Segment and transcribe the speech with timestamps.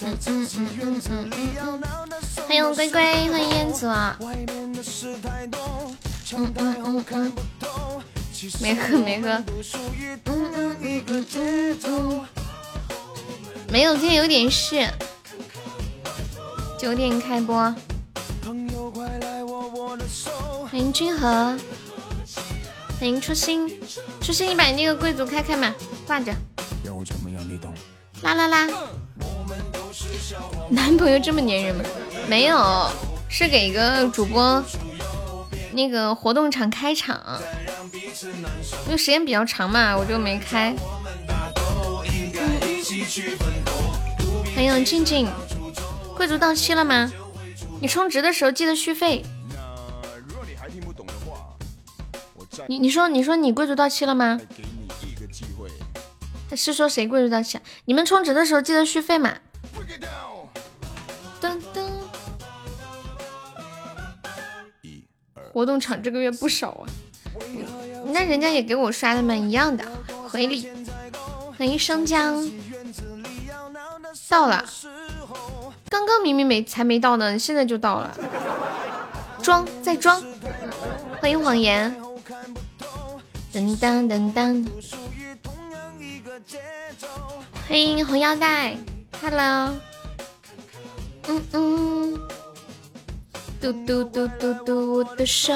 [0.00, 0.08] 欢
[2.56, 3.86] 迎龟龟，欢迎燕子。
[6.32, 7.32] 嗯嗯嗯嗯。
[8.62, 9.28] 没喝没喝。
[10.24, 12.24] 嗯嗯嗯嗯嗯。
[13.70, 14.88] 没有，今天有点事。
[16.78, 17.74] 九点开播。
[20.70, 21.58] 欢迎君和。
[22.98, 23.68] 欢迎初心，
[24.22, 25.74] 初心，你把那个贵族开开嘛，
[26.06, 26.32] 挂着。
[28.22, 28.66] 啦啦啦！
[30.70, 31.84] 男朋友这么粘人吗？
[32.28, 32.90] 没有，
[33.28, 34.62] 是给一个主播
[35.72, 37.40] 那个活动场开场，
[38.86, 40.74] 因为时间比较长嘛，我就没开。
[44.54, 45.28] 欢迎静静，
[46.16, 47.10] 贵族到期了吗？
[47.80, 49.24] 你充值的时候记得续费。
[52.68, 54.40] 你你说你说你贵族到期了吗？
[56.54, 57.58] 是说谁贵族到期？
[57.86, 59.36] 你们充值的时候记得续费嘛？
[61.40, 61.88] 噔噔。
[65.52, 66.86] 活动场这个月不少啊，
[68.06, 69.84] 那人家也给我刷的嘛，一样的
[70.28, 70.70] 回礼。
[71.58, 72.48] 欢迎生姜，
[74.28, 74.64] 到了，
[75.88, 78.16] 刚刚明明没才没到呢，现在就到了，
[79.42, 80.22] 装再装。
[81.20, 81.94] 欢迎谎言。
[83.52, 84.66] 噔噔噔噔，
[87.68, 88.76] 欢迎红腰带
[89.20, 89.74] ，Hello，
[91.28, 92.20] 嗯嗯，
[93.60, 95.52] 嘟嘟嘟嘟嘟我的手，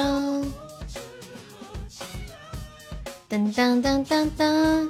[3.29, 4.89] 噔噔噔噔噔，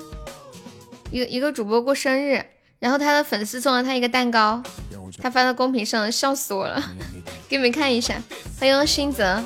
[1.12, 2.46] 一个一个主播过生日，
[2.80, 4.62] 然后他的粉丝送了他一个蛋糕，
[5.22, 6.82] 他发到公屏上，笑死我了，
[7.48, 8.22] 给你们看一下，
[8.60, 9.44] 欢迎新泽，哈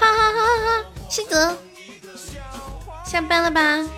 [0.00, 1.56] 哈哈哈哈，新泽。
[3.04, 3.88] 下班了吧？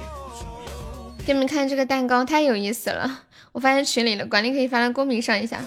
[1.26, 3.22] 给你们看这个蛋糕，太有意思了！
[3.52, 5.60] 我发在群里了，管理可以发到公屏上一下。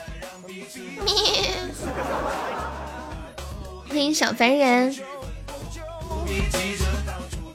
[3.88, 4.96] 欢迎小凡人，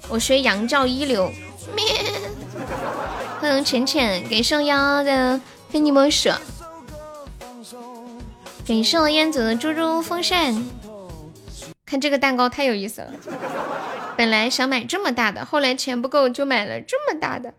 [0.09, 1.32] 我学羊叫一流。
[3.41, 6.31] 欢迎浅浅，给受邀的非你莫属。
[8.65, 10.66] 给受烟子的猪猪风扇，
[11.84, 13.12] 看这个蛋糕太有意思了。
[14.16, 17.54] 本来想买这么大的，后来钱不够就买了这么大的。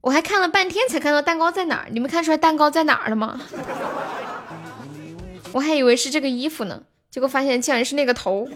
[0.00, 1.88] 我还看了半天才看到蛋糕在哪儿。
[1.90, 3.40] 你们看出来蛋糕在哪儿了吗？
[5.52, 8.48] 我还以为是这个衣服呢，结果发现竟然是那个头。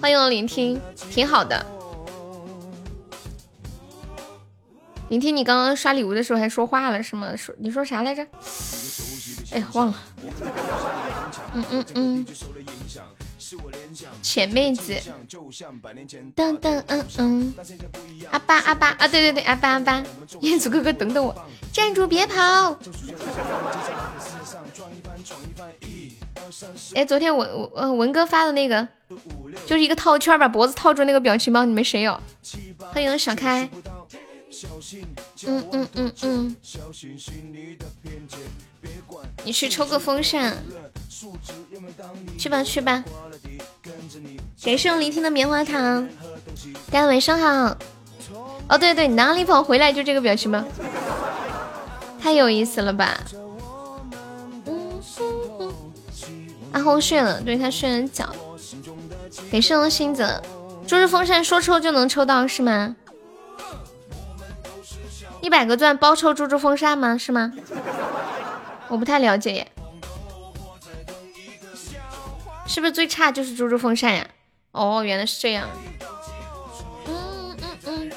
[0.00, 0.80] 欢迎聆听，
[1.10, 1.64] 挺好的。
[5.08, 7.34] 聆听，你刚刚刷礼物的时候还说话了是吗？
[7.36, 8.26] 说你说啥来着？
[9.52, 9.94] 哎呀，忘了。
[11.54, 12.26] 嗯嗯嗯。
[14.22, 14.94] 浅妹子，
[16.36, 17.54] 噔噔嗯嗯，
[18.30, 20.02] 阿巴阿巴啊，对对对，阿巴阿巴，
[20.40, 21.34] 燕子哥哥等等我，
[21.72, 22.78] 站住别跑！
[26.94, 28.86] 哎，昨天文文文哥发的那个，
[29.66, 32.20] 就是一个套圈把脖子套住那个表情包，你们谁有？
[32.92, 33.68] 欢迎小开，
[35.46, 36.56] 嗯嗯嗯嗯，
[39.44, 40.62] 你去抽个风扇。
[42.38, 43.02] 去吧去吧，
[44.62, 46.08] 感谢我聆听的棉花糖，
[46.90, 47.76] 大家晚上好。
[48.68, 50.64] 哦对对，哪里跑回来就这个表情吗？
[52.22, 53.18] 太有意思了吧！
[56.70, 58.32] 阿红睡了，对他睡了觉。
[59.50, 60.40] 感谢我星子，
[60.86, 62.94] 猪日风扇说抽就能抽到是吗？
[65.40, 67.18] 一百个钻包抽猪猪风扇吗？
[67.18, 67.52] 是吗？
[68.86, 69.72] 我不太了解耶。
[72.70, 74.24] 是不是最差就是猪猪风扇呀？
[74.70, 75.68] 哦，原来是这样。
[77.04, 78.12] 嗯嗯嗯。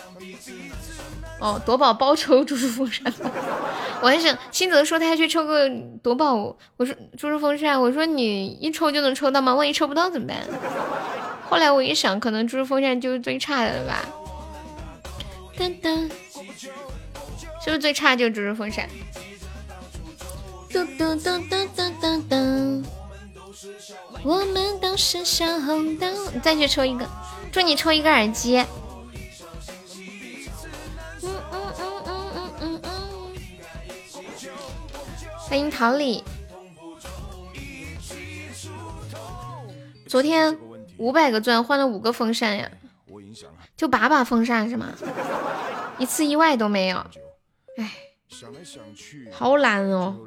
[1.40, 3.12] 哦，夺宝包抽猪猪风扇。
[4.00, 5.68] 我还想，新泽说他要去抽个
[6.04, 6.36] 夺宝，
[6.78, 9.56] 我说猪猪风扇，我说你一抽就能抽到吗？
[9.56, 10.38] 万一抽不到怎么办？
[11.50, 14.06] 后来我一想，可能猪猪风扇就是最差的了吧。
[15.58, 16.12] 噔噔，
[17.60, 18.88] 是不是最差就是猪猪风扇？
[20.70, 22.84] 噔噔噔噔噔噔噔。
[24.24, 27.08] 我们都是小红灯，你再去抽一个。
[27.52, 28.58] 祝你抽一个耳机。
[31.22, 33.34] 嗯嗯嗯嗯嗯嗯嗯，
[35.48, 36.24] 欢迎桃李。
[40.08, 40.58] 昨天
[40.98, 42.72] 五百个钻换了五个风扇呀，
[43.78, 44.94] 就把把风扇是吗？
[46.00, 46.98] 一次意外都没有。
[47.78, 47.92] 哎，
[49.32, 50.18] 好懒哦。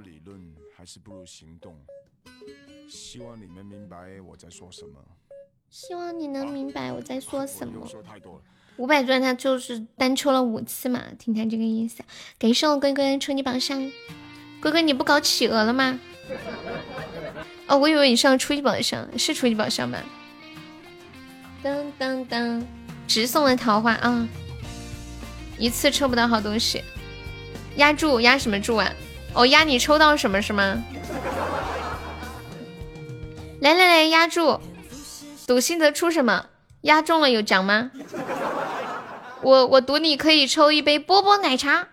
[2.88, 3.96] 希望你能明白
[4.28, 5.00] 我在说什么。
[5.68, 7.86] 希望你能明白我在说什么。
[8.76, 12.02] 五百钻他就是单抽了五次嘛，听他这个意思。
[12.38, 13.90] 感谢我龟龟抽你榜上，
[14.60, 15.98] 龟龟你不搞企鹅了吗？
[17.66, 19.98] 哦，我以为你上初级宝箱，是初级宝箱吗？
[21.62, 22.66] 当当当，
[23.08, 24.28] 直送的桃花啊！
[25.58, 26.82] 一次抽不到好东西，
[27.76, 28.92] 压注压什么注啊？
[29.34, 30.84] 哦，压你抽到什么是吗？
[33.66, 34.60] 来来来，压注，
[35.44, 36.46] 赌心得出什么？
[36.82, 37.90] 压中了有奖吗？
[39.42, 41.88] 我我赌你可以抽一杯波波奶茶。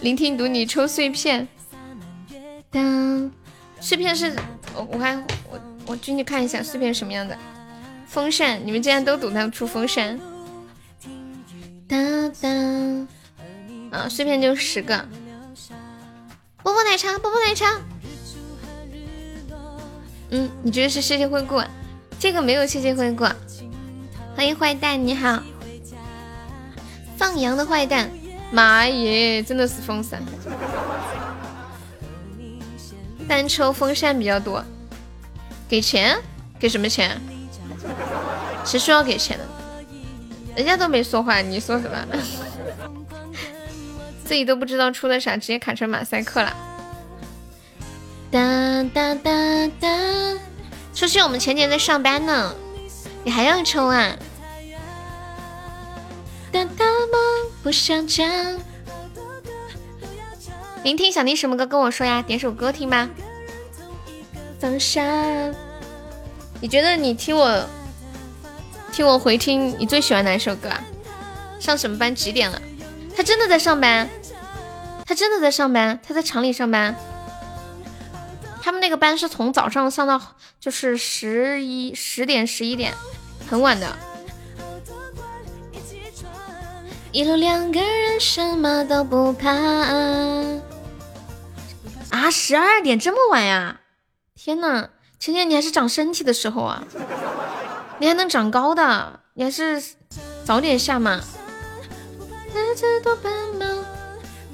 [0.00, 1.48] 聆听赌你抽碎片。
[2.70, 3.32] 当
[3.80, 4.32] 碎片是，
[4.76, 5.16] 我我还
[5.50, 7.36] 我我进去看一下碎片什么样的。
[8.06, 10.20] 风扇，你们竟然都赌它出风扇。
[11.88, 13.08] 当当，
[13.90, 15.04] 啊，碎片就十个。
[16.62, 17.80] 波波奶茶，波波奶茶。
[20.34, 21.62] 嗯，你觉得是谢谢惠顾？
[22.18, 23.26] 这个没有谢谢惠顾。
[24.34, 25.42] 欢迎坏蛋，你好。
[27.18, 28.10] 放羊的坏蛋，
[28.50, 30.22] 妈耶，真的是风扇。
[33.28, 34.64] 单抽风扇比较多，
[35.68, 36.18] 给钱？
[36.58, 37.20] 给什么钱？
[38.64, 39.44] 谁需要给钱的。
[40.56, 41.98] 人家都没说话，你说什么？
[44.24, 46.56] 自己都不知道出了啥，直接卡成马赛克了。
[48.32, 49.30] 哒哒哒
[49.78, 49.88] 哒，
[50.94, 52.54] 出去，我们前姐在上班呢，
[53.24, 54.16] 你还要抽啊？
[56.50, 58.26] 哒哒梦不想讲。
[60.82, 63.06] 聆听想听什么歌跟我说呀，点首歌听吧。
[64.58, 65.02] 放下。
[66.62, 67.68] 你觉得你听我
[68.92, 70.82] 听我回听，你最喜欢哪首歌啊？
[71.60, 72.14] 上什么班？
[72.14, 72.62] 几点了？
[73.14, 74.08] 他真的在上班，
[75.04, 76.96] 他真的在上班，他在厂里上班。
[78.64, 80.22] 他们那个班是从早上上到
[80.60, 82.94] 就是十一十点十一点，
[83.50, 83.98] 很晚的。
[87.10, 89.50] 一路两个人，什么都不怕。
[92.10, 93.80] 啊，十二点这么晚呀！
[94.36, 96.84] 天呐，芊芊你还是长身体的时候啊，
[97.98, 99.82] 你还能长高的，你还是
[100.44, 101.20] 早点下嘛。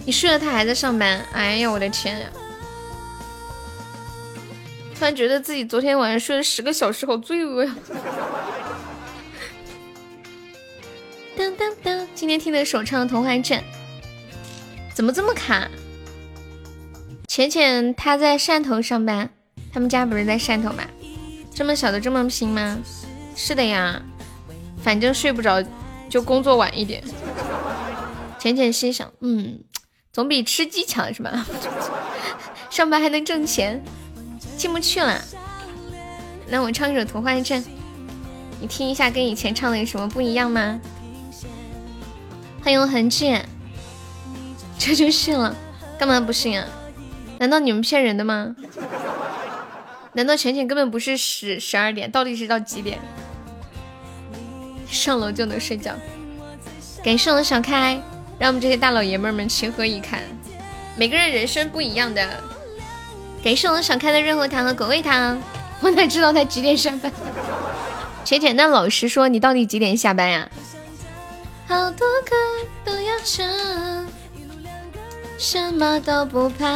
[0.06, 1.22] 你睡了，他还在上班。
[1.34, 2.26] 哎呀，我的天呀！
[4.98, 7.76] 突然觉得自己昨天晚上睡了十个小时，好罪恶呀。
[11.36, 13.58] 当当当，今天听的首唱《童话镇》，
[14.92, 15.68] 怎么这么卡？
[17.28, 19.30] 浅浅他在汕头上班，
[19.72, 20.82] 他们家不是在汕头吗？
[21.54, 22.76] 这么小的这么拼吗？
[23.36, 24.02] 是的呀，
[24.82, 25.62] 反正睡不着
[26.10, 27.04] 就工作晚一点。
[28.40, 29.60] 浅浅心想，嗯，
[30.12, 31.46] 总比吃鸡强是吧？
[32.68, 33.80] 上班还能挣钱，
[34.58, 35.22] 进不去了。
[36.48, 37.62] 那我唱一首《童话镇》，
[38.60, 40.80] 你听一下，跟以前唱的有什么不一样吗？
[42.60, 43.38] 欢迎痕迹，
[44.76, 45.54] 这就信了？
[45.96, 46.66] 干嘛不信啊？
[47.38, 48.56] 难道你们骗人的吗？
[50.14, 52.98] 难道浅浅根本不是十十二点，到底是到几点？
[54.90, 55.92] 上楼就能睡觉？
[57.04, 58.00] 感谢我的小开，
[58.38, 60.20] 让我们这些大老爷们们情何以堪？
[60.96, 62.42] 每个人人生不一样的。
[63.48, 65.40] 感谢我少开的润喉糖和果味糖，
[65.80, 67.10] 我哪知道他几点下班？
[68.22, 70.46] 浅浅，那老实说，你到底几点下班呀？
[71.66, 72.36] 好多歌
[72.84, 74.06] 都要唱。
[75.38, 76.66] 什么都不怕。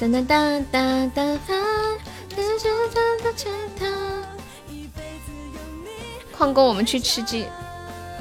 [0.00, 1.54] 哒哒哒哒哒哒。
[6.38, 7.44] 矿工，我们去吃鸡，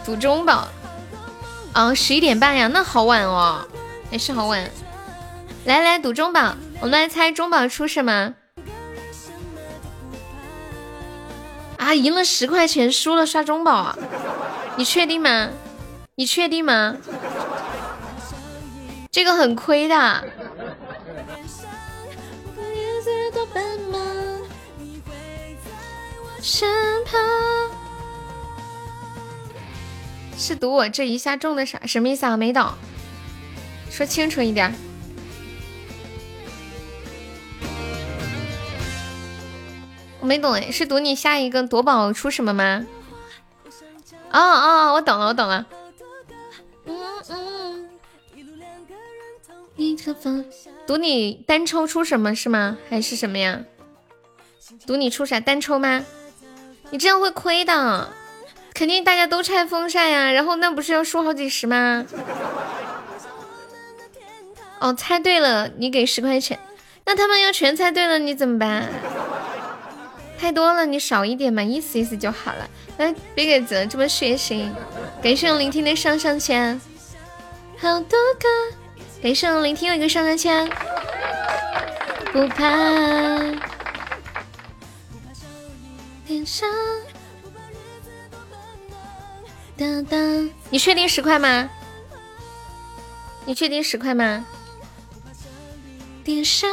[0.04, 0.68] 赌中宝。
[1.72, 3.66] 啊，十一点半呀，那好晚哦，
[4.12, 4.70] 也是好晚。
[5.68, 8.34] 来来，赌中宝，我们来猜中宝出什么？
[11.78, 13.94] 啊，赢了十块钱，输了刷中宝？
[14.78, 15.50] 你确定吗？
[16.16, 16.96] 你确定吗？
[19.12, 20.24] 这个很亏的。
[30.38, 31.86] 是赌我这一下中的啥？
[31.86, 32.38] 什么意思啊？
[32.38, 32.72] 没懂，
[33.90, 34.74] 说清楚一点。
[40.28, 42.86] 没懂哎，是赌你下一个夺宝出什么吗？
[44.30, 45.66] 哦哦，我懂了，我懂了。
[46.86, 46.96] 嗯
[47.30, 47.90] 嗯。
[50.86, 52.78] 赌你单抽出什么是吗？
[52.90, 53.62] 还是什么呀？
[54.86, 56.06] 赌你出啥单抽吗？
[56.90, 58.10] 你这样会亏的，
[58.74, 62.06] 肯定大家都拆风扇呀，然后那不是要输好几十吗？
[64.80, 66.60] 哦，猜对了，你给十块钱。
[67.06, 68.90] 那他们要全猜对了，你怎么办？
[70.40, 72.70] 太多了，你少一点嘛，意思意思就好了。
[72.98, 74.70] 来，别给泽这么血腥。
[75.22, 76.80] 感谢我聆听的上上签，
[77.78, 78.48] 好多个。
[79.22, 80.70] 感谢我聆听一个上上签，
[82.32, 82.66] 不怕。
[86.28, 86.70] 天上，
[89.76, 91.70] 当当，你确定十块吗？
[93.46, 94.46] 你确定十块吗？
[96.24, 96.70] 点上，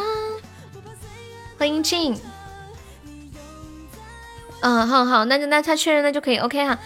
[1.56, 2.20] 欢迎静。
[4.64, 6.78] 嗯，好好，那就那他确认那就可以，OK 哈。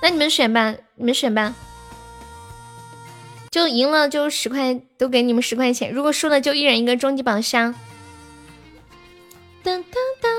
[0.00, 1.54] 那你们选吧，你们选吧。
[3.50, 5.92] 就赢了就十块，都给你们十块钱。
[5.92, 7.74] 如果输了就一人一个终极宝箱。
[9.62, 10.32] 当当当，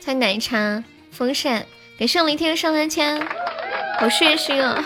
[0.00, 0.82] 猜奶茶、
[1.12, 1.64] 风扇，
[1.96, 3.24] 给圣灵天上三千，
[4.00, 4.84] 好血腥啊！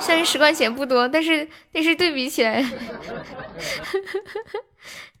[0.00, 2.68] 虽然十块钱不多，但是但是对比起来。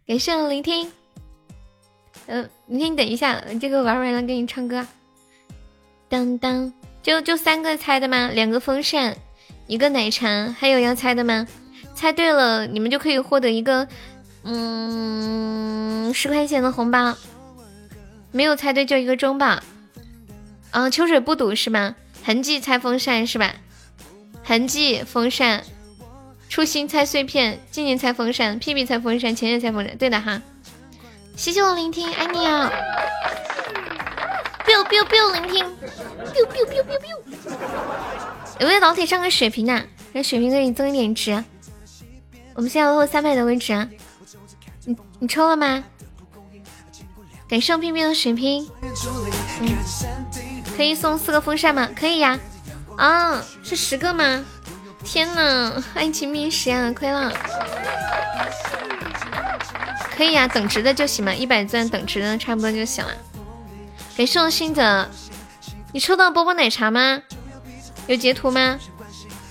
[0.04, 0.90] 感谢聆听，
[2.32, 4.86] 嗯，明天你，等一下，这个玩完了给你唱歌。
[6.08, 6.72] 当当，
[7.02, 8.30] 就就三个猜的吗？
[8.32, 9.16] 两个风扇，
[9.66, 11.44] 一个奶茶，还有要猜的吗？
[11.92, 13.88] 猜对了，你们就可以获得一个，
[14.44, 17.16] 嗯，十块钱的红包。
[18.30, 19.58] 没有猜对就一个中宝。
[20.70, 21.96] 嗯，秋水不赌是吗？
[22.22, 23.56] 痕迹猜风扇是吧？
[24.44, 25.64] 痕迹风扇。
[26.48, 30.40] 初心猜碎片，静静猜风扇，屁屁猜风扇，浅浅猜风扇，对的哈。
[31.40, 32.70] 谢谢我聆听，爱你啊
[34.66, 35.64] ！biu biu biu 聆听
[36.34, 37.16] ，biu biu biu biu biu。
[38.58, 39.72] 有没有老铁上个血瓶的？
[40.12, 41.42] 让血瓶给你增一点值。
[42.52, 43.72] 我们现在落后三百多个值。
[44.84, 45.82] 你你抽了吗？
[47.48, 48.70] 感谢屁屁的血瓶。
[49.62, 49.78] 嗯，
[50.76, 51.88] 可以送四个风扇吗？
[51.98, 52.38] 可以呀。
[52.98, 54.44] 啊，是十个吗？
[55.02, 57.32] 天呐，爱情密室啊，亏了。
[60.20, 63.10] 可以呀，等值的就行嘛，一百钻等值的差不多就行了。
[64.18, 65.08] 感谢我心泽，
[65.94, 67.22] 你抽到波波奶茶吗？
[68.06, 68.78] 有截图吗？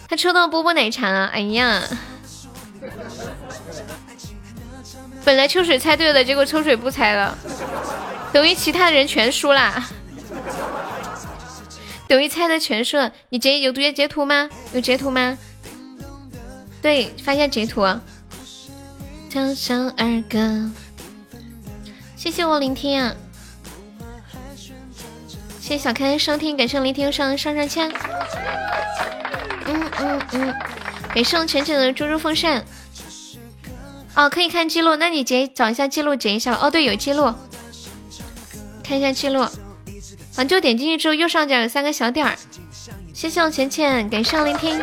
[0.08, 1.82] 他抽到波波奶茶了，哎呀！
[5.26, 7.36] 本来秋水猜对了，结果秋水不猜了，
[8.32, 9.90] 等于其他人全输啦。
[12.08, 14.48] 等于猜的全输了，你截有截截图吗？
[14.74, 15.36] 有截图吗？
[16.80, 17.84] 对，发一下截图。
[19.30, 20.72] 唱唱儿歌，
[22.16, 23.14] 谢谢我聆听啊！
[25.60, 27.92] 谢谢小开收听，感谢聆听上上上签。
[29.68, 30.54] 嗯嗯嗯，
[31.14, 32.66] 感谢我浅浅的猪猪风扇。
[34.16, 36.56] 哦，可以看记录，那你截找一下记录截一下。
[36.56, 37.32] 哦，对，有记录，
[38.84, 39.42] 看一下记录。
[40.36, 42.36] 啊，就点进去之后，右上角有三个小点儿。
[43.14, 44.80] 谢谢我浅浅，感谢我聆听。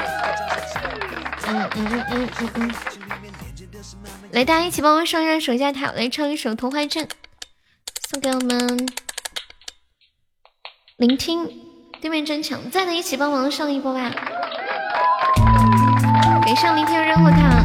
[1.49, 2.75] 嗯嗯嗯嗯嗯嗯。
[4.37, 7.05] 来，大家一起帮我上上手下塔，来唱一首《童话镇》，
[8.07, 8.87] 送给我们
[10.99, 11.49] 聆听。
[12.03, 14.13] 对面真强，在的一起帮忙上一波吧。
[16.45, 17.65] 给上聆听热火塔。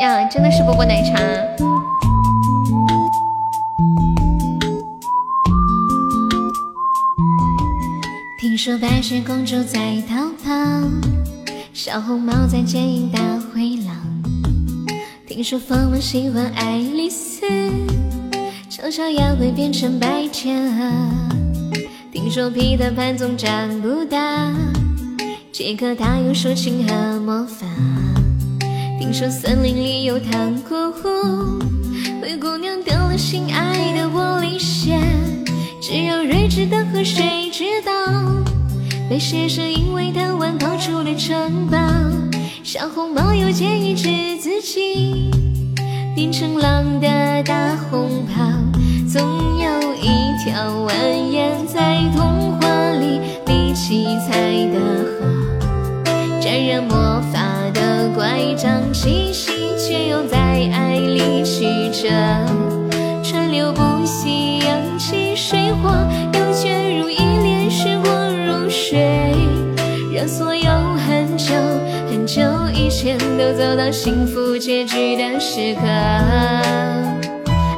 [0.00, 1.22] 呀，真的是波波奶茶。
[8.40, 10.50] 听说白雪公主在逃跑，
[11.74, 13.20] 小红帽在剪影大。
[15.36, 17.42] 听说蜂王喜欢爱丽丝，
[18.70, 20.90] 悄悄要会变成白天鹅。
[22.10, 24.50] 听说彼得潘总长不大，
[25.52, 27.66] 杰克他有竖琴和魔法。
[28.98, 31.58] 听说森林里有糖果屋，
[32.22, 34.98] 灰姑娘丢了心爱的玻璃鞋。
[35.82, 37.92] 只有睿智的河水知道，
[39.06, 41.76] 被写是因为贪玩跑出了城堡。
[42.66, 45.30] 小红帽又见一只自己
[46.16, 47.06] 变成狼的
[47.44, 48.42] 大红袍，
[49.08, 49.22] 总
[49.60, 50.90] 有一条蜿
[51.30, 54.45] 蜒在童话里理七彩
[73.86, 75.82] 到幸福结局的时刻。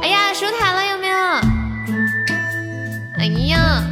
[0.01, 1.15] 哎呀，守塔了有没有？
[3.19, 3.85] 哎呀，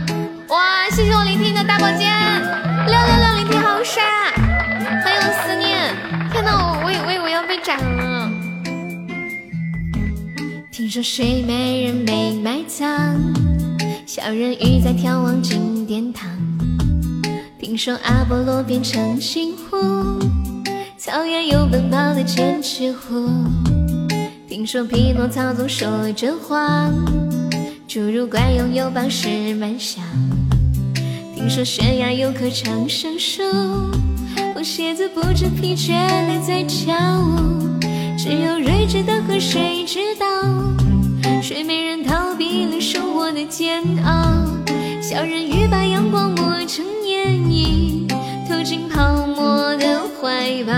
[0.48, 0.90] 哇！
[0.90, 2.12] 谢谢我聆听的大宝剑，
[2.88, 4.02] 六六六，聆听好帅！
[5.04, 5.94] 欢迎思念，
[6.32, 8.32] 天呐，我我以为我要被斩了。
[10.72, 13.16] 听说睡美人被埋葬，
[14.08, 16.28] 小人鱼在眺望金殿堂。
[17.60, 20.20] 听说阿波罗变成猩红，
[20.98, 23.30] 草原有奔跑的剑齿虎。
[24.50, 26.92] 听说匹诺曹总说着谎，
[27.88, 30.04] 侏儒怪拥有宝石满箱。
[31.36, 33.44] 听说悬崖有棵长生树，
[34.56, 35.92] 红鞋子不知疲倦
[36.27, 37.80] 地在跳舞。
[38.18, 40.25] 只有睿智的河水知道，
[41.44, 44.34] 睡美人逃避了生活的煎熬。
[45.00, 48.08] 小人鱼把阳光磨成眼影，
[48.50, 50.74] 投进泡沫的怀抱。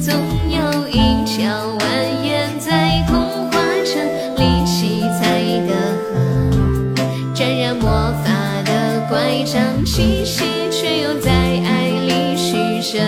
[0.00, 0.14] 总
[0.50, 1.82] 有一条蜿
[2.22, 3.14] 蜒在空
[3.50, 3.94] 化成
[4.36, 5.72] 力气才的
[6.04, 7.88] 河，沾染魔
[8.24, 8.30] 法
[8.64, 13.00] 的乖张气息，却又在爱里曲折。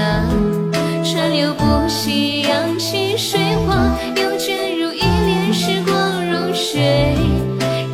[1.04, 7.14] 川流不息，扬起水花，又卷入一帘时光如水，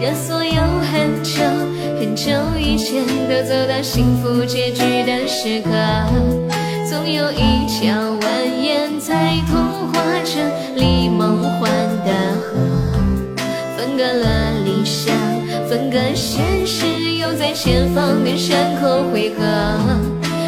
[0.00, 0.61] 让所有
[0.91, 1.43] 很久
[1.99, 6.41] 很久以前都走到幸福结局的时刻。
[7.04, 8.21] 总有一条蜿
[8.62, 11.68] 蜒在童话镇里梦幻
[12.06, 12.61] 的河，
[13.76, 15.12] 分隔了理想，
[15.68, 16.87] 分割现实，
[17.18, 19.42] 又在前方的山口汇合。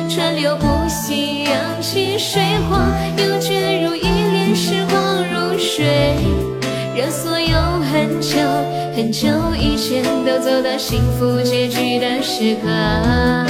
[0.09, 2.87] 川流不息，扬起水花，
[3.19, 6.15] 又卷入一帘时光如水，
[6.97, 7.57] 让所有
[7.93, 8.39] 很久
[8.95, 9.27] 很久
[9.59, 12.71] 以前都走到幸福结局的时刻。
[12.71, 13.45] 啊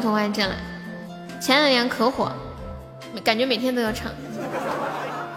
[0.00, 0.56] 过《童话镇》了，
[1.40, 2.32] 前两年可火，
[3.22, 4.10] 感觉每天都要唱。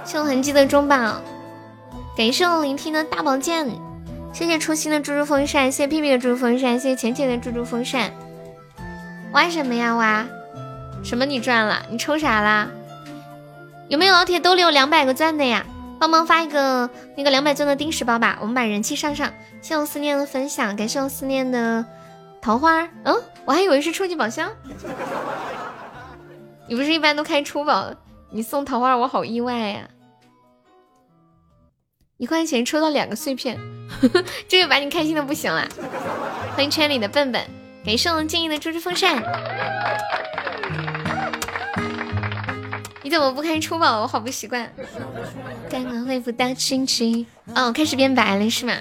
[0.06, 1.22] 谢我痕迹的中宝，
[2.18, 3.68] 感谢我聆听的大宝剑，
[4.32, 8.12] 谢谢初心的猪猪风扇，谢谢屁屁的猪猪风扇，谢谢浅浅的猪猪风扇。
[9.34, 10.26] 挖什么呀挖？
[11.04, 11.84] 什么你赚了？
[11.90, 12.70] 你抽啥啦？
[13.90, 15.66] 有没有老铁兜里有两百个钻的呀？
[16.00, 19.28] 帮忙发一个那个两百钻的定时包吧，我们把人气上上。
[19.62, 21.86] 谢谢我思念的分享，感谢我思念的
[22.44, 22.82] 桃花。
[23.06, 24.52] 嗯，我还以为是初级宝箱。
[26.68, 27.90] 你不是一般都开初宝？
[28.32, 29.90] 你送桃花，我好意外呀！
[32.18, 33.58] 一块钱抽到两个碎片，
[34.50, 35.66] 这个把你开心的不行了。
[36.54, 37.42] 欢迎圈里的笨笨，
[37.86, 39.24] 感谢我们静怡的猪猪风扇。
[43.02, 44.02] 你怎么不开初宝？
[44.02, 44.70] 我好不习惯。
[45.70, 47.26] 刚刚恢复到心情，
[47.56, 48.74] 哦，开始变白了是吗？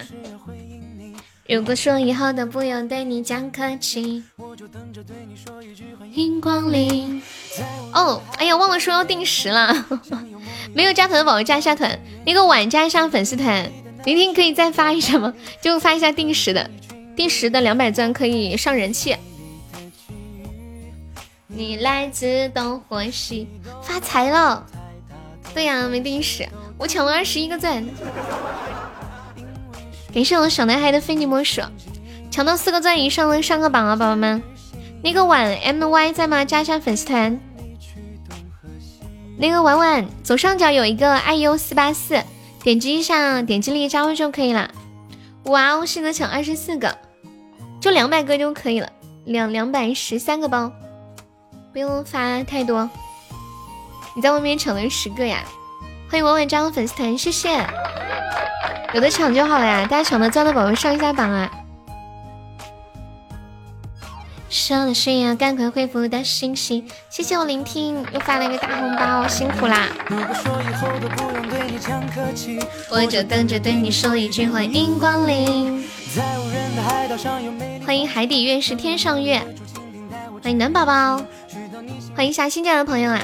[1.55, 4.23] 如果说以后都不用对你讲客气，
[5.99, 7.21] 欢迎光临。
[7.93, 9.87] 哦，哎呀，忘了说要定时了，
[10.73, 13.71] 没有加团的宝宝加一下团，那个晚加一下粉丝团。
[14.07, 15.35] 明天可以再发一下吗？
[15.61, 16.71] 就发一下定时的，
[17.15, 19.15] 定时的两百钻可以上人气。
[21.49, 23.47] 你来自东或西，
[23.83, 24.67] 发财了。
[25.53, 27.85] 对呀，没定时，我抢了二十一个钻。
[30.13, 31.63] 感谢我小男孩的非你莫属，
[32.31, 34.43] 抢到四个钻以上的上个榜啊，宝宝们。
[35.03, 36.45] 那个晚 M Y 在吗？
[36.45, 37.41] 加一下粉丝团。
[39.39, 42.23] 那个婉婉左上角有一个 I U 四八四，
[42.63, 44.71] 点击一下，点击立即加入就可以了。
[45.45, 46.97] 哇哦，现在抢二十四个，
[47.81, 48.89] 就两百个就可以了，
[49.25, 50.71] 两两百十三个包，
[51.73, 52.89] 不用发太多。
[54.15, 55.43] 你在外面抢了十个呀？
[56.13, 57.67] 欢迎婉婉加入粉丝团，谢谢。
[58.93, 61.51] 有的抢就好了呀，大家抢的钻的宝宝上一下榜啊。
[64.51, 69.89] 说的是呀，赶快恢复的信息，谢谢我聆听，又发了一个大红包，辛苦啦！
[72.91, 75.89] 我就等着对你说一句欢迎光临。
[77.87, 79.41] 欢迎海底月是天上月，
[80.43, 81.25] 欢迎暖宝宝，
[82.15, 83.19] 欢迎一下新进来的朋友啊！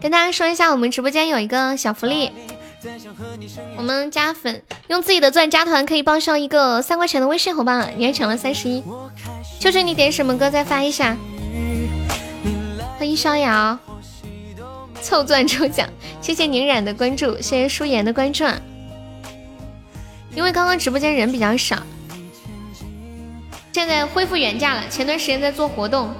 [0.00, 2.32] 跟大家说一下，我们直播间有一个小福利，
[3.76, 8.82] 我们加粉用自己的钻加团可以报销一个三块钱的微信红包，你还抢了三十一。
[9.58, 11.16] 求求你点什么歌再发一下，
[12.98, 13.78] 欢迎逍遥，
[15.02, 15.88] 凑钻抽奖，
[16.22, 18.44] 谢谢宁冉的关注，谢谢舒言的关注。
[20.34, 21.76] 因为刚刚直播间人比较少，
[23.72, 24.82] 现在恢复原价了。
[24.88, 26.14] 前段时间在做活动，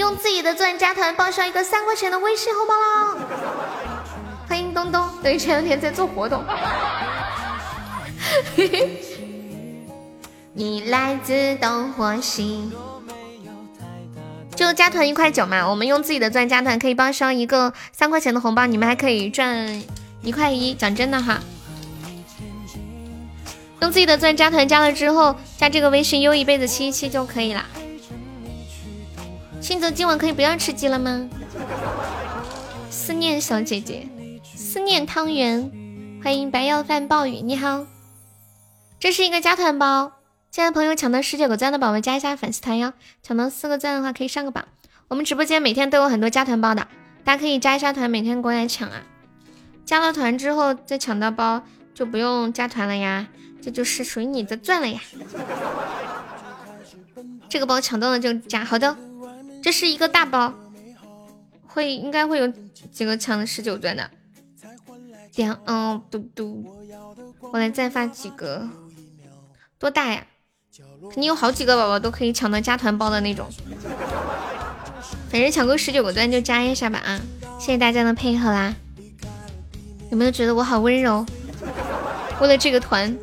[0.00, 3.14] 用自己的钻加团报销一个三块钱的微信红包啦！
[4.48, 6.42] 欢迎东东，对，前两天在做活动。
[10.54, 12.72] 你来自东或西，
[14.56, 15.68] 就加团一块九嘛。
[15.68, 19.82] 我们用自己的钻加团可以报销一个三块钱的红包，你们还可以赚
[20.22, 21.38] 一块一，讲真的哈。
[23.82, 27.62] 用自己的钻加团，加了之后加这个微信优一辈子七七就可以了。
[29.60, 31.28] 新泽今晚可以不要吃鸡了吗？
[32.90, 34.08] 思念小姐姐，
[34.42, 35.70] 思念汤圆，
[36.24, 37.86] 欢迎白药饭暴雨，你好。
[38.98, 40.12] 这是一个加团包，
[40.50, 44.64] 现在朋友抢到十九个钻的宝宝加一下粉丝团哟，抢到四个钻的话可以上个榜。
[45.08, 46.88] 我们直播间每天都有很多加团包的，
[47.22, 49.02] 大家可以加一下团，每天过来抢啊。
[49.84, 51.62] 加了团之后再抢到包
[51.94, 53.28] 就不用加团了呀。
[53.62, 54.98] 这就是属于你的钻了呀！
[57.46, 58.96] 这个包抢到了就加，好的，
[59.62, 60.52] 这是一个大包，
[61.66, 62.48] 会应该会有
[62.92, 64.10] 几个抢的十九钻的。
[65.32, 66.64] 点，嗯，嘟嘟，
[67.40, 68.68] 我来再发几个，
[69.78, 70.26] 多大呀？
[71.02, 73.48] 肯定有好几个宝宝都可以抢到加团包的那种。
[75.30, 77.20] 反正抢够十九个钻就加一下吧啊！
[77.58, 78.74] 谢谢大家的配合啦！
[80.10, 81.24] 有没有觉得我好温柔？
[82.40, 83.16] 为了这个团。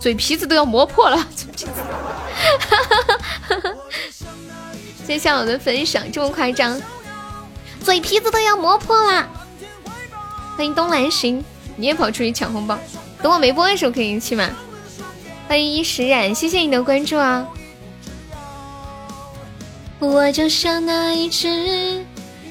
[0.00, 1.24] 嘴皮子都要磨破了哈
[2.60, 3.16] 哈哈
[3.48, 3.74] 哈哈，
[5.08, 6.78] 谢谢我的分享，这么夸张，
[7.82, 9.26] 嘴皮子都要磨破了。
[10.54, 11.42] 欢迎东南行，
[11.76, 12.78] 你也跑出去抢红包，
[13.22, 14.50] 等我没播的时候可以去吗？
[15.48, 17.48] 欢迎一时染，谢谢你的关注啊。
[19.98, 22.04] 我就像那一只，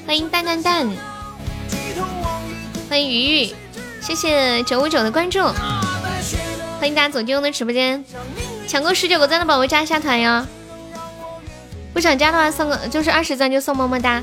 [0.04, 0.88] 欢迎蛋蛋蛋，
[2.90, 3.54] 欢迎鱼鱼，
[4.00, 5.40] 谢谢九五九的关注。
[6.80, 8.04] 欢迎大家走进我的直播间，
[8.66, 10.44] 抢够十九个赞的宝宝加一下团哟！
[11.98, 14.22] 不想加的话送个，就是二十赞就送么么哒。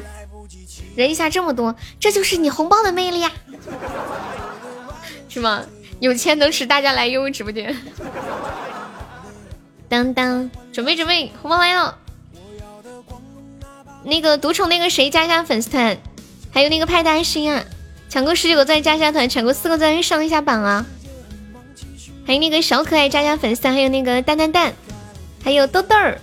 [0.96, 3.30] 人一下这么多，这就是你红包的魅力呀，
[5.28, 5.62] 是吗？
[6.00, 7.76] 有钱能使大家来优直播间。
[9.90, 11.98] 当当，准备准备，红包来了！
[14.06, 15.98] 那个独宠那个谁加一下粉丝团，
[16.54, 17.62] 还有那个派大星啊，
[18.08, 20.86] 抢够十九个赞加一下团，抢够四个赞上一下榜啊！
[22.26, 24.74] 还有那个小可爱加加粉丝，还有那个蛋蛋蛋，
[25.44, 26.22] 还有豆豆儿，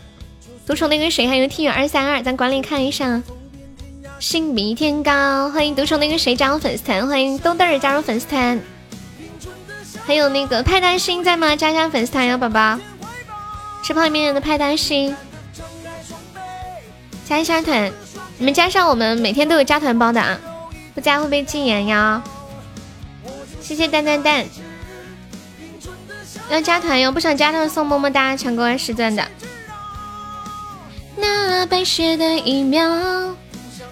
[0.65, 3.21] 独宠那个谁，还有 T 远二三二，咱管理看一下。
[4.21, 8.61] 心比天高，欢迎独宠那个谁加入粉丝团，欢迎豆豆儿加入粉丝团。
[10.07, 11.57] 还有那个派大星在吗？
[11.57, 12.79] 加加粉丝团呀，宝宝。
[13.83, 15.17] 吃泡面的派大星，
[17.29, 17.91] 加一下团，
[18.39, 20.39] 你们加上我们每天都有加团包的啊，
[20.95, 22.23] 不加会被禁言呀。
[23.61, 24.47] 谢谢蛋蛋蛋。
[26.49, 29.27] 要加团哟，不想加团送么么哒，抢够二十钻的。
[31.17, 33.37] 那白雪的一秒，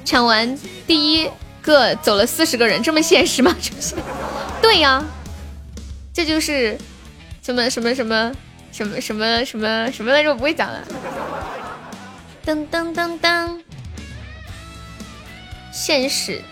[0.05, 1.31] 抢完第一
[1.63, 3.55] 个走了四十个人，这么现实吗？
[4.63, 5.05] 对呀，
[6.13, 6.79] 这就是
[7.43, 8.33] 什么什么什么
[8.73, 10.31] 什么什么什么什么来着？
[10.31, 10.83] 我不会讲了。
[12.47, 13.61] 噔噔噔噔，
[15.73, 16.43] 现实。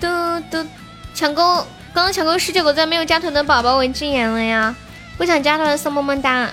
[0.00, 0.06] 嘟
[0.50, 0.66] 嘟，
[1.14, 1.66] 抢够。
[1.94, 4.74] 刚刚抢够十九个赞没有加团的宝宝，我禁言了呀！
[5.18, 6.48] 不想加团的送么么哒。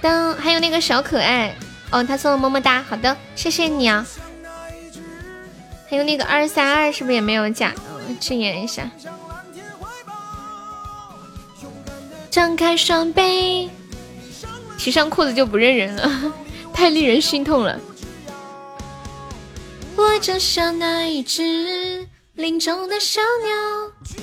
[0.00, 1.54] 当还有那个小可爱
[1.90, 4.06] 哦，他送了么么哒，好的，谢谢你啊。
[5.90, 7.72] 还有那个二三二是不是也没有加？
[8.20, 8.90] 禁言一下。
[12.30, 13.70] 张开双臂，
[14.76, 16.32] 提上裤子就不认人了，
[16.72, 17.78] 太令人心痛了。
[19.96, 22.06] 我就像那一只。
[22.34, 24.22] 林中的小鸟，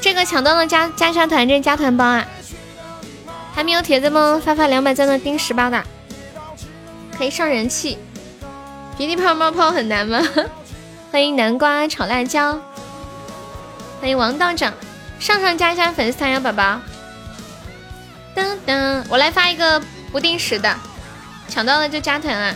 [0.00, 2.26] 这个抢到了加加下团，这加团包啊！
[3.60, 4.40] 还没有铁子们？
[4.40, 5.84] 发发两百赞的丁十八的，
[7.14, 7.98] 可以上人气。
[8.96, 10.18] 鼻涕泡冒泡很难吗？
[11.12, 12.58] 欢迎南瓜炒辣椒，
[14.00, 14.72] 欢迎王道长，
[15.18, 16.80] 上上加一下粉丝团呀，宝宝。
[18.34, 19.78] 噔噔，我来发一个
[20.10, 20.74] 不定时的，
[21.46, 22.54] 抢到了就加团啊！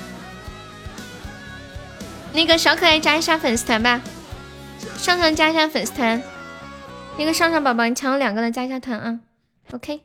[2.32, 4.00] 那个小可爱加一下粉丝团吧，
[4.96, 6.22] 上上加一下粉丝团。
[7.18, 9.20] 那个上上宝宝，你抢了两个的，加一下团啊。
[9.72, 10.00] OK，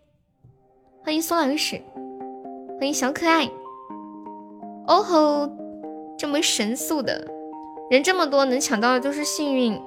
[1.01, 1.81] 欢迎松老师，
[2.77, 3.49] 欢迎小可爱。
[4.85, 5.49] 哦吼，
[6.17, 7.25] 这么神速的
[7.89, 9.81] 人这么多，能抢到的都是幸运，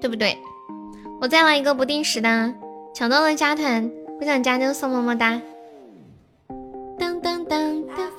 [0.00, 0.36] 对不对？
[1.20, 2.54] 我再来一个不定时的，
[2.94, 5.40] 抢到了加团，不想加就送么么哒。
[6.98, 8.12] 当当当当。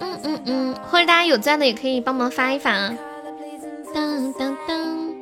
[0.00, 2.96] 嗯嗯嗯，或者大家有钻的也可以帮忙发一发啊！
[3.94, 5.14] 当当当，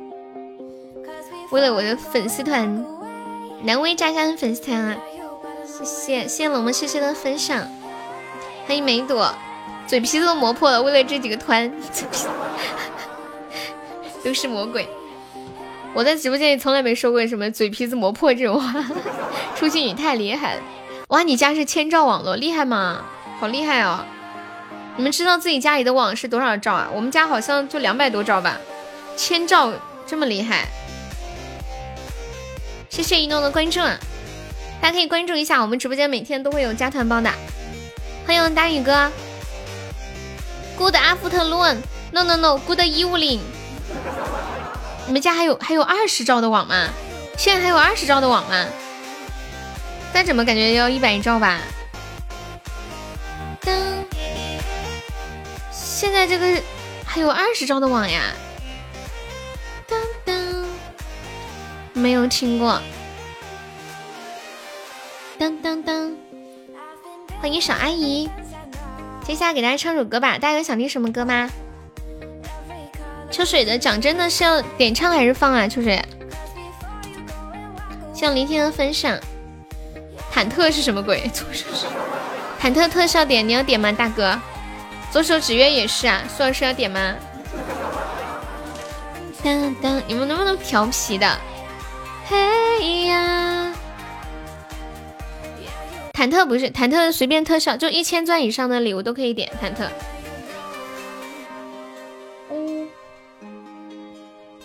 [1.51, 2.83] 为了我的粉丝团，
[3.63, 4.97] 南威炸下粉丝团啊！
[5.75, 7.67] 谢谢谢谢龙们谢谢的分享，
[8.67, 9.33] 欢迎梅朵，
[9.87, 11.73] 嘴皮子都磨破了，为了这几个团，
[14.23, 14.87] 都是魔鬼！
[15.95, 18.85] 我在直播间里从来没说过什么嘴皮子磨破这种话，
[19.57, 20.61] 出去你太厉害了！
[21.07, 23.03] 哇，你家是千兆网络，厉害吗？
[23.39, 24.05] 好厉害哦！
[24.95, 26.87] 你们知道自己家里的网是多少兆啊？
[26.93, 28.59] 我们家好像就两百多兆吧，
[29.17, 29.73] 千兆
[30.05, 30.67] 这么厉害。
[32.91, 33.79] 谢谢一诺的关注，
[34.83, 37.31] 大家可以关注一下我们直播间，每天都会有加团包的。
[38.27, 39.09] 欢迎大宇哥
[40.77, 43.39] ，Good afternoon，No No No，Good evening。
[45.07, 46.89] 你们家还有还有二十兆的网吗？
[47.37, 48.65] 现在还有二十兆的网吗？
[50.11, 51.61] 但怎么感觉要一百兆吧？
[53.61, 53.71] 噔，
[55.71, 56.61] 现在这个
[57.05, 58.33] 还有二十兆的网呀？
[59.87, 60.65] 噔噔，
[61.93, 62.81] 没有听过。
[65.43, 66.11] 当当当，
[67.41, 68.29] 欢迎小阿姨。
[69.25, 71.49] 接下来给大家唱首歌吧，大家有想听什么歌吗？
[73.29, 75.67] 秋水的讲真的是要点唱还是放啊？
[75.67, 76.01] 秋水，
[78.13, 79.19] 向聆听的分享。
[80.33, 81.29] 忐忑是什么鬼？
[82.61, 84.39] 忐忑特效点，你要点吗，大哥？
[85.11, 87.15] 左手指月也是啊，苏老师要点吗？
[89.43, 91.37] 当当，你们能不能调皮的？
[92.29, 93.72] 嘿呀！
[96.13, 99.89] 忐忑不是忐忑，随便特效，就一千钻以上的礼物都可以点忐忑。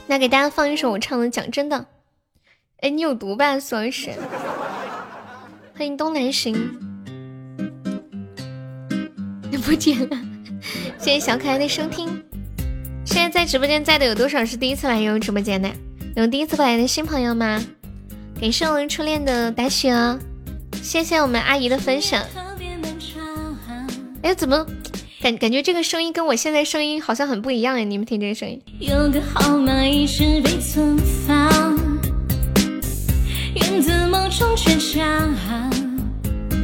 [0.06, 1.76] 那给大家放一首我唱的《讲真的》。
[2.80, 4.10] 哎，你有毒吧，苏老师？
[5.74, 6.54] 欢迎东南行。
[9.50, 10.18] 你 不见了，
[10.98, 12.22] 谢谢小可爱的收听。
[13.06, 15.70] 现在在直播间在的有多少是第一次来悠悠直播间的？
[16.14, 17.58] 有第一次过来的新朋友吗？
[18.38, 20.18] 感谢我们初恋的打雪哦，
[20.88, 22.24] 谢谢我们阿姨的分享。
[24.22, 24.64] 哎，怎么？
[25.20, 28.58] 感感觉这个声音跟我现在声音好像很不一样哎，你们听这个声音。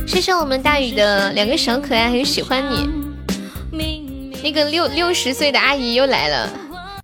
[0.06, 2.88] 谢谢我们大宇的两个小可爱，很喜欢你。
[4.42, 6.50] 那个六六十岁的阿姨又来了，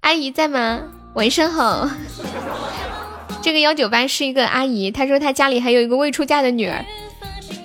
[0.01, 0.81] 阿姨在吗？
[1.13, 1.87] 晚上好。
[3.43, 6.83] 这个幺九八是一个阿姨，她说她家里还有一个未出嫁的女儿。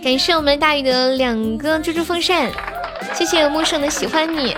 [0.06, 2.52] 感谢我们大宇的两个猪猪风扇。
[3.16, 4.56] 谢谢陌生的喜欢你。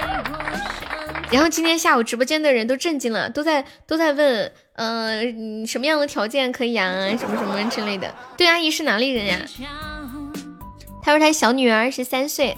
[1.32, 5.22] 然后今天下午直播间的人都震惊了，都在都在问，呃，
[5.66, 6.92] 什么样的条件可以啊？
[7.18, 8.14] 什么什么之类的。
[8.36, 9.38] 对，阿姨是哪里人呀？
[11.02, 12.58] 她说她小女儿二十三岁。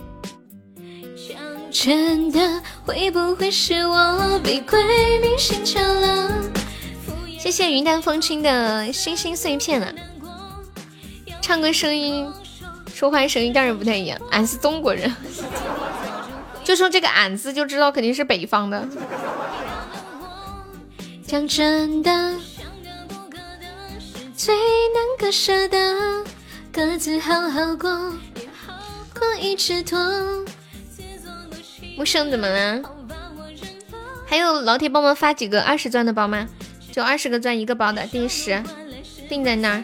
[1.70, 2.40] 真的
[2.84, 4.80] 会不会是我被鬼
[5.20, 6.34] 迷心窍了？
[7.38, 9.94] 谢谢云淡风轻的星星碎片啊！
[11.40, 12.28] 唱歌声音。
[13.00, 15.10] 说话声音当然不太一样，俺是中国人，
[16.66, 18.86] 就说这个俺字就知道肯定是北方的。
[21.26, 22.36] 讲真的，
[24.36, 26.26] 最难割舍的，
[26.74, 27.90] 各自好好过，
[29.18, 29.98] 过一直拖。
[31.96, 32.82] 木生怎么了？
[34.28, 36.46] 还有老铁帮忙发几个二十钻的包吗？
[36.92, 38.62] 就二十个钻一个包的，第十
[39.30, 39.84] 定在那儿。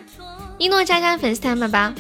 [0.58, 1.94] 一诺加加粉丝团宝宝。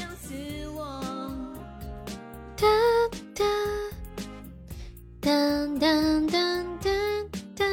[5.25, 5.31] 哒
[5.79, 5.87] 哒
[6.31, 6.91] 哒哒
[7.55, 7.65] 哒！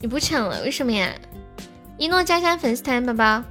[0.00, 1.14] 你不抢了，为什么呀？
[1.96, 3.44] 一诺加加粉丝团，宝宝。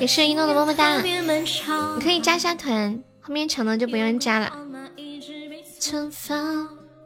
[0.00, 4.50] 也是一诺的么么哒，你可以加下团，后面抢的就不用加了。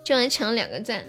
[0.05, 1.05] 就能抢两个赞。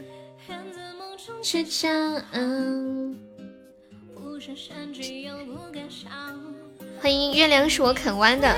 [7.00, 8.58] 欢迎月亮是我啃弯的，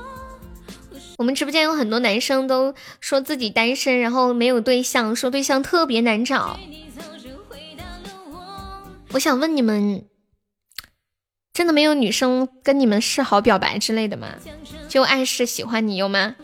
[1.21, 6.59] 我们直播间有很多男生都说自己单身，然后没有对象，说对象特别难找。
[9.11, 10.03] 我想问你们，
[11.53, 14.29] 真的没有女生跟你们示好表白之类的吗？
[14.89, 16.35] 就暗示喜欢你有吗？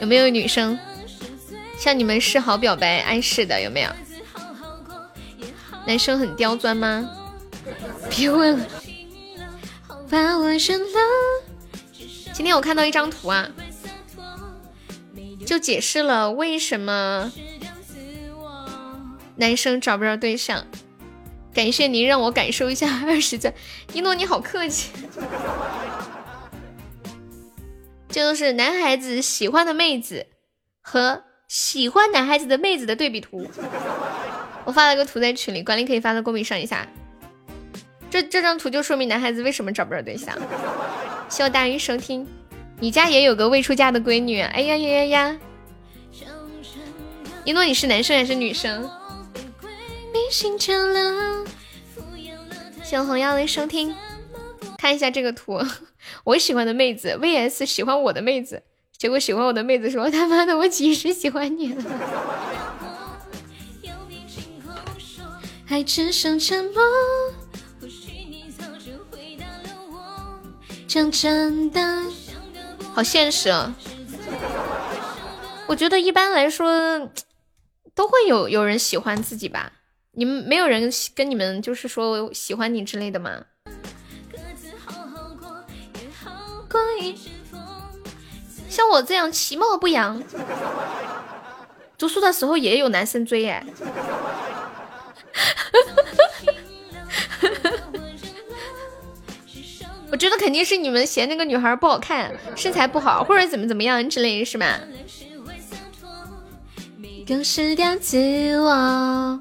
[0.00, 0.76] 有没有女生
[1.78, 3.62] 向你们示好表白暗示的？
[3.62, 3.90] 有没有？
[5.86, 7.08] 男生很刁钻吗？
[8.10, 8.66] 别问了。
[10.10, 10.98] 把我扔了。
[12.32, 13.48] 今天我看到一张图啊，
[15.46, 17.30] 就解释了为什么
[19.36, 20.66] 男生找不着对象。
[21.54, 23.52] 感谢您让我感受一下 二十赞，
[23.92, 24.90] 一诺你好客气。
[28.08, 30.26] 这就是男孩子喜欢的妹子
[30.80, 33.46] 和喜欢男孩子的妹子的对比图。
[34.64, 36.88] 我发了个图在群里，管理可以发到公屏上一下。
[38.10, 40.36] 这这张图就说明男孩子为什么找不着对象。
[41.32, 42.28] 希望大鱼收听。
[42.78, 44.42] 你家也有个未出嫁的闺女？
[44.42, 45.38] 哎呀呀呀呀！
[47.42, 48.86] 一诺，你是男生还是女生？
[52.84, 53.96] 谢红药的收听。
[54.76, 55.58] 看一下这个图，
[56.24, 58.62] 我喜欢的妹子 vs 喜欢我的妹子，
[58.98, 61.82] 结果喜欢我的妹子说他妈的我几时喜欢你了？
[65.64, 66.74] 还只剩沉默。
[70.92, 71.80] 讲真的，
[72.92, 73.74] 好现实啊！
[75.66, 77.10] 我觉得一般来说
[77.94, 79.72] 都会有有人喜欢自己吧？
[80.10, 83.46] 你们没有人跟你们就是说喜欢你之类的吗？
[88.68, 90.22] 像我这样其貌不扬，
[91.96, 93.64] 读书的时候也有男生追哎。
[100.12, 104.78] 我觉得肯定是你们嫌那个女孩不好看，身材不好，或者怎么怎么样之类的是吧？
[107.24, 108.18] 丢失掉自
[108.60, 109.40] 我。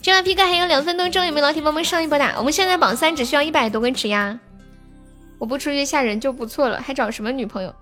[0.00, 2.24] 今晚 PK 还有两分多钟，有没有老铁帮忙上一波的？
[2.38, 4.40] 我们现在榜三只需要一百多个值呀。
[5.36, 7.74] 我不出去吓人就不错了，还找什么女朋友？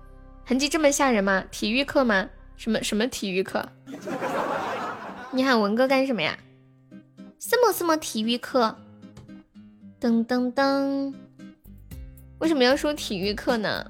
[0.45, 1.41] 痕迹这么吓人吗？
[1.49, 2.27] 体育课吗？
[2.57, 3.65] 什么什么体育课？
[5.31, 6.37] 你喊文哥干什么呀？
[7.39, 8.75] 什么什么体育课？
[10.01, 11.13] 噔噔噔！
[12.41, 13.85] 为什么要说体育课呢？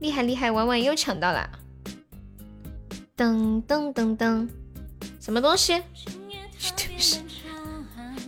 [0.00, 1.48] 厉害厉害，婉婉又抢到了！
[3.16, 4.48] 噔噔噔噔！
[5.20, 5.80] 什么东西？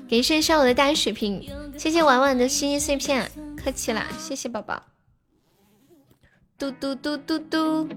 [0.08, 3.28] 感谢一下我的大水瓶，谢谢婉婉的心意碎片。
[3.56, 4.80] 客气啦，谢谢宝宝。
[6.56, 7.88] 嘟嘟嘟嘟嘟，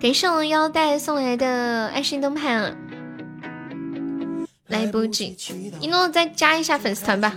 [0.00, 2.74] 感谢我腰带送来的爱心灯牌，
[4.70, 5.36] 来不及，
[5.80, 7.32] 一诺再加一下粉丝团吧。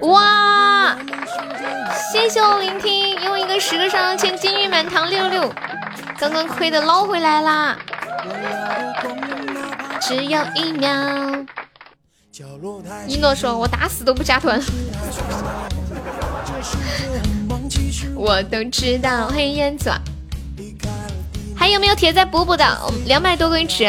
[0.00, 0.96] 哇，
[2.12, 5.50] 谢谢我聆听，又一个十个上签，金玉满堂六六，
[6.18, 7.78] 刚刚亏的捞回来啦，
[10.00, 10.90] 只要一秒。
[13.06, 14.60] 一诺说：“我打死都不加团。”
[18.16, 19.92] 我都知道黑眼子，
[21.56, 22.64] 还有没有铁仔补补的？
[23.06, 23.88] 两百多个纸，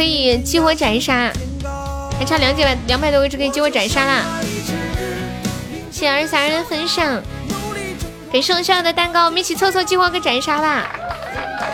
[0.00, 1.30] 可以激活斩杀，
[2.18, 4.24] 还差两百两百多个纸可以激活斩杀啦！
[5.90, 7.22] 谢谢二傻人的分享，
[8.32, 10.86] 给剩下的蛋糕，我们一起凑凑激活个斩杀吧！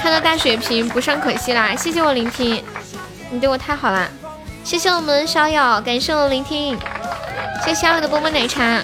[0.03, 1.77] 看到大血瓶不上可惜啦！
[1.77, 2.65] 谢谢我聆听，
[3.31, 4.09] 你对我太好了。
[4.65, 6.77] 谢谢我们逍遥，感谢我聆听，
[7.65, 8.83] 谢谢逍遥的波波奶茶，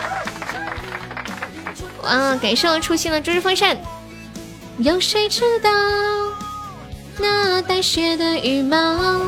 [2.05, 3.76] 哇，感谢我初心的追日风扇。
[4.78, 5.68] 有谁知道
[7.18, 9.22] 那带血的羽毛，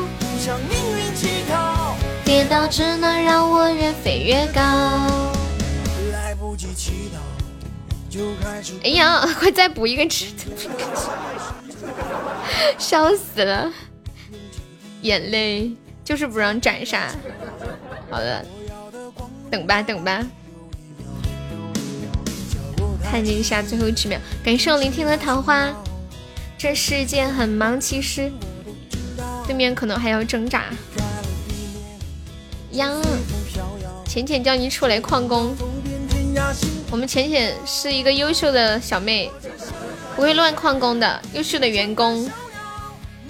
[2.23, 4.61] 跌倒只能让我越飞越高。
[8.83, 10.25] 哎呀， 快再补一个纸，
[12.77, 13.71] 笑死了，
[15.01, 15.71] 眼泪。
[16.03, 17.09] 就是不让斩杀，
[18.11, 18.45] 好的，
[19.49, 20.23] 等吧等吧，
[23.03, 24.19] 看一下最后几秒。
[24.43, 25.67] 感谢我聆听的桃花，
[26.57, 28.31] 这世界很忙，其实
[29.45, 30.63] 对面可能还要挣扎。
[32.71, 32.89] 呀，
[34.07, 35.55] 浅浅叫你出来旷工，
[36.89, 39.29] 我们浅浅是一个优秀的小妹，
[40.15, 42.29] 不会乱旷工的，优秀的员工。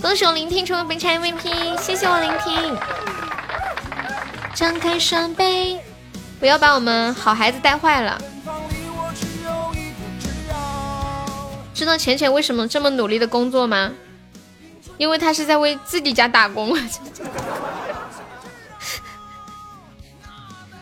[0.01, 2.77] 恭喜我聆听成为本场 MVP，谢谢我聆听。
[4.53, 5.79] 张开双臂，
[6.39, 8.21] 不要把我们好孩子带坏了。
[11.75, 13.91] 知道浅浅为什么这么努力的工作吗？
[14.97, 16.73] 因为他是在为自己家打工。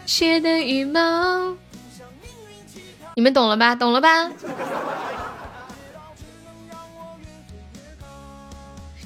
[0.06, 1.56] 雪的羽毛，
[3.16, 3.74] 你们懂了吧？
[3.74, 4.30] 懂了吧？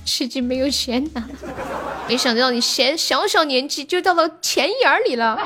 [0.03, 1.23] 至今没有钱拿，
[2.09, 5.39] 没想到你嫌小小年纪就到了钱眼里了。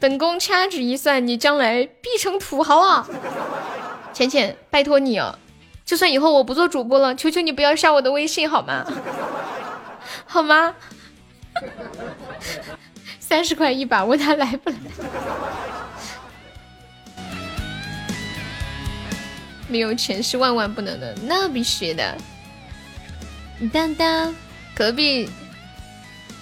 [0.00, 3.06] 本宫掐指一算，你将来必成土豪啊！
[4.12, 5.38] 浅浅，拜托你哦，
[5.84, 8.84] 就算以后我不做主播了，求求你不要删我的微信好吗？
[10.26, 10.74] 好吗？
[13.18, 14.76] 三十块一把，问他来不来？
[19.68, 22.16] 没有钱是万万不能的，那必须的。
[23.72, 24.34] 当当，
[24.74, 25.30] 隔壁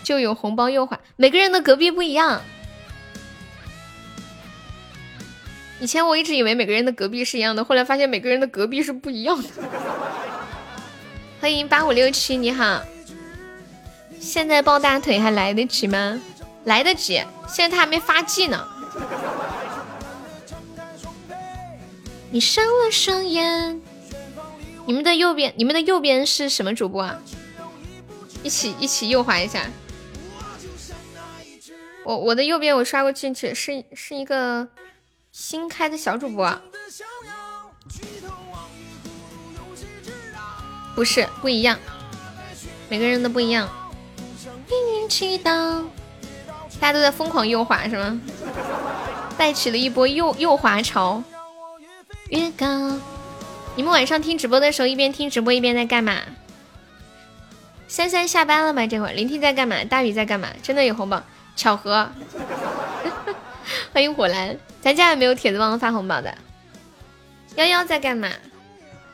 [0.02, 2.40] 就有红包诱惑，每个人的隔壁不一样。
[5.80, 9.48] 以前我一直以为每个人的隔壁是一样的，后来发现每个人的隔壁是不一样的。
[11.40, 12.82] 欢迎八五六七，你好。
[14.18, 16.20] 现在抱大腿还来得及吗？
[16.64, 18.66] 来得及，现在他还没发迹呢。
[22.30, 23.80] 你伤了双眼。
[24.84, 27.20] 你们的右边，你们的右边是什么主播啊？
[28.42, 29.64] 一起一起右滑一下。
[32.04, 34.66] 我我的右边我刷过进去，是是一个
[35.40, 36.52] 新开的小主播。
[40.96, 41.78] 不是，不一样，
[42.88, 43.68] 每个人都不一样。
[44.68, 45.84] 命运祈祷，
[46.80, 48.20] 大家都在疯狂右滑是吗？
[49.38, 51.22] 带起了一波右右滑潮。
[52.30, 52.98] 越高，
[53.76, 56.16] 你们晚上听直播的时候一边听直播一边在干嘛？
[57.86, 58.88] 三三下班了吗？
[58.88, 59.84] 这会儿聆听在干嘛？
[59.84, 60.48] 大宇在干嘛？
[60.64, 61.22] 真的有红包，
[61.54, 62.10] 巧合。
[63.92, 66.36] 欢迎火蓝，咱家有没有铁子帮发红包的？
[67.56, 68.30] 幺幺在干嘛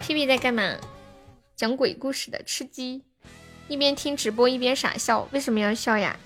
[0.00, 0.76] 屁屁在干嘛？
[1.56, 3.02] 讲鬼故事的吃鸡，
[3.68, 6.16] 一边听直播一边傻笑，为什么要笑呀？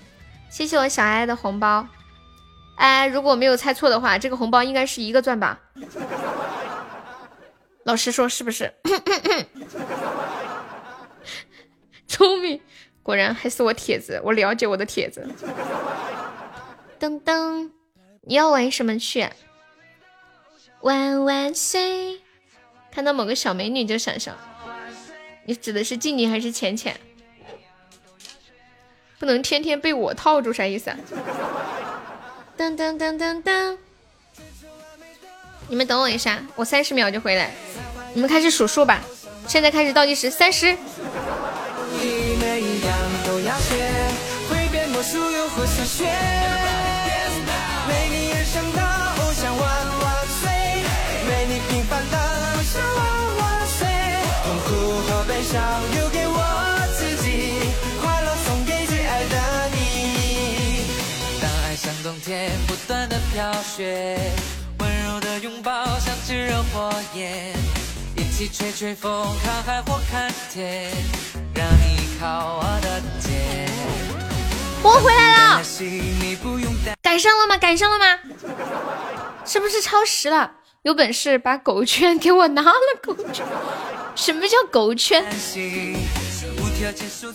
[0.49, 1.87] 谢谢我小爱爱的红包。
[2.77, 5.59] 哎，如果没有猜错的话，这个红包应该是一个钻吧？
[7.83, 8.73] 老师说是不是？
[12.07, 12.59] 聪明，
[13.01, 15.27] 果然还是我帖子，我了解我的帖子。
[16.99, 17.69] 噔噔，
[18.29, 19.27] 你要玩什么去？
[20.81, 22.21] 万万岁！
[22.91, 24.37] 看到某个小美女就想笑。
[25.45, 26.95] 你指的是静静还是浅浅？
[29.17, 30.97] 不能天天被我套住，啥意思啊？
[32.55, 33.77] 噔噔噔噔噔！
[35.67, 37.51] 你们等我一下，我三十秒就回来。
[38.13, 39.01] 你们开始数数吧，
[39.47, 40.77] 现在开始倒计时，三十。
[68.15, 70.91] 一起吹吹风，看海或看天，
[71.55, 73.67] 让你靠我的肩。
[74.83, 75.61] 我回来了，
[77.01, 77.57] 赶上了吗？
[77.57, 78.19] 赶上了吗？
[79.45, 80.51] 是不是超时了？
[80.83, 82.71] 有本事把狗圈给我拿了！
[83.01, 83.45] 狗圈，
[84.15, 85.25] 什么叫狗圈？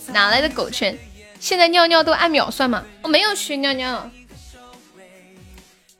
[0.07, 0.97] 哪来的狗圈？
[1.39, 2.83] 现在尿尿都按秒算吗？
[3.01, 4.09] 我没有去尿尿，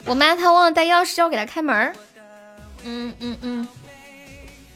[0.06, 1.94] 我妈她忘了带钥匙，叫我给她开门。
[2.84, 3.68] 嗯嗯嗯。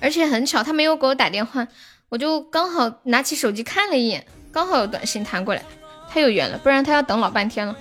[0.01, 1.67] 而且很巧，她没有给我打电话，
[2.09, 5.61] 我就刚好拿起手机看了一眼，刚好有短信弹过来，
[6.09, 7.75] 太有缘了，不然她要等老半天了。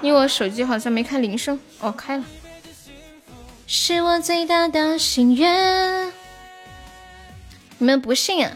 [0.00, 2.24] 因为我手机好像没开铃声，哦，开了。
[3.66, 6.12] 是我最大的心愿。
[7.78, 8.52] 你们不信啊？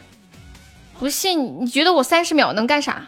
[0.99, 1.61] 不信？
[1.61, 3.07] 你觉得我三十秒能干啥？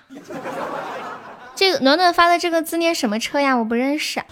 [1.57, 3.57] 这个暖暖发的这个字念什么车呀？
[3.57, 4.23] 我不认识。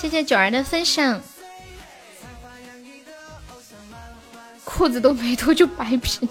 [0.00, 1.20] 谢谢九儿的分享。
[4.64, 6.26] 裤子都没脱就白皮，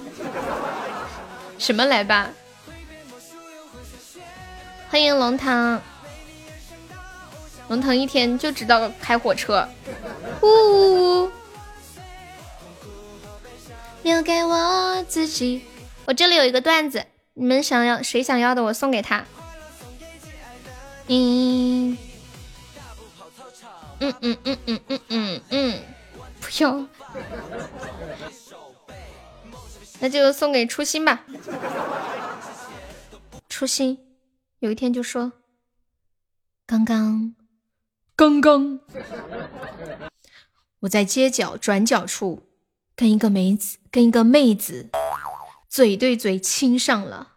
[1.59, 2.31] 什么来吧？
[4.89, 5.79] 欢迎龙腾，
[7.67, 9.69] 龙腾一天就知道开火车。
[10.41, 11.31] 呜呜呜，
[14.01, 15.61] 留给我自己。
[16.05, 17.05] 我这里有一个段子，
[17.35, 19.23] 你们想要谁想要的，我送给他。
[21.07, 21.95] 嗯，
[23.99, 25.81] 嗯嗯嗯嗯嗯嗯嗯，
[26.39, 26.85] 不要。
[29.99, 31.25] 那就送给初心吧。
[33.49, 33.97] 初心
[34.59, 35.33] 有一天就说
[36.65, 37.35] ：“刚刚，
[38.15, 38.79] 刚刚，
[40.81, 42.47] 我在街角转角处
[42.95, 44.89] 跟一个妹子，跟一个妹子
[45.67, 47.33] 嘴对嘴亲上了。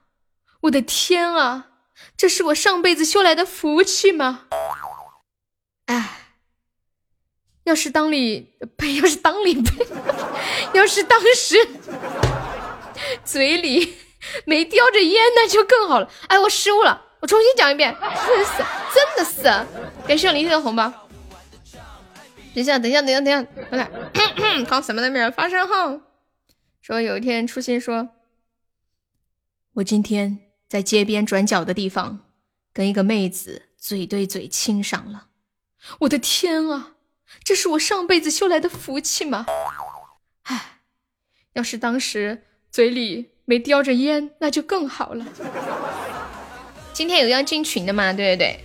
[0.62, 1.70] 我的天啊，
[2.16, 4.46] 这是我上辈子修来的福气吗？
[5.86, 6.21] 哎，
[7.64, 9.86] 要是当里呸，要是当里呸，
[10.74, 11.56] 要是当时。”
[13.24, 13.94] 嘴里
[14.44, 16.08] 没叼着烟，那就更好了。
[16.28, 17.94] 哎，我失误了，我重新讲一遍。
[18.00, 18.62] 真的是，
[18.94, 19.42] 真的是。
[20.06, 20.92] 感谢我林天的红包。
[22.54, 23.90] 等一下，等一下，等一下，等一下，我来。
[24.68, 26.00] 好，什么都没有发生哈。
[26.80, 28.10] 说有一天初心说，
[29.74, 30.38] 我今天
[30.68, 32.20] 在街边转角的地方
[32.72, 35.28] 跟一个妹子嘴对嘴亲上了。
[36.00, 36.91] 我的天啊，
[37.44, 39.46] 这是我上辈子修来的福气吗？
[40.44, 40.78] 唉，
[41.54, 42.44] 要是当时。
[42.70, 45.26] 嘴里没叼着烟，那就更好了。
[46.94, 48.14] 今天有要进群的吗？
[48.14, 48.58] 对对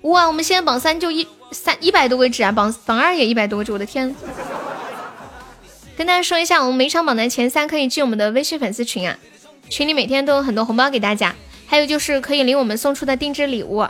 [0.00, 4.14] 对，哇，我们现在榜三就一三一百多个纸啊，榜榜二也一百多个纸，我的天！
[5.96, 9.18] 跟大家说一下，我们每场榜单前三可以进我们的微信粉丝群啊，
[9.68, 11.34] 群里每天都有很多红包给大家，
[11.66, 13.84] 还有就是可以领我们送出的定制礼物。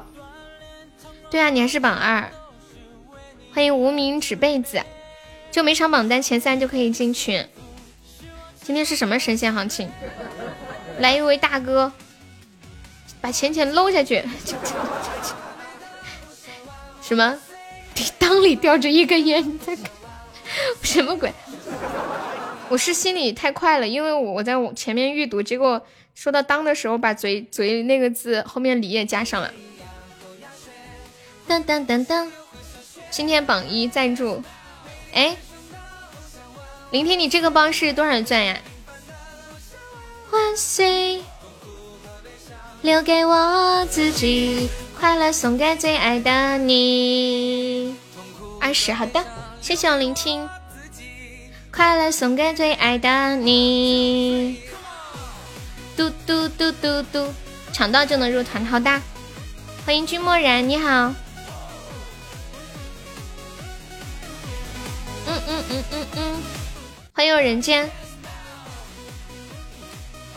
[1.30, 2.32] 对啊，你还是榜二，
[3.54, 4.82] 欢迎无名纸被子，
[5.52, 7.46] 就每场榜单前三就可以进群。
[8.60, 9.88] 今天是什么神仙行情？
[10.98, 11.92] 来一位大哥，
[13.20, 14.24] 把钱钱搂下去。
[17.00, 17.38] 什么？
[18.18, 19.78] 裆里吊着一根烟，你在
[20.82, 21.32] 什么鬼？
[22.68, 25.80] 我是心里太快了，因为我我在我前面预读，结果
[26.16, 29.52] 说到裆的时候，把嘴嘴那个字后面里也加上了。
[31.46, 32.32] 当当当当，
[33.14, 34.42] 今天榜一赞助，
[35.12, 35.36] 哎。
[36.90, 38.58] 聆听你这个包是多少钻呀？
[40.32, 41.22] 万岁！
[42.82, 47.94] 留给我自己，快乐送给最爱的你。
[48.60, 49.24] 二十，好的，
[49.60, 50.48] 谢谢我聆听。
[51.72, 54.60] 快乐送给最爱的你。
[55.96, 57.32] 嘟嘟嘟嘟嘟，
[57.72, 59.00] 抢到就能入团，好的。
[59.86, 61.14] 欢迎君莫然，你好。
[65.26, 66.42] 嗯嗯嗯嗯嗯。
[67.12, 67.90] 欢迎人间，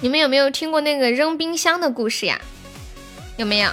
[0.01, 2.39] 你们有没有听过那个扔冰箱的故事呀？
[3.37, 3.71] 有没有？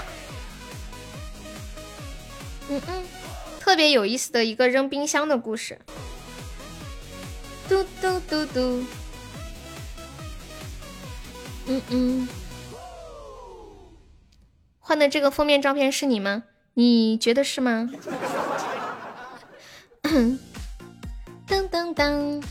[2.71, 3.05] 嗯嗯，
[3.61, 5.79] 特别有意思的一个扔冰箱的故事。
[7.69, 8.85] 嘟嘟嘟嘟。
[11.67, 12.29] 嗯嗯。
[14.81, 16.45] 换的这个封面照片是你吗？
[16.75, 17.91] 你觉得是吗？
[21.47, 22.43] 噔噔噔。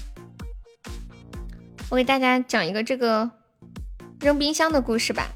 [1.89, 3.30] 我给大家讲一个这个
[4.20, 5.28] 扔冰箱的故事吧。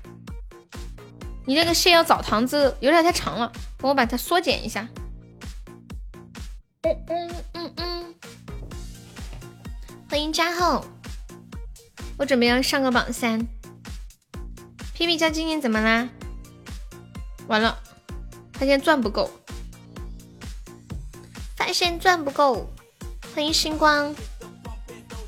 [1.46, 4.88] 你这个泻药澡堂子有点太长了，帮我把它缩减一下。
[6.82, 8.16] 嗯嗯嗯嗯。
[10.10, 10.86] 欢迎加厚，
[12.18, 13.48] 我准备要上个榜三。
[14.94, 16.10] 皮皮家今天怎么啦？
[17.48, 17.78] 完了，
[18.54, 19.30] 发现钻不够，
[21.56, 22.70] 发现钻不够。
[23.38, 24.16] 欢迎星光。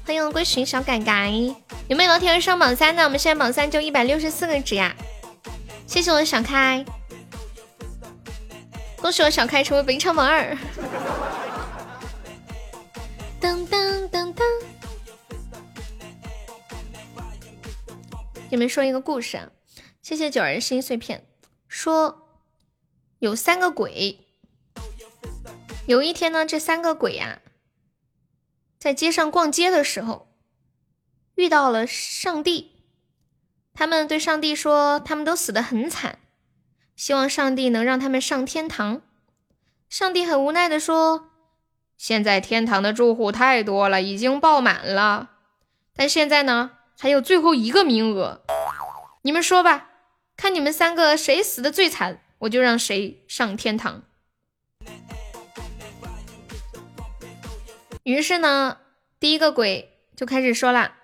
[0.03, 1.31] 欢迎归寻小改改，
[1.87, 3.03] 有没有老铁要上榜三的？
[3.03, 4.95] 我们现在榜三就一百六十四个值呀！
[5.85, 6.83] 谢谢我的小开，
[8.99, 10.57] 恭喜我小开成为本场榜二。
[13.39, 14.43] 噔噔噔噔，
[18.49, 19.51] 你们说一个故事？
[20.01, 21.23] 谢谢九儿心碎片，
[21.67, 22.27] 说
[23.19, 24.17] 有三个鬼，
[25.85, 27.39] 有一天呢，这三个鬼呀。
[28.79, 30.29] 在街上逛街的时候，
[31.35, 32.71] 遇到了上帝。
[33.73, 36.19] 他们对上帝说：“他们都死得很惨，
[36.95, 39.01] 希望上帝能让他们上天堂。”
[39.89, 41.29] 上帝很无奈的说
[41.97, 45.31] ：“现在天堂的住户太多了，已经爆满了。
[45.93, 48.43] 但现在呢，还有最后一个名额。
[49.23, 49.89] 你们说吧，
[50.37, 54.03] 看你们三个谁死的最惨，我就让谁上天堂。”
[58.09, 58.79] 于是呢，
[59.19, 60.95] 第一个鬼就开始说了：“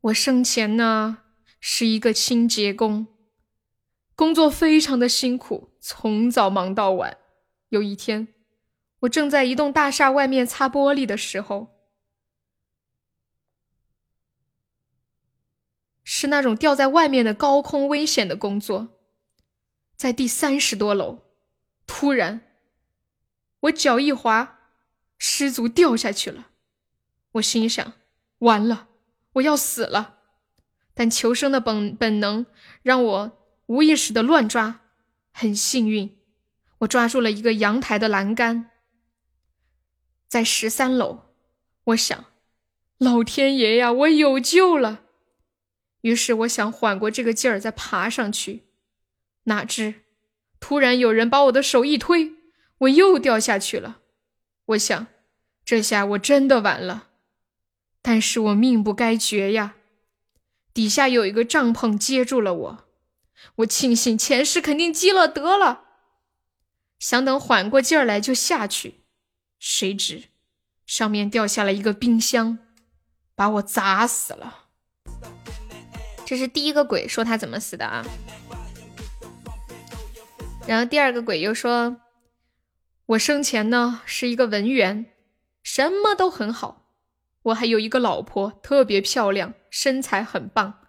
[0.00, 1.18] 我生前呢
[1.60, 3.08] 是一个清洁工，
[4.14, 7.18] 工作非常的辛苦，从早忙到晚。
[7.68, 8.28] 有一天，
[9.00, 11.68] 我正在一栋大厦外面擦玻璃的时候，
[16.02, 18.96] 是那种吊在外面的高空危险的工作，
[19.94, 21.18] 在第三十多楼，
[21.86, 22.40] 突然
[23.60, 24.54] 我脚一滑。”
[25.18, 26.48] 失足掉下去了，
[27.32, 27.94] 我心想：
[28.38, 28.88] 完了，
[29.34, 30.18] 我要死了。
[30.94, 32.46] 但求生的本本能
[32.82, 34.80] 让我无意识的乱抓，
[35.30, 36.16] 很幸运，
[36.78, 38.70] 我抓住了一个阳台的栏杆，
[40.26, 41.22] 在十三楼。
[41.84, 42.24] 我想，
[42.98, 45.02] 老天爷呀，我有救了。
[46.00, 48.64] 于是我想缓过这个劲儿再爬上去，
[49.44, 50.02] 哪知
[50.58, 52.32] 突然有人把我的手一推，
[52.78, 54.00] 我又掉下去了。
[54.66, 55.06] 我想，
[55.64, 57.08] 这下我真的完了，
[58.02, 59.76] 但是我命不该绝呀！
[60.74, 62.84] 底下有一个帐篷接住了我，
[63.56, 65.84] 我庆幸前世肯定积了德了，
[66.98, 69.02] 想等缓过劲儿来就下去，
[69.58, 70.24] 谁知
[70.84, 72.58] 上面掉下了一个冰箱，
[73.34, 74.64] 把我砸死了。
[76.24, 78.04] 这是第一个鬼说他怎么死的啊？
[80.66, 82.00] 然后第二个鬼又说。
[83.06, 85.06] 我生前呢是一个文员，
[85.62, 86.90] 什么都很好。
[87.44, 90.80] 我还有一个老婆，特别漂亮，身材很棒，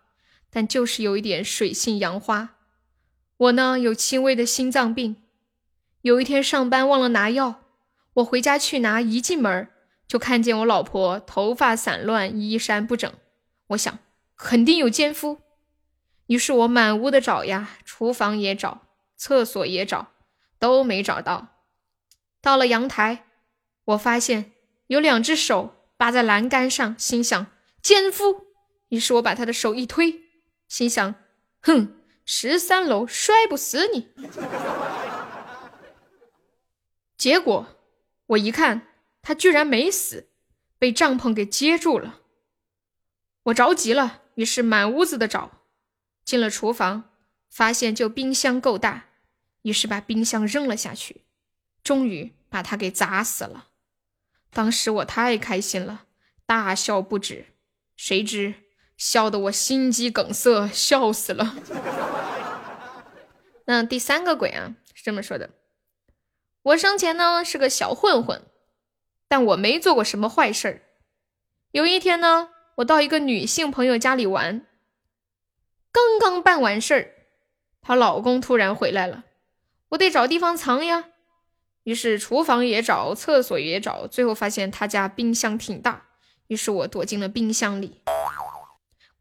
[0.49, 2.55] 但就是有一点水性杨花。
[3.37, 5.17] 我呢有轻微的心脏病，
[6.01, 7.61] 有一天上班忘了拿药，
[8.15, 9.69] 我回家去拿，一进门
[10.07, 13.13] 就看见我老婆头发散乱，衣衫不整。
[13.67, 13.99] 我想
[14.35, 15.41] 肯定有奸夫，
[16.25, 20.13] 于是我满屋的找呀，厨房也找，厕所也找，
[20.57, 21.56] 都没找到。
[22.47, 23.25] 到了阳台，
[23.83, 24.53] 我发现
[24.87, 27.47] 有两只手扒在栏杆上，心想
[27.81, 28.53] 奸夫。
[28.87, 30.21] 于是我把他的手一推，
[30.69, 31.15] 心想：
[31.59, 34.07] 哼，十三楼摔不死你。
[37.17, 37.67] 结果
[38.27, 40.29] 我一看，他居然没死，
[40.79, 42.21] 被帐篷给接住了。
[43.43, 45.63] 我着急了，于是满屋子的找，
[46.23, 47.09] 进了厨房，
[47.49, 49.07] 发现就冰箱够大，
[49.63, 51.25] 于是把冰箱扔了下去，
[51.83, 53.67] 终于把他给砸死了。
[54.51, 56.05] 当时我太开心了，
[56.45, 57.47] 大笑不止，
[57.95, 58.55] 谁知
[58.95, 61.55] 笑得我心肌梗塞，笑死了。
[63.65, 65.51] 那第三个鬼啊，是这么说的。
[66.63, 68.41] 我生前呢是个小混混，
[69.27, 70.81] 但我没做过什么坏事儿。
[71.71, 74.65] 有一天呢，我到一个女性朋友家里玩，
[75.91, 77.13] 刚刚办完事儿，
[77.81, 79.25] 她老公突然回来了，
[79.89, 81.09] 我得找地方藏呀。
[81.87, 86.07] 于是厨房也找，厕所也找，最后发现他家冰箱挺大，
[86.47, 88.01] 于是我躲进了冰箱里。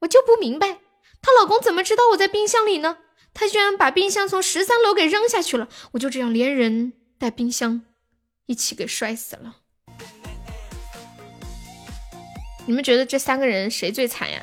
[0.01, 0.79] 我就不明白，
[1.23, 2.99] 她老公怎么知道我在冰箱里呢？
[3.33, 6.95] 他居然把冰箱从十三楼给扔下去了，我就这样连人。
[7.19, 7.83] 带冰箱
[8.47, 9.59] 一起给摔死了。
[12.67, 14.43] 你们觉得这三个人谁最惨呀？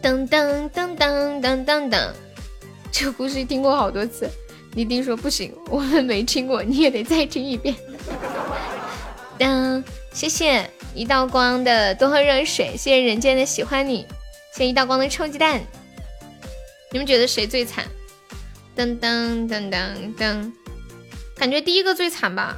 [0.00, 2.12] 噔噔噔噔噔噔噔，
[2.92, 4.30] 这个故事听过好多次。
[4.72, 7.74] 你弟说不行，我们没听过，你也得再听一遍。
[9.38, 14.06] 噔，谢谢一道光的多喝热水，谢谢人间的喜欢你，
[14.52, 15.60] 谢谢一道光的臭鸡蛋。
[16.92, 17.84] 你们觉得谁最惨？
[18.76, 20.52] 噔噔噔噔噔，
[21.36, 22.56] 感觉第一个最惨吧？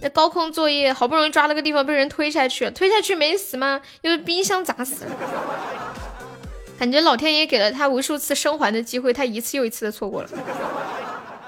[0.00, 3.80] 那高空作业好不容易抓了个地方，被人推下去，推下去没死吗？
[4.02, 5.93] 又被冰箱砸死了。
[6.78, 10.28] 感觉老天爷给了他无数次生还的机会，他一次又一次的错过了。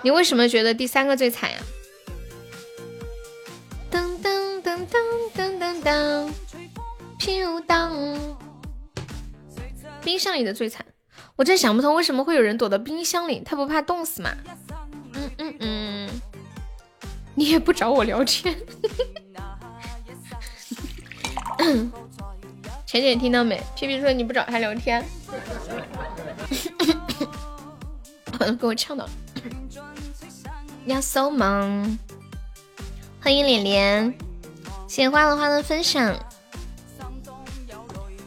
[0.03, 1.59] 你为什么觉得第三个最惨呀？
[3.91, 5.01] 噔噔噔噔
[5.35, 6.31] 噔噔噔，
[7.18, 7.93] 飘荡，
[10.03, 10.87] 冰箱里的最惨。
[11.35, 13.43] 我真想不通，为什么会有人躲到冰箱里？
[13.45, 14.31] 他不怕冻死吗？
[15.14, 16.11] 嗯嗯嗯，
[17.35, 18.57] 你也不找我聊天。
[22.87, 23.61] 浅浅听到没？
[23.74, 25.05] 皮皮说你不找他聊天，
[28.61, 29.11] 给我呛到了。
[30.87, 31.99] 要搜吗？
[33.20, 34.14] 欢迎脸脸，
[34.87, 36.16] 谢谢花了花的分享。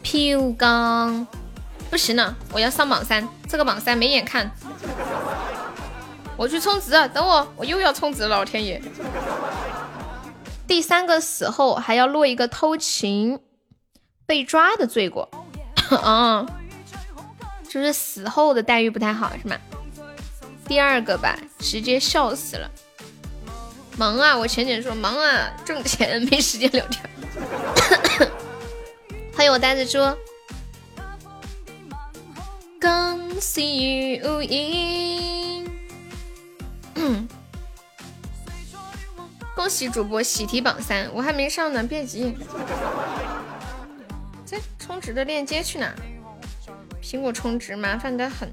[0.02, 1.26] 飘刚。
[1.88, 4.50] 不行了，我要上榜三，这个榜三没眼看。
[6.36, 8.80] 我去充值，等我，我又要充值了，老天爷！
[10.66, 13.40] 第三个死后还要落一个偷情
[14.30, 15.28] 被抓的罪过，
[15.90, 16.46] 啊，
[17.68, 19.56] 就是死后的待遇不太好，是吗？
[20.68, 22.70] 第二个吧，直接笑死了。
[23.96, 27.04] 忙啊，我浅浅说忙啊，挣钱没时间聊天。
[29.34, 29.98] 欢迎我呆子猪。
[32.80, 35.68] 恭喜如意！
[39.56, 42.32] 恭喜主播喜提榜三，我还没上呢，别急。
[44.50, 45.94] 这充值的链接去哪？
[47.00, 48.52] 苹果充值麻烦的很。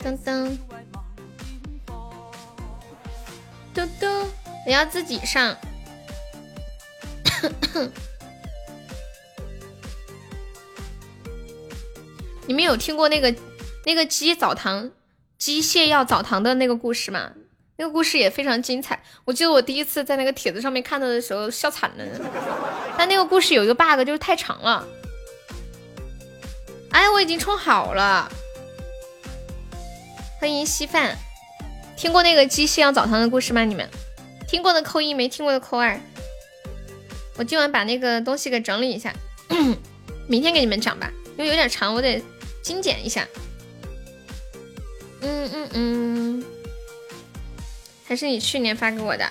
[0.00, 0.56] 噔噔，
[3.74, 4.06] 嘟嘟，
[4.64, 5.56] 我要自己上。
[12.46, 13.34] 你们有听过那个
[13.84, 14.92] 那个鸡澡堂
[15.38, 17.32] 鸡泻药澡堂的那个故事吗？
[17.80, 19.00] 那个故事也非常精彩。
[19.24, 22.04] 我记得我第一次在那个帖子上面看到的时候笑惨了。
[22.98, 24.84] 但那个故事有一个 bug，就是太长了。
[26.90, 28.28] 哎，我已经充好了。
[30.40, 31.16] 欢迎稀饭，
[31.96, 33.64] 听过那个鸡西洋澡堂的故事吗？
[33.64, 33.88] 你们
[34.48, 36.00] 听过的扣一，没听过的扣二。
[37.36, 39.14] 我今晚把那个东西给整理一下，
[40.26, 42.20] 明天给你们讲吧，因为有点长，我得。
[42.60, 43.26] 精简一下，
[45.22, 46.44] 嗯嗯嗯，
[48.08, 49.30] 还是你去年发给我的，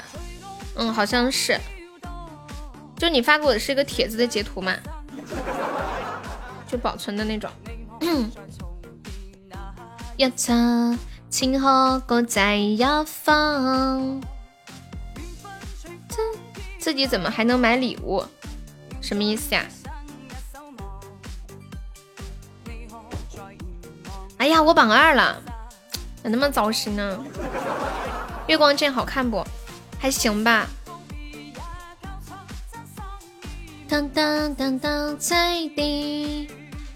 [0.76, 1.60] 嗯，好像是，
[2.96, 4.76] 就你发给我的是一个帖子的截图嘛，
[6.68, 7.50] 就保存的那种。
[10.16, 10.54] 一侧
[11.28, 14.22] 清河过在一方，
[16.78, 18.24] 自己怎么还能买礼物？
[19.02, 19.66] 什么意思呀？
[24.38, 25.42] 哎呀，我榜二了，
[26.24, 27.26] 咋那么糟心呢？
[28.48, 29.44] 月光剑好看不？
[30.00, 30.68] 还行吧。
[33.90, 36.50] 当当当当，在地，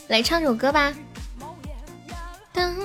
[0.07, 0.93] 来唱首歌吧。
[2.53, 2.75] 当，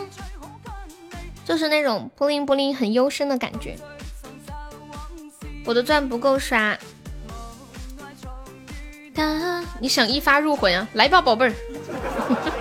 [1.45, 3.77] 就是那种布灵布灵很幽深的感觉。
[5.65, 6.79] 我的钻不够刷。
[9.15, 10.89] 当，你想一发入魂啊？
[10.95, 11.53] 来吧，宝贝儿。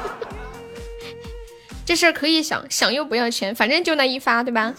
[1.85, 4.73] 这事儿可以想想又不要钱，反正就那一发，对吧？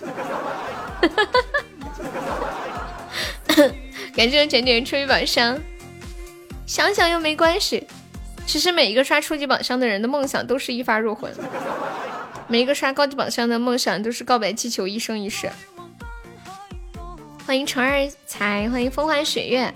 [4.15, 5.59] 感谢点点初级宝箱，
[6.67, 7.87] 想想又没关系。
[8.47, 11.33] 其实每一个刷初级宝箱的人的梦想都是一发入魂，
[12.49, 15.51] 每一个刷高级宝箱的梦想都是告白气球一生一世。
[17.45, 19.73] 欢迎陈二才，欢迎风花雪月。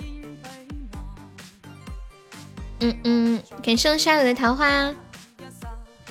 [2.81, 4.95] 嗯嗯，感谢夏雨的桃花，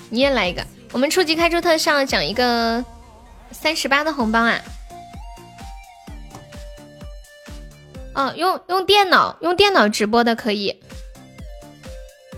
[0.10, 0.66] 你也来一个。
[0.92, 2.84] 我们初级开出特效，奖一个
[3.52, 4.60] 三十八的红包啊！
[8.20, 10.78] 哦，用用电脑用电脑直播的可以，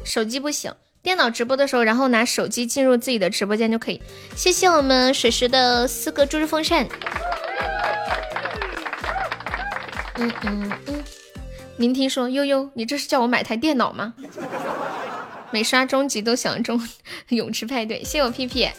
[0.03, 0.71] 手机不行。
[1.01, 3.99] 电脑直播的时候，然后拿手机进入自己的直播间就可以。
[4.35, 6.87] 谢谢我们水石的四个猪猪风扇。
[10.17, 11.03] 嗯嗯嗯，
[11.77, 14.13] 您听说悠悠，你这是叫我买台电脑吗？
[15.49, 16.79] 每刷终极都想中
[17.29, 18.69] 泳池派对，谢我屁屁。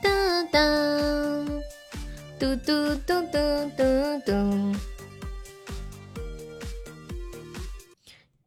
[0.00, 0.60] 哒哒，
[2.38, 3.82] 嘟嘟嘟嘟嘟
[4.24, 4.76] 嘟。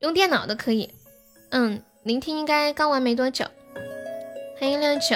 [0.05, 0.93] 用电脑的可以，
[1.49, 3.43] 嗯，聆听应该刚玩没多久。
[4.59, 5.15] 欢迎六九，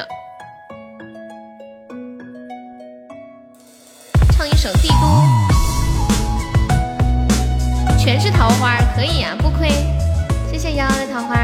[4.31, 4.95] 唱一首《帝都》，
[7.99, 9.69] 全是桃花，可以啊，不亏。
[10.51, 11.35] 谢谢幺幺的桃花。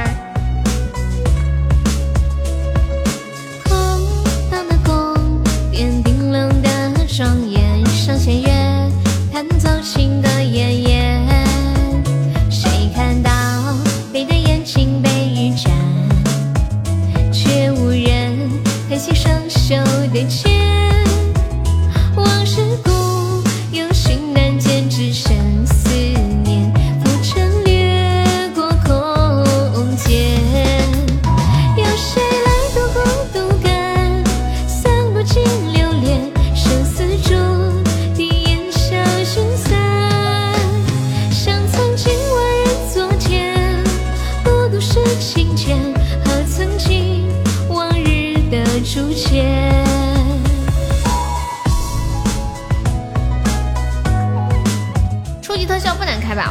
[3.66, 3.76] 空
[4.50, 5.14] 荡的宫
[5.72, 7.45] 殿，冰冷的庄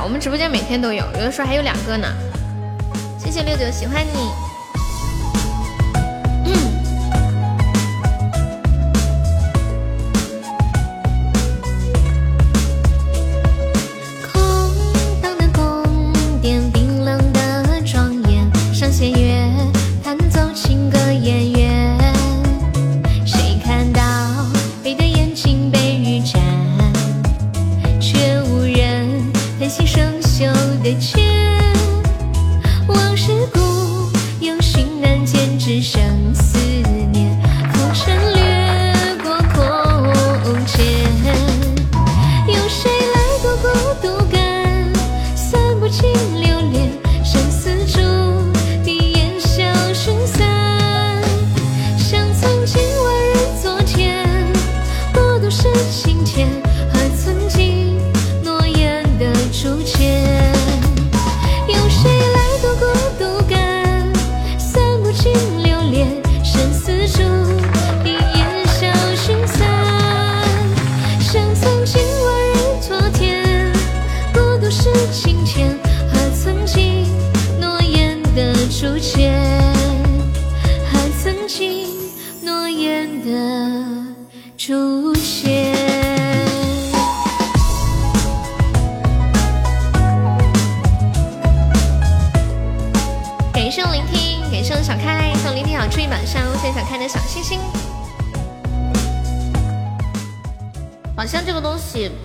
[0.05, 2.07] 我们直播间每天都有，有的时候还有两个呢。
[3.19, 4.44] 谢谢六九，喜欢你。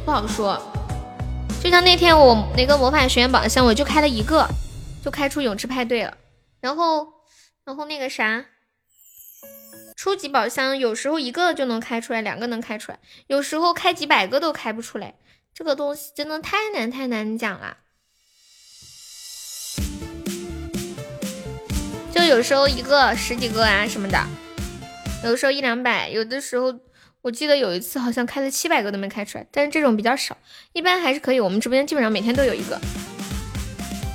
[0.06, 0.60] 不好说，
[1.62, 4.48] 就像那天我那个魔法学院宝箱，我就开了一个，
[5.04, 6.18] 就开出泳池派对了。
[6.62, 7.08] 然后，
[7.64, 8.46] 然后那个啥，
[9.96, 15.16] 初级宝箱有时候一个就能开出来，两个能开出来，有时候开几百个都开不出来。
[15.54, 17.78] 这个东西真的太难太难讲了。
[22.14, 24.26] 就有时候一个十几个啊什么的，
[25.24, 26.74] 有时候一两百，有的时候
[27.22, 30.38] 我记得有一次好像开了七百个都没开出来，但是这种比较少，
[30.72, 31.40] 一般还是可以。
[31.40, 32.80] 我们直播间基本上每天都有一个。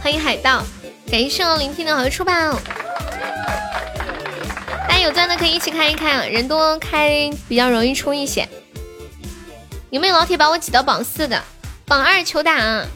[0.03, 0.65] 欢迎海盗，
[1.11, 2.33] 感谢我聆听的好出宝。
[4.89, 8.49] 大家有钻的可以一起开一开，人多开比较容易出一些。
[9.91, 11.43] 有没有老铁把我挤到榜四的？
[11.85, 12.87] 榜二求打，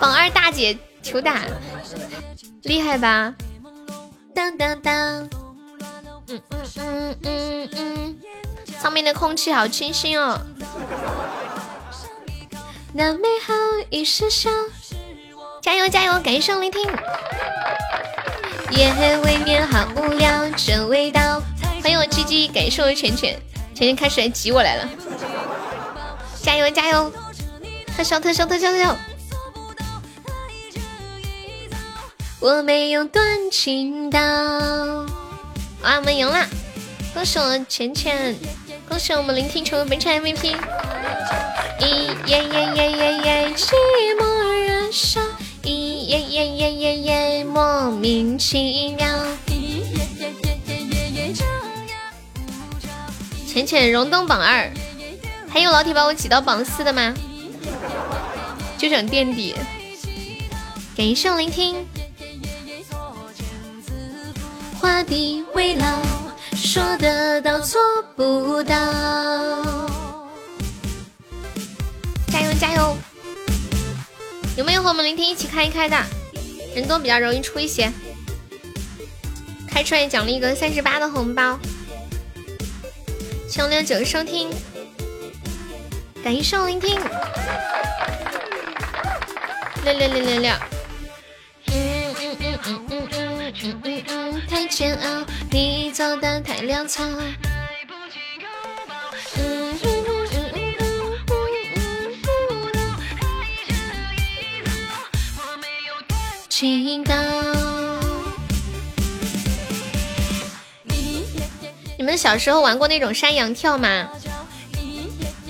[0.00, 1.42] 榜二大姐求打，
[2.62, 3.34] 厉害吧？
[4.34, 5.28] 当当当，
[6.26, 8.16] 嗯嗯嗯嗯嗯，
[8.84, 10.38] 上面的空气好清新哦。
[12.92, 13.54] 那美好
[13.88, 14.50] 一时笑，
[15.62, 16.82] 加油加油，感谢聆听。
[18.72, 18.92] 夜
[19.24, 21.40] 未眠好无聊，这味道。
[21.82, 23.40] 欢迎我鸡鸡，感谢我浅浅，
[23.74, 24.86] 浅浅开始来挤我来了。
[26.42, 27.10] 加油加油！
[27.96, 28.94] 特效特效特效特效！
[32.38, 34.20] 我没有断情刀。
[34.20, 36.46] 啊，我们赢了！
[37.14, 38.36] 恭喜我浅浅，
[38.88, 40.56] 恭喜我们聆听成为本场 MVP。
[41.80, 43.72] 咦耶耶耶耶耶，寂
[44.18, 45.20] 寞燃烧。
[45.62, 49.06] 咦耶耶耶耶耶，莫名其妙。
[53.46, 54.70] 浅浅荣登榜二，
[55.48, 57.14] 还有老铁把我挤到榜四的吗？
[58.76, 59.54] 就想垫底，
[60.96, 61.86] 感谢聆听。
[64.80, 65.86] 画地为牢，
[66.64, 67.78] 说得到做
[68.16, 68.74] 不到。
[72.28, 72.96] 加油加油！
[74.56, 75.96] 有没有和我们聆听一起开一开的？
[76.74, 77.92] 人多比较容易出一些。
[79.68, 81.58] 开出来奖励一个三十八的红包。
[83.46, 84.48] 谢六九收听，
[86.24, 86.98] 感谢聆听。
[89.84, 90.52] 六六六六六，
[91.66, 93.23] 嗯嗯嗯嗯嗯嗯
[93.66, 97.02] 嗯嗯，太煎熬，你走的太潦草。
[97.02, 97.24] 嗯
[99.38, 100.84] 嗯嗯嗯嗯嗯
[110.84, 111.04] 嗯
[111.96, 114.06] 你们小时候玩过那种山羊跳吗？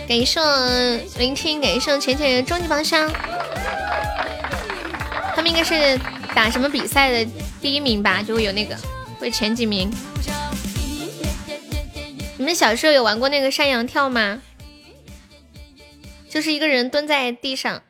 [0.07, 0.41] 感谢
[1.19, 3.11] 聆听，感谢浅浅的终极宝箱。
[5.35, 5.99] 他们应该是
[6.35, 7.31] 打什么比赛的
[7.63, 8.23] 第一名吧？
[8.23, 8.77] 就会有那个
[9.19, 9.91] 会前几名。
[12.37, 14.43] 你们小时候有玩过那个山羊跳吗？
[16.29, 17.81] 就是一个人蹲在地上，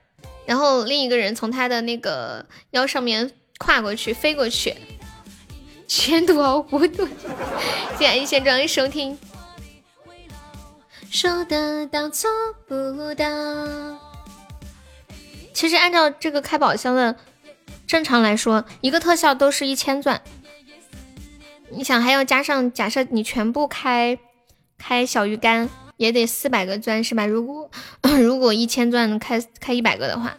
[0.44, 4.76] 然后另一个人从他的那个腰上面跨过去、飞过去。
[5.88, 7.08] 前途好孤独。
[7.98, 9.18] 谢谢一线装收听。
[11.10, 12.30] 说得到做
[12.68, 13.24] 不到。
[15.54, 17.16] 其实按照这个开宝箱的。
[17.94, 20.20] 正常来说，一个特效都是一千钻。
[21.70, 24.18] 你想还要加上，假设你全部开
[24.76, 27.24] 开小鱼干，也得四百个钻是吧？
[27.24, 27.70] 如果
[28.18, 30.36] 如果一千钻开开一百个的话，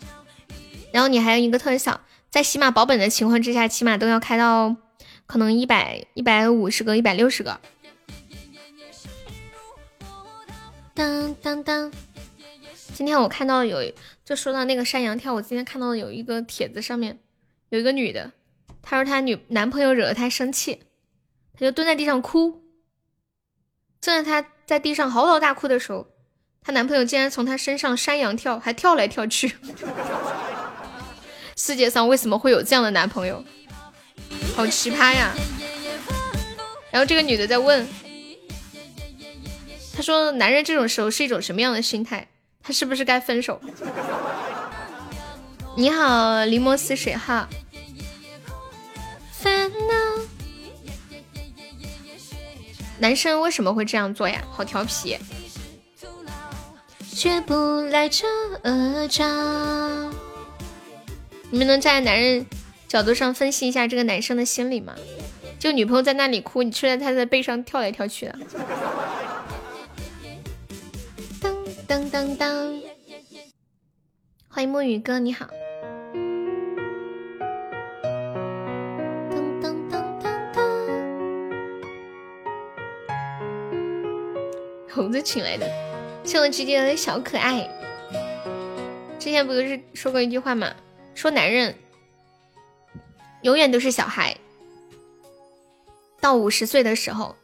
[0.91, 4.75] 然后你还有一个特效，在起码保本的情况之下，起码都要开到
[5.25, 7.61] 可能一百一百五十个、一百六十个。
[10.93, 11.89] 当当当！
[12.93, 13.79] 今天我看到有，
[14.25, 17.17] 就说到那个山羊跳，我今天看到有一个帖子上面。
[17.75, 18.31] 有一个女的，
[18.81, 20.83] 她说她女男朋友惹了她生气，
[21.53, 22.63] 她就蹲在地上哭。
[23.99, 26.07] 正在她在地上嚎啕大哭的时候，
[26.61, 29.53] 她男朋友竟然从她身上山羊跳，还跳来跳去。
[31.57, 33.43] 世界上为什么会有这样的男朋友？
[34.55, 35.33] 好奇葩呀！
[36.91, 37.85] 然后这个女的在问，
[39.93, 42.29] 她说男人这种时候是一种什么样的心态？
[42.63, 43.61] 他是不是该分手？
[45.77, 47.49] 你好，柠檬似水哈。
[52.97, 54.43] 男生为什么会这样做呀？
[54.51, 55.17] 好调皮。
[57.13, 58.25] 绝不来这
[59.07, 59.25] 招。
[61.49, 62.45] 你们能站在男人
[62.87, 64.95] 角度上分析一下这个男生的心理吗？
[65.59, 68.39] 就女朋友在那里哭，你却在他的背上跳来跳去的。
[71.41, 71.55] 当
[71.87, 72.81] 当当当。
[74.49, 75.47] 欢迎墨雨哥，你好。
[84.95, 85.69] 猴子请来的，
[86.23, 87.69] 谢我姐姐的小可爱。
[89.19, 90.73] 之前不就是说过一句话吗？
[91.13, 91.75] 说男人
[93.41, 94.37] 永远都是小孩。
[96.21, 97.35] 到五十岁的时候，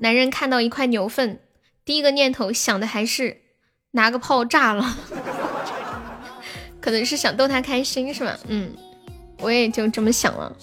[0.00, 1.38] 男人看到一块牛粪，
[1.84, 3.40] 第一个念头想的还是
[3.92, 4.98] 拿个炮炸了，
[6.82, 8.36] 可能是想逗他开心，是吧？
[8.48, 8.74] 嗯，
[9.38, 10.56] 我也就这么想了。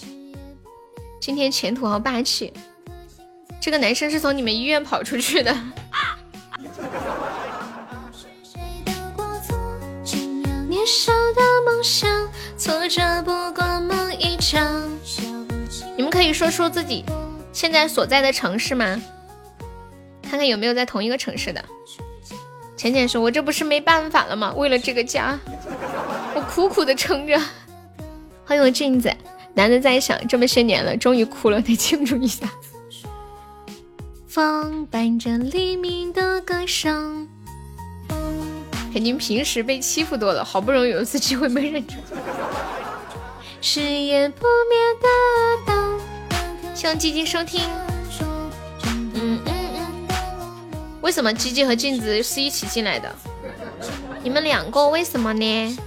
[1.22, 2.52] 今天前途好霸气。
[3.60, 5.52] 这个男生是从你们医院跑出去的。
[10.68, 14.84] 年少的梦想，挫折不过梦一场。
[15.98, 17.04] 你们可以说出自己
[17.54, 19.02] 现在所在的城市吗？
[20.22, 21.64] 看看有没有在同一个城市的。
[22.76, 24.54] 浅浅说：“我这不是没办法了吗？
[24.56, 25.40] 为了这个家，
[26.36, 27.40] 我苦苦的撑着。”
[28.46, 29.12] 欢迎我镜子，
[29.54, 32.48] 男的在想这么些年了，终于哭了，得庆祝一下。
[34.36, 37.26] 风伴着黎明的歌声，
[38.92, 41.94] 肯定平时被欺负多了，好不容易有一次机会没忍住。
[43.62, 45.08] 誓言不灭的
[45.66, 47.62] 灯，希望积极收听。
[48.20, 48.52] 嗯
[49.14, 49.90] 嗯嗯。
[51.00, 53.10] 为什么吉吉和镜子是一起进来的？
[54.22, 55.78] 你们两个为什么呢？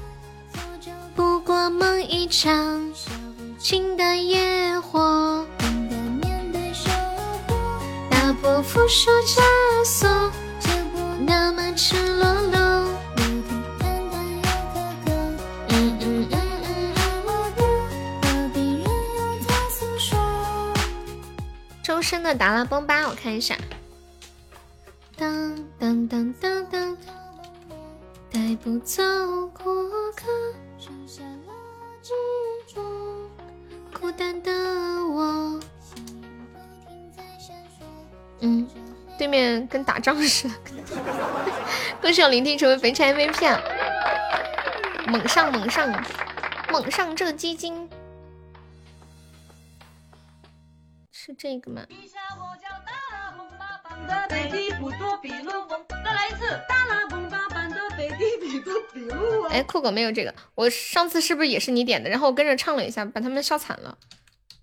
[1.15, 2.91] 不过梦一场，
[3.59, 5.45] 情的野火。
[8.43, 9.41] 我负手枷
[9.85, 10.09] 锁，
[11.27, 12.59] 那么赤裸裸。
[21.83, 23.57] 周深的达拉崩吧，我看一下。
[25.17, 26.97] 当当当当当，
[28.31, 29.03] 带不走
[29.49, 29.75] 过
[30.13, 30.27] 客，
[33.99, 34.53] 孤单的
[35.07, 35.59] 我。
[39.19, 40.55] 对面跟打仗似的。
[42.01, 43.61] 恭喜我聆听成为肥差 MVP 啊！
[45.09, 45.91] 猛上猛上
[46.71, 47.91] 猛上这基金，
[51.11, 51.83] 是这个吗？
[59.51, 62.09] 哎，酷狗没有这个，我上次是不是也是你点的？
[62.09, 63.99] 然后我跟着唱了一下，把他们笑惨了。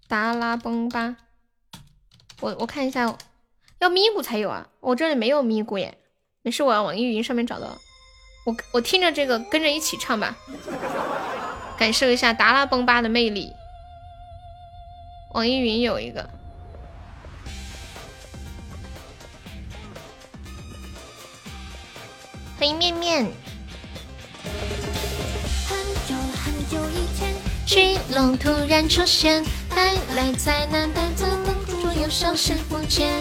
[0.08, 1.18] 达拉崩吧，
[2.40, 3.18] 我我看一下。
[3.80, 5.98] 要咪咕才有啊，我这里没有咪咕耶。
[6.42, 7.78] 没事，我要网易云上面找到。
[8.46, 10.36] 我我听着这个，跟着一起唱吧，
[11.78, 13.52] 感受一下达拉崩吧的魅力。
[15.34, 16.30] 网易云有一个。
[22.58, 22.94] 欢迎面。
[22.94, 23.26] 面。
[25.68, 29.44] 很久很久以前，巨龙突然出现，
[29.76, 33.12] 带来灾难，带走公主，又消失不见。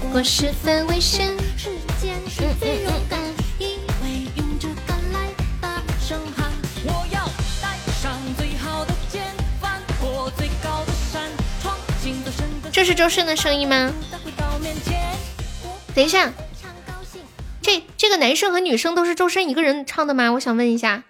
[0.00, 1.70] 我十分危险，时
[2.00, 3.20] 间是最勇敢，
[3.58, 5.28] 因为勇者赶来
[5.60, 6.50] 大声喊。
[6.84, 7.26] 我要
[7.60, 9.22] 带上最好的剑，
[9.60, 11.30] 翻过最高的山，
[11.62, 12.70] 闯进最深的。
[12.70, 13.92] 这是周深的声音吗？
[15.94, 16.32] 等一下，
[17.60, 20.32] 这这个男生和女生都是周深一个人唱的吗？
[20.32, 21.04] 我想问一下。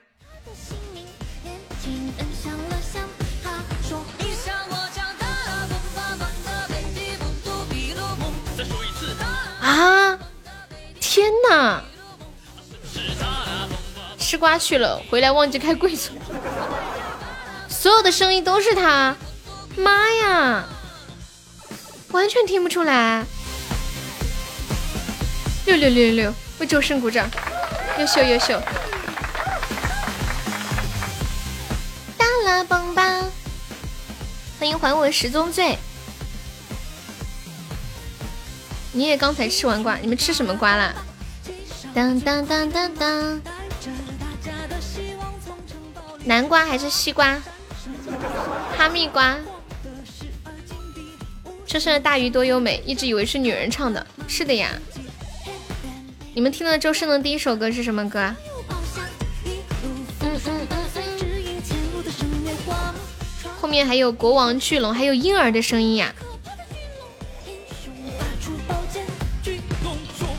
[11.10, 11.82] 天哪！
[14.18, 16.12] 吃瓜去了，回来忘记开贵族。
[17.66, 19.16] 所有的声音都是他，
[19.74, 20.66] 妈呀！
[22.10, 23.24] 完全听不出来。
[25.64, 27.26] 六六六六六，为周深鼓掌，
[27.98, 28.60] 优秀优秀。
[32.18, 33.24] 达拉崩吧！
[34.58, 35.78] 欢迎还我十宗罪。
[38.92, 40.94] 你也刚才吃完瓜，你们吃什么瓜啦？
[41.94, 43.40] 当当当当当，
[46.24, 47.38] 南瓜还是西瓜？
[48.76, 49.36] 哈密瓜。
[51.66, 54.06] 车上的大鱼多优美，一直以为是女人唱的。
[54.26, 54.70] 是的呀。
[56.34, 58.34] 你们听到周深的第一首歌是什么歌？
[59.44, 59.54] 嗯
[60.22, 61.04] 嗯嗯嗯。
[63.60, 66.14] 后面还有国王巨龙，还有婴儿的声音呀。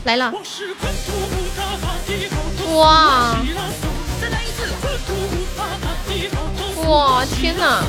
[0.04, 0.32] 来了！
[2.74, 3.36] 哇！
[6.86, 7.24] 哇！
[7.26, 7.82] 天哪！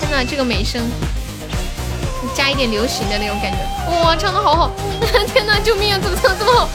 [0.00, 0.90] 天哪，这个美声，
[2.34, 3.58] 加一点流行的那种感觉。
[4.02, 4.70] 哇，唱的好好！
[5.32, 6.00] 天哪，救命啊！
[6.02, 6.68] 怎么唱这么好？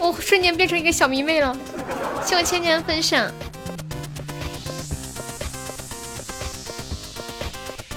[0.00, 1.56] 我瞬间变成一个小迷妹了，
[2.24, 3.30] 谢我千年分享。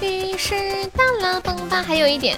[0.00, 2.36] 于是达拉崩吧，还有一点。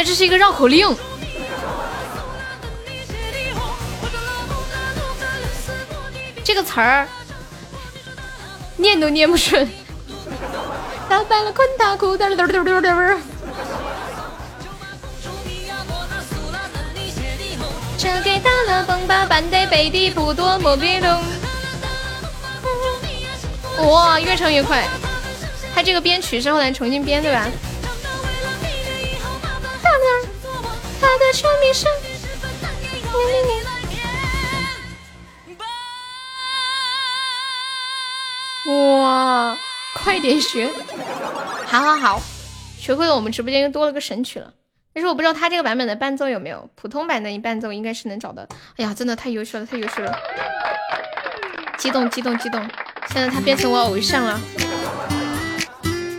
[0.00, 0.96] 觉这是一个绕口令。
[6.42, 7.06] 这个词儿
[8.76, 9.68] 念都念不顺。
[11.08, 13.18] 打败了昆达库，嘚嘚嘚嘚嘚。
[17.98, 21.22] 这给打了崩吧，半得背地不多莫别动。
[23.90, 24.88] 哇，越唱越快。
[25.74, 27.46] 他这个编曲是后来重新编的吧？
[31.30, 31.86] 的全名是。
[38.98, 39.56] 哇，
[39.94, 40.68] 快点学！
[41.66, 42.22] 好好好，
[42.78, 44.52] 学会了，我们直播间又多了个神曲了。
[44.92, 48.44] 但是我不知道他这个版本的伴奏有没有，普通版的伴奏应该是能找到。
[48.76, 50.18] 哎呀，真的太优秀了，太优秀了！
[51.78, 52.60] 激动激动激动！
[53.12, 54.40] 现在他变成我偶像了。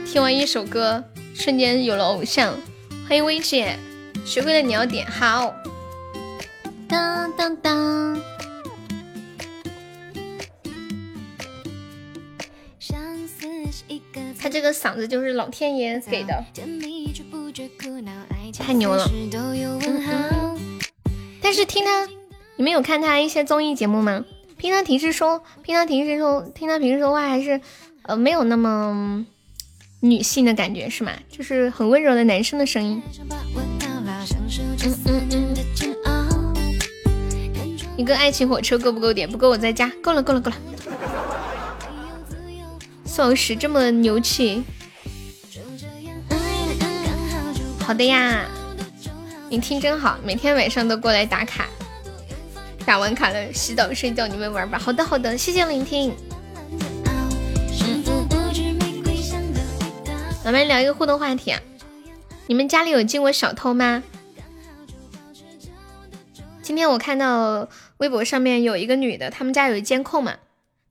[0.05, 1.03] 听完一首歌，
[1.35, 2.57] 瞬间有了偶像。
[3.07, 3.77] 欢迎薇姐，
[4.25, 5.53] 学会了你要点好。
[6.87, 8.19] 当当当。
[14.39, 16.43] 他这个嗓子就是老天爷给的，
[18.57, 19.07] 太牛了。
[21.39, 22.07] 但是听他，
[22.55, 24.25] 你们有看他一些综艺节目吗？
[24.57, 27.61] 听他平时说，听他平时说，听他平时说话还是
[28.03, 29.25] 呃没有那么
[29.99, 31.11] 女性的感觉是吗？
[31.29, 32.99] 就是很温柔的男生的声音。
[38.01, 39.29] 一个爱情火车够不够点？
[39.29, 39.87] 不够我再加。
[40.01, 40.57] 够了够了够了。
[43.05, 44.63] 宋老师这么牛气，
[47.85, 48.47] 好的呀，
[49.49, 51.67] 你听真好，每天晚上都过来打卡，
[52.87, 54.79] 打完卡了洗澡睡觉，你们玩吧。
[54.79, 56.11] 好的好的，谢谢聆听。
[60.43, 61.61] 咱们聊一个互动话题，啊
[62.47, 64.01] 你们家里有进过小偷吗？
[66.63, 67.67] 今天我看到
[68.01, 70.37] 微博上面有一个女的，他们家有监控嘛，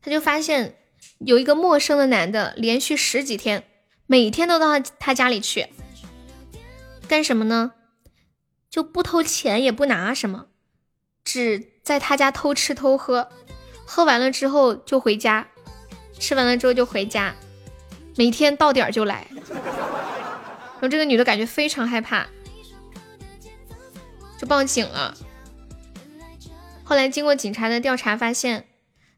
[0.01, 0.77] 她就发现。
[1.21, 3.65] 有一个陌生的男的，连续十几天，
[4.07, 5.67] 每天都到他他家里去，
[7.09, 7.73] 干什么呢？
[8.69, 10.49] 就不偷钱，也不拿什么，
[11.25, 13.31] 只在他家偷吃偷喝，
[13.87, 15.49] 喝完了之后就回家，
[16.19, 17.35] 吃完了之后就回家，
[18.17, 19.27] 每天到点就来。
[19.33, 22.27] 然后这个女的感觉非常害怕，
[24.37, 25.17] 就报警了。
[26.91, 28.67] 后来经过警察的调查，发现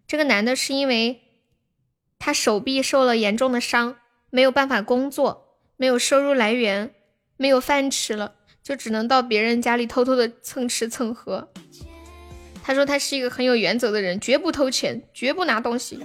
[0.07, 1.23] 这个男的是因为。
[2.18, 3.97] 他手臂受了严重的伤，
[4.31, 6.95] 没有办法工作，没有收入来源，
[7.37, 11.51] 没有饭吃了，就只能到别人家里偷偷的蹭吃蹭喝。
[12.62, 15.99] 他说他是一个很有原则的人，绝不偷钱，绝不拿东西。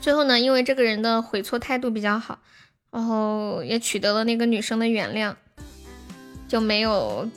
[0.00, 2.40] 最后呢，因为这个人的悔错态度比较好，
[2.90, 5.36] 然后也取得了那个女生的原谅，
[6.48, 7.30] 就没有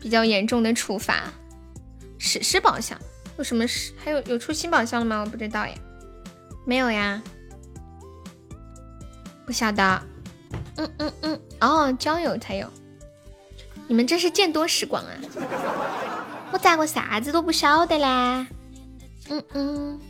[0.00, 1.24] 比较严重的处罚。
[2.18, 2.98] 史诗宝箱。
[3.36, 3.92] 有什么事？
[3.96, 5.20] 还有有出新宝箱了吗？
[5.20, 5.72] 我不知道呀，
[6.66, 7.22] 没有呀，
[9.46, 10.02] 不晓得。
[10.76, 12.68] 嗯嗯嗯，哦，交友才有。
[13.86, 15.14] 你们这是见多识广啊！
[16.50, 18.04] 我咋个啥子都不晓得嘞？
[19.30, 20.00] 嗯嗯。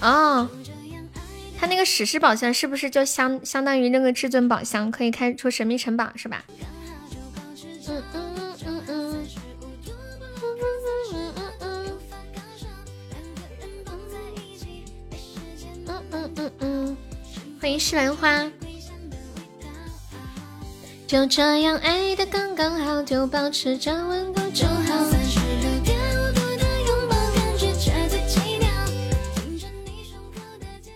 [0.00, 0.48] 哦。
[1.60, 6.44] 他那个史诗宝箱是不是就相相当于那个至尊宝箱，可以开出神秘城堡是吧？
[7.88, 8.56] 嗯嗯
[16.14, 16.96] 嗯嗯嗯。
[17.60, 18.48] 欢迎石兰花。
[21.08, 25.17] 就这样爱的刚刚好，就保持着温度就好。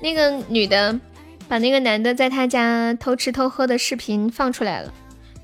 [0.03, 0.99] 那个女的
[1.49, 4.93] 把那个男的在他家偷吃偷喝的视频放出来了，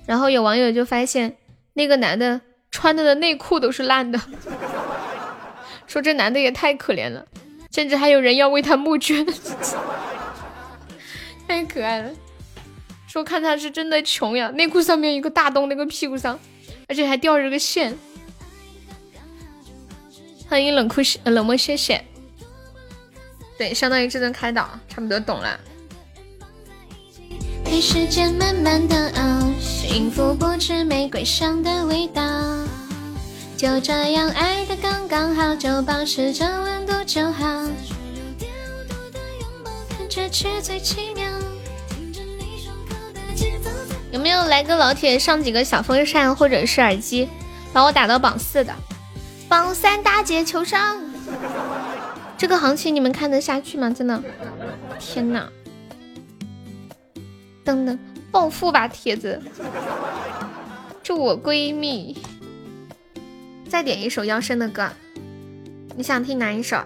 [0.05, 1.37] 然后有网友就发现
[1.75, 2.41] 那个男的
[2.73, 4.21] 穿的的内裤都是烂的，
[5.87, 7.25] 说这男的也太可怜了，
[7.71, 9.25] 甚至还有人要为他募捐，
[11.47, 12.11] 太可爱了。
[13.07, 16.39] 说看他是真的穷呀，内裤上面一个大洞，那个屁股上，
[16.89, 17.97] 而且还吊着个线。
[20.49, 22.05] 欢迎冷酷冷漠谢谢。
[23.59, 25.59] 对，相当于至尊开导，差不多懂了。
[27.65, 32.23] 陪时间慢慢的熬，幸福不止玫瑰香的味道。
[33.57, 37.45] 就这样爱的刚刚好，就保持着温度就好。
[44.11, 47.29] 有没有来个老铁上几个小风扇或者是耳机，
[47.73, 48.73] 把我打到榜四的？
[49.49, 50.97] 榜三大姐求上。
[52.39, 53.91] 这个行情你们看得下去吗？
[53.91, 54.23] 真的，
[55.01, 55.51] 天哪！
[57.65, 57.99] 等等，
[58.31, 59.43] 暴富吧铁子，
[61.03, 62.17] 祝我闺蜜。
[63.69, 64.89] 再点一首妖声的歌，
[65.97, 66.83] 你想听哪一首？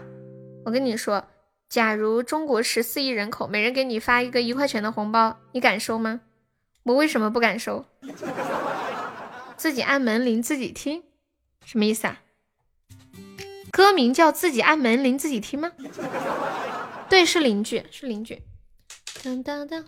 [0.65, 1.23] 我跟你说，
[1.69, 6.23] 假如中国十四亿人口，每人给你发一个一块钱的红包，你敢收吗？
[6.85, 7.85] 我为什么不敢收？
[9.57, 11.03] 自己按门铃自己听，
[11.65, 12.23] 什么意思啊？
[13.73, 15.73] 歌名叫自己按门铃自己听吗？
[17.09, 18.43] 对，是邻居，是邻居。
[19.25, 19.85] 当当当，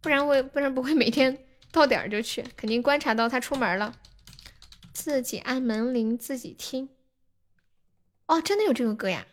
[0.00, 3.94] 不然我不然不会每天到点儿就去，肯定观察到他出门了。
[4.92, 6.88] 自己按门铃自己听。
[8.26, 9.24] 哦，真的有这个歌呀。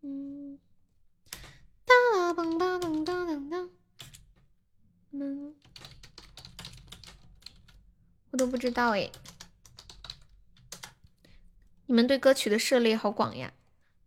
[0.00, 0.58] 嗯。
[1.84, 3.70] 当当当当当当。
[5.12, 5.54] 嗯。
[8.30, 9.10] 我都不知道哎。
[11.86, 13.52] 你们对歌曲的涉猎好广呀，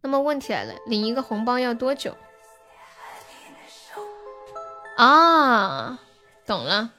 [0.02, 2.18] 那么问题来了，领一个红包要多久？
[4.98, 6.00] 啊，
[6.48, 6.92] 懂了。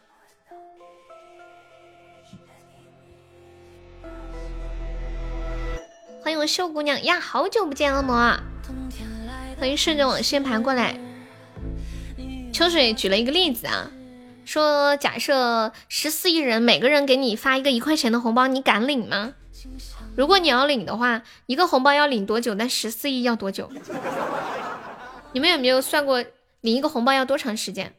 [6.23, 8.39] 欢迎我秀姑娘呀，好久不见了么？
[9.59, 10.97] 欢迎顺着网线盘过来。
[12.53, 13.91] 秋水举了一个例子啊，
[14.45, 19.35] 说假设十四亿人，每个人给你发一个一块钱的红包，你敢领吗？
[20.19, 22.53] 如果你要领的话，一个红包要领多久？
[22.55, 23.71] 那十四亿要多久？
[25.31, 26.21] 你们有没有算过
[26.63, 27.95] 领一个红包要多长时间？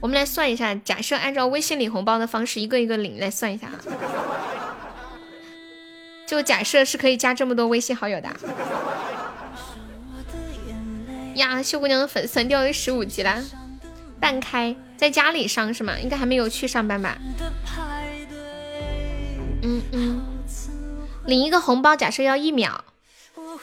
[0.00, 3.80] 我们来算一下，假设按照微信领红包的方式，一个一个领来算一下啊。
[6.26, 8.28] 就假设是可以加这么多微信好友的。
[11.36, 13.42] 呀，秀姑娘的粉丝掉到十五级啦，
[14.20, 15.98] 半开在家里上是吗？
[15.98, 17.16] 应该还没有去上班吧？
[19.62, 20.17] 嗯嗯。
[21.28, 22.82] 领一个红包，假设要一秒，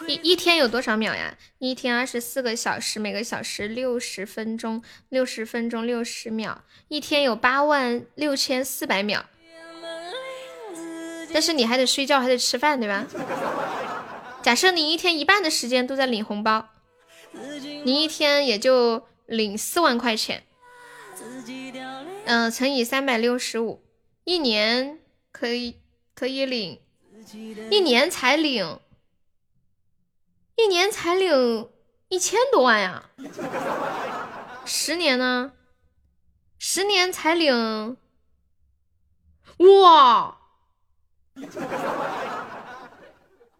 [0.07, 1.35] 一一天有多少秒呀？
[1.57, 9.25] 一天二十四个小时，每个小时六十分钟，六十分钟六十秒，一天有八万六千四百秒。
[11.33, 13.07] 但是你还得睡觉，还得吃饭，对吧？
[14.43, 16.69] 假设你一天一半的时间都在领红包，
[17.83, 20.43] 你一天也就领四万块钱。
[22.25, 23.83] 嗯，乘以三百六十五，
[24.23, 24.99] 一年
[25.31, 25.79] 可以
[26.13, 26.79] 可以领。
[27.72, 28.80] 一年才领，
[30.56, 31.69] 一年才领
[32.10, 33.10] 一千多万呀！
[34.65, 35.53] 十年呢？
[36.60, 37.97] 十年才领，
[39.57, 40.38] 哇！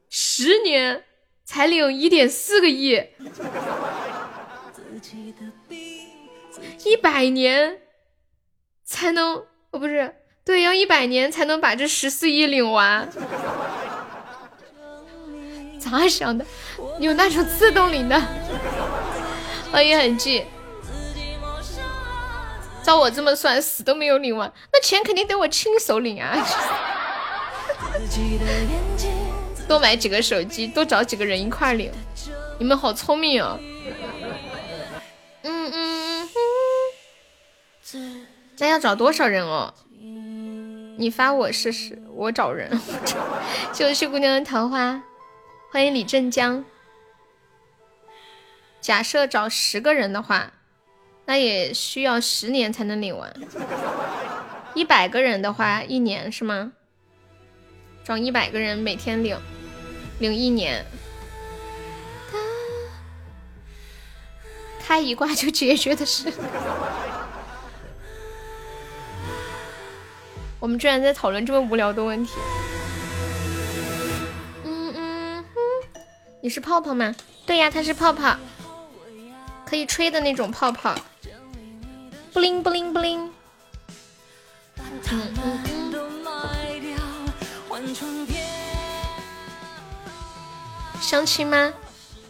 [0.10, 1.04] 十年
[1.44, 3.10] 才领一点四个亿，
[6.86, 7.82] 一百年
[8.84, 10.16] 才能哦，不是。
[10.46, 13.10] 对，要一百年才能把这十四亿领完，
[15.80, 16.46] 咋想的？
[17.00, 18.22] 有那种自动领的？
[19.72, 20.46] 欢迎很记。
[22.84, 26.38] 照我这么算，死都没有领完，那钱肯定得我亲手领啊！
[29.68, 31.92] 多买几个手机，多找几个人一块领。
[32.60, 33.58] 你们好聪明哦！
[35.42, 36.30] 嗯嗯
[37.94, 38.28] 嗯。
[38.60, 39.74] 那要找多少人哦？
[40.98, 42.80] 你发我试试，我找人。
[43.74, 45.04] 谢谢秀姑娘的桃花，
[45.72, 46.64] 欢迎李振江。
[48.80, 50.54] 假设找十个人的话，
[51.26, 53.34] 那也需要十年才能领完。
[54.74, 56.72] 一百个人的话，一年是吗？
[58.04, 59.38] 找一百个人，每天领，
[60.20, 60.86] 领一年，
[64.86, 66.32] 开一挂就解决的事。
[70.66, 72.32] 我们居然在讨论这么无聊的问题。
[74.64, 75.60] 嗯嗯哼，
[76.42, 77.14] 你是泡泡吗？
[77.46, 78.36] 对呀，他是泡泡，
[79.64, 80.96] 可以吹的那种泡泡。
[82.34, 83.32] 布灵布灵布灵。
[84.80, 85.86] 嗯嗯嗯。
[91.00, 91.72] 相亲吗？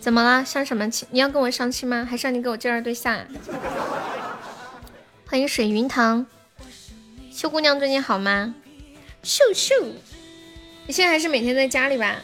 [0.02, 0.44] 怎么了？
[0.44, 1.08] 相什么亲？
[1.10, 2.06] 你要跟我相亲吗？
[2.06, 3.18] 还是让你给我介绍对象？
[5.26, 6.26] 欢迎水云堂。
[7.36, 8.56] 秀姑娘最近好吗？
[9.22, 9.76] 秀秀，
[10.88, 12.22] 你现在还是每天在家里吧？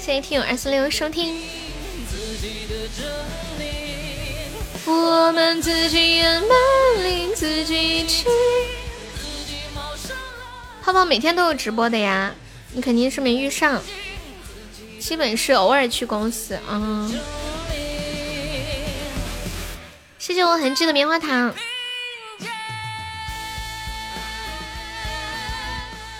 [0.00, 1.40] 谢听友二四六收听。
[4.84, 6.50] 我们自己按门
[7.04, 8.26] 铃自己去。
[10.82, 12.34] 泡泡每天都有直播的呀，
[12.72, 13.80] 你肯定是没遇上。
[15.02, 17.10] 基本是偶尔去公司啊。
[20.16, 21.52] 谢谢我痕迹的棉花糖，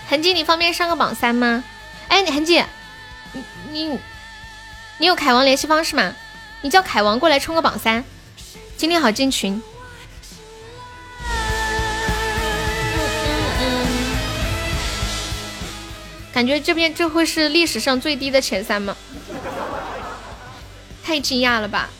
[0.08, 1.62] 痕迹，你方便上个榜三吗？
[2.08, 2.60] 哎，痕迹，
[3.32, 3.98] 你你
[4.98, 6.12] 你有凯王联系方式吗？
[6.62, 8.04] 你叫凯王过来冲个榜三，
[8.76, 9.62] 今天好进群。
[16.32, 18.96] 感觉这边这会是历史上最低的前三吗？
[21.04, 21.90] 太惊讶了吧！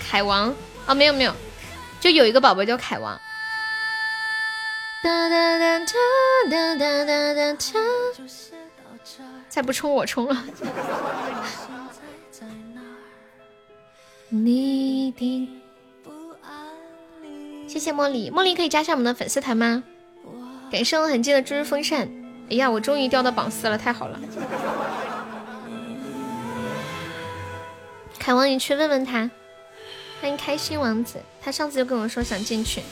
[0.00, 0.54] 凯王
[0.86, 1.34] 啊，没有没有，
[2.00, 3.20] 就有一个宝宝叫凯王。
[5.02, 5.94] 哒哒哒哒
[6.48, 7.56] 哒哒哒哒
[9.48, 10.44] 再不冲我冲了。
[17.68, 19.82] 谢谢茉莉，茉莉可以加上我们的粉丝团吗？
[20.70, 22.21] 感谢我痕迹的猪猪风扇。
[22.52, 24.20] 哎呀，我终于掉到榜四了，太好了！
[28.18, 29.30] 凯王，你去问问他。
[30.20, 32.84] 欢迎开心王子，他上次就跟我说想进群。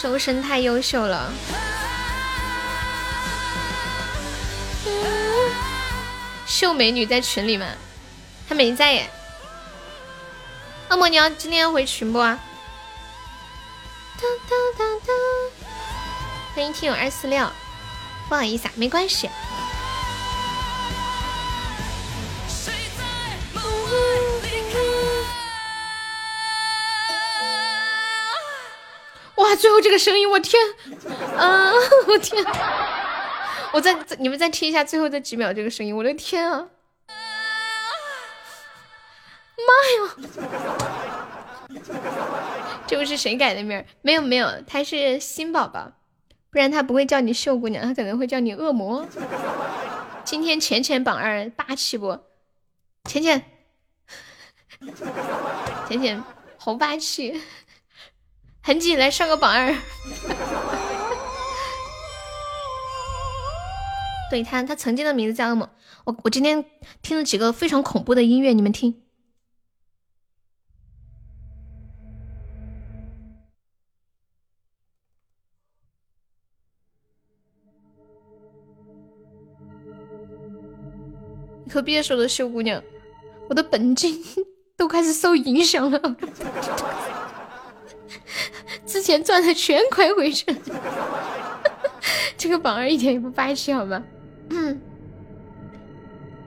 [0.00, 1.32] 周深太优秀了。
[6.44, 7.66] 秀美女在群里吗？
[8.48, 9.08] 她没在耶。
[10.90, 12.36] 恶魔，你要今天要回群不啊？
[16.54, 17.46] 欢迎听友二四六，
[18.28, 19.28] 不好意思啊，没关系。
[29.34, 30.62] 哇，最后这个声音，我天，
[31.36, 31.72] 啊，
[32.08, 32.42] 我天，
[33.72, 36.68] 我再你们再听一下最后这几秒这个声音，我的天啊，
[39.58, 40.16] 妈呀，
[42.86, 43.84] 这不是谁改的名？
[44.02, 45.92] 没有没有，他是新宝宝，
[46.50, 49.06] 不然他不会叫你秀姑娘，他可能会叫你恶魔。
[50.24, 52.18] 今天浅浅榜二霸气不？
[53.04, 53.44] 浅浅，
[55.88, 56.22] 浅浅
[56.56, 57.40] 好霸气。
[58.62, 59.72] 痕迹来上个榜二，
[64.28, 65.70] 对他，他曾经的名字叫恶魔。
[66.04, 66.64] 我我今天
[67.00, 69.05] 听了几个非常恐怖的音乐，你们听。
[81.76, 82.82] 可别说了，秀姑娘，
[83.50, 84.24] 我的本金
[84.78, 86.16] 都开始受影响了。
[88.86, 90.46] 之前赚的全亏回去，
[92.38, 94.02] 这个榜二一点也不霸气，好吧？
[94.48, 94.80] 嗯，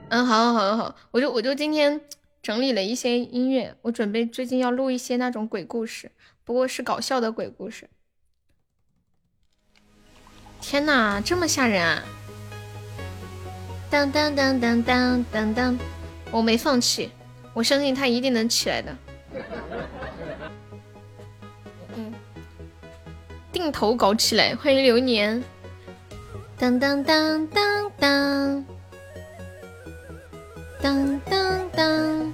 [0.10, 2.01] 嗯，好，好，好，好，我就我就今天
[2.41, 6.11] 整理了一些音乐，我准备最近要录一些那种鬼故事，
[6.43, 7.88] 不过是搞笑的鬼故事。
[10.60, 12.03] 天哪，这么吓人啊！
[13.89, 15.79] 当当当当当当当，
[16.31, 17.11] 我没放弃，
[17.53, 18.95] 我相信他一定能起来的。
[21.95, 22.13] 嗯
[23.51, 24.55] 定投搞起来！
[24.55, 25.43] 欢迎流年。
[26.57, 28.65] 当当当当当，
[30.81, 32.33] 当当当。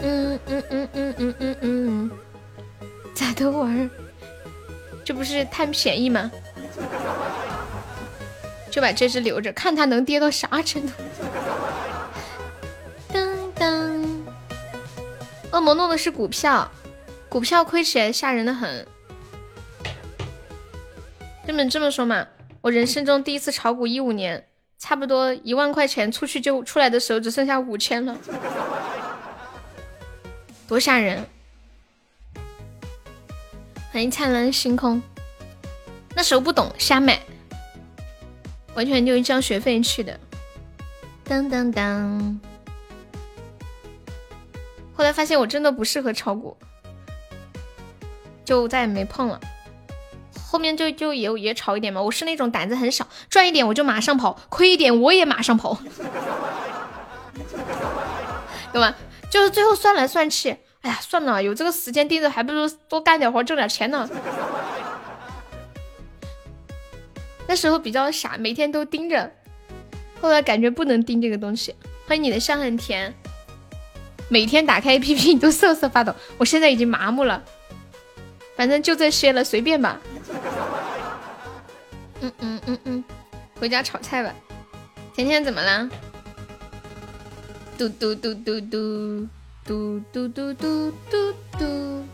[0.00, 2.10] 嗯嗯嗯嗯嗯嗯嗯，
[3.14, 3.90] 咋都玩？
[5.04, 6.30] 这不是贪便宜吗？
[8.78, 10.92] 就把这只留着，看它能跌到啥程度。
[13.12, 14.24] 当当，
[15.50, 16.70] 恶魔弄的是股票，
[17.28, 18.86] 股票亏起来吓人的很。
[21.44, 22.24] 这么这么说嘛，
[22.60, 24.46] 我人生中第一次炒股一五年，
[24.78, 28.16] 差不多一万块钱出去就出来的时候只剩下五千了，
[30.68, 31.26] 多吓人！
[33.90, 35.02] 欢迎灿烂星空，
[36.14, 37.20] 那时候不懂瞎买，
[38.78, 40.16] 完全就是交学费去的。
[41.24, 42.40] 当当当，
[44.94, 46.56] 后来发现我真的不适合炒股，
[48.44, 49.40] 就再也没碰了。
[50.46, 55.74] 后面就就也也炒一点嘛，我是那种胆子很小，赚一点我就马上跑，亏一点我也马上跑，
[58.72, 58.94] 懂吗？
[59.28, 64.08] 就是最后算来算去，哎呀，算了，有这个时间盯着，还不如多干点活挣点钱呢。
[67.48, 69.32] 那时候比较傻，每天都盯着，
[70.20, 71.74] 后来感觉不能盯这个东西。
[72.06, 73.14] 欢迎你的香很甜，
[74.28, 77.42] 每天打开 APP 都瑟瑟发抖，我现在已经麻木了。
[78.54, 79.98] 反正就这些了，随便吧。
[82.20, 83.04] 嗯嗯嗯嗯，
[83.58, 84.34] 回家炒菜吧。
[85.14, 85.88] 甜甜怎么啦？
[87.78, 89.26] 嘟嘟嘟嘟嘟
[89.64, 92.04] 嘟嘟嘟嘟嘟嘟。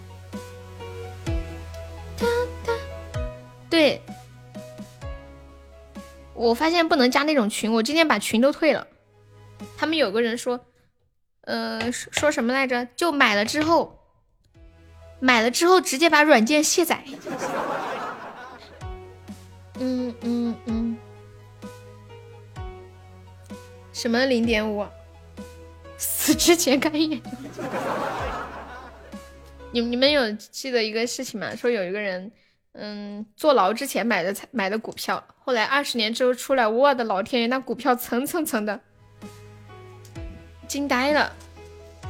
[2.18, 2.26] 哒
[2.64, 2.72] 哒。
[3.68, 4.00] 对，
[6.34, 8.86] 我发现不能加那种群，我今天把群都退了。
[9.76, 10.60] 他们有个人说，
[11.42, 12.86] 呃，说什么来着？
[12.96, 14.00] 就买了之后。
[15.20, 17.02] 买了之后直接把软件卸载。
[19.78, 20.96] 嗯嗯嗯。
[23.92, 24.86] 什么零点五？
[25.96, 27.22] 死之前看一眼。
[29.72, 31.54] 你你们有记得一个事情吗？
[31.56, 32.30] 说有一个人，
[32.74, 38.80] 嗯，坐牢之前买的才买的股票，后来二十年之后出来，我的老天爷，那股票层层层的，
[40.68, 41.32] 惊呆了。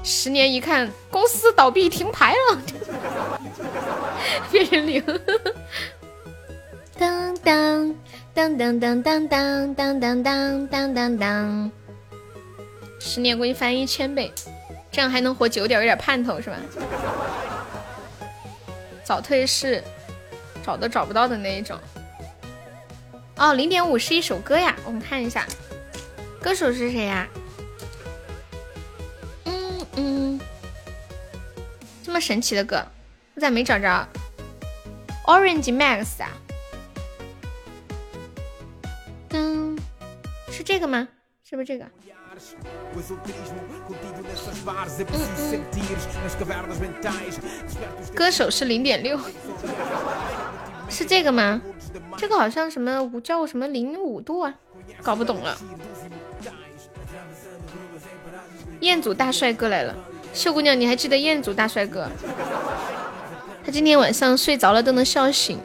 [0.03, 2.61] 十年一看，公司倒闭停牌了，
[4.51, 5.03] 变成零。
[6.99, 7.95] 当当。
[8.35, 11.71] 当当当当当当当当当当当，
[12.99, 14.33] 十年估计翻一千倍，
[14.91, 16.57] 这样还能活久点，有点盼头是吧？
[19.05, 19.81] 早退是
[20.65, 21.79] 找都找不到的那一种。
[23.37, 25.47] 哦，零点五是一首歌呀，我们看一下，
[26.41, 27.29] 歌手是谁呀？
[29.45, 30.41] 嗯嗯，
[32.03, 32.85] 这么神奇的歌，
[33.35, 34.09] 我咋没找着
[35.27, 36.31] ？Orange Max 啊。
[39.29, 39.79] 噔，
[40.51, 41.09] 是这个吗？
[41.43, 41.85] 是不是这个？
[48.15, 49.19] 歌手是零点六，
[50.89, 51.61] 是这个吗？
[52.17, 54.55] 这个好像什么五叫什么零五度啊，
[55.03, 55.57] 搞不懂了。
[58.81, 59.95] 彦祖大帅哥来了，
[60.33, 62.09] 秀姑娘，你还记得彦祖大帅哥？
[63.65, 65.59] 他今天晚上睡着了都能笑醒。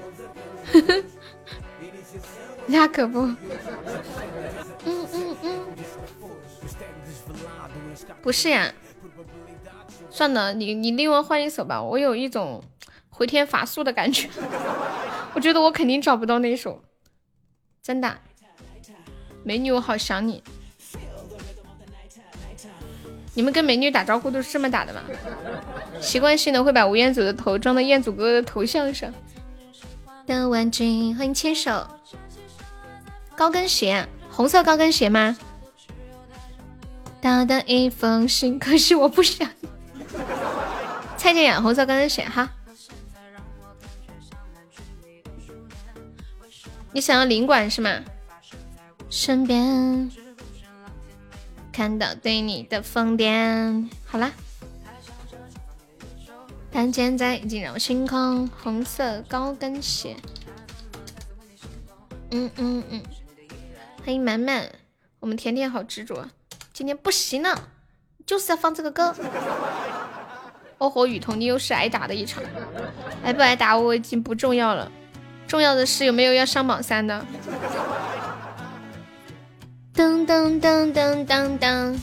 [2.66, 3.28] 那可不，
[8.22, 8.74] 不是呀，
[10.10, 12.64] 算了，你你另外换一首吧，我有一种
[13.10, 14.30] 回天乏术的感觉，
[15.34, 16.82] 我觉得我肯定找不到那首，
[17.82, 18.18] 真的，
[19.44, 20.44] 美女我好想你，
[23.34, 25.02] 你们跟美女打招呼都是这么打的吗？
[26.02, 29.14] 习惯性的会把吴彦祖的头装到彦祖哥哥的头像上。
[30.26, 30.84] 的玩具，
[31.16, 31.88] 欢迎牵手。
[33.36, 35.36] 高跟鞋，红色高跟鞋吗？
[37.22, 39.50] 打的一封信，可是我不想。
[41.18, 42.50] 蔡健雅，红色高跟鞋哈。
[46.92, 48.02] 你想要领馆是吗？
[49.10, 50.10] 身边
[51.72, 54.32] 看到对你的疯癫，好啦。
[56.72, 60.16] 但现在已经让我星空，红色高跟鞋。
[62.32, 63.04] 嗯嗯嗯。
[64.06, 64.72] 欢迎满满，
[65.20, 66.28] 我们甜甜好执着，
[66.80, 67.68] 今天不行了，
[68.26, 69.14] 就是要放这个歌。
[70.80, 72.42] 哦吼雨桐，你又是挨打的一场，
[73.22, 74.90] 挨不挨打我已经不重要了，
[75.46, 77.26] 重要的是有没有要上榜三的。
[79.94, 82.00] 噔噔噔噔噔噔，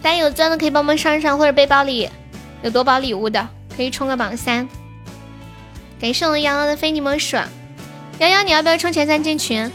[0.00, 2.08] 大家有钻的可以帮忙上一上，或者背包里
[2.62, 3.46] 有夺宝礼物的
[3.76, 4.66] 可以冲个榜三。
[6.00, 7.36] 感谢我们瑶瑶的非你莫属。
[7.36, 9.70] 瑶瑶，你要不要冲前三进群？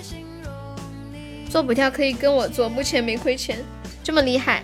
[1.55, 3.57] 做补跳可以跟我做，目前没亏钱，
[4.03, 4.61] 这么厉害。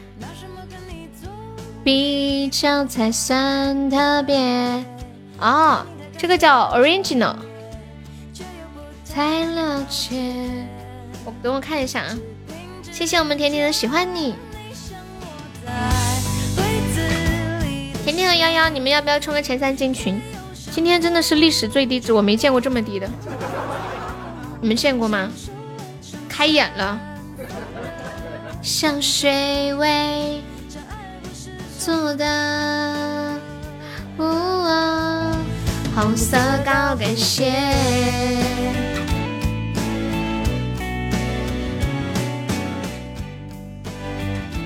[1.85, 4.35] 比较才算特别
[5.39, 5.85] 哦，
[6.18, 7.38] 这个叫 original。
[9.05, 10.18] 才了解，
[11.23, 12.18] 我等我看一下啊。
[12.91, 14.35] 谢谢我们甜甜的喜欢你。
[18.03, 20.22] 甜甜和幺幺，你们要不要冲个前三进群？
[20.73, 23.09] 今天真的是历史最低值，我没见过这么低的。
[24.59, 25.31] 你们见过吗？
[26.32, 26.98] 开眼了，
[28.64, 30.41] 像水尾
[31.78, 33.38] 做的，
[35.94, 37.52] 红色高跟鞋。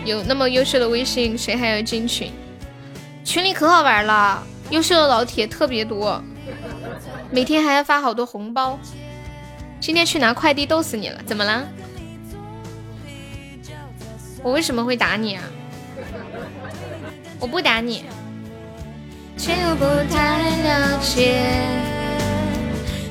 [0.05, 2.31] 有那么优秀的微信，谁还要进群？
[3.23, 6.23] 群里可好玩了，优秀的老铁特别多，
[7.31, 8.79] 每天还要发好多红包。
[9.85, 11.21] 今天去拿快递，逗死你了！
[11.27, 11.63] 怎么了？
[14.41, 15.43] 我为什么会打你啊？
[17.39, 18.03] 我不打你。
[19.37, 21.39] 却又不太了解，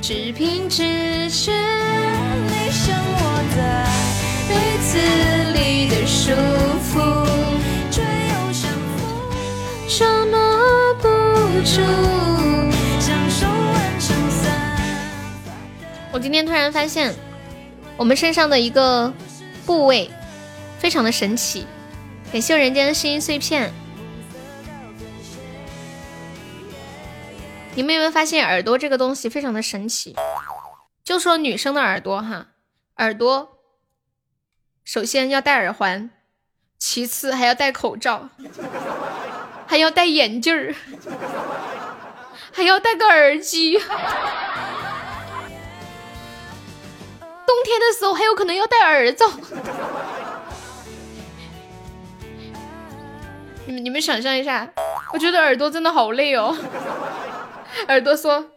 [0.02, 1.52] 只凭直觉。
[1.52, 3.22] 你像我
[3.54, 3.86] 在
[4.48, 4.52] 被
[4.82, 4.98] 子
[5.52, 6.32] 里的束
[6.90, 6.98] 缚，
[7.88, 9.06] 却又像风
[9.86, 10.34] 捉摸
[10.94, 11.06] 不
[11.62, 12.43] 住。
[16.14, 17.12] 我今天突然发现，
[17.96, 19.12] 我们身上的一个
[19.66, 20.08] 部位
[20.78, 21.66] 非常的神奇。
[22.32, 23.72] 感谢人间的声音碎片。
[27.74, 30.14] 你们有没有发现耳朵这个东西非常的神奇？
[31.02, 32.46] 就说女生的耳朵哈，
[32.98, 33.58] 耳朵
[34.84, 36.10] 首先要戴耳环，
[36.78, 38.28] 其次还要戴口罩，
[39.66, 40.72] 还要戴眼镜儿，
[42.52, 43.80] 还要戴个耳机。
[47.46, 49.26] 冬天的时候还有可能要戴耳罩。
[53.66, 54.68] 你们你们想象一下，
[55.12, 56.56] 我觉得耳朵真的好累哦。
[57.88, 58.50] 耳朵说：“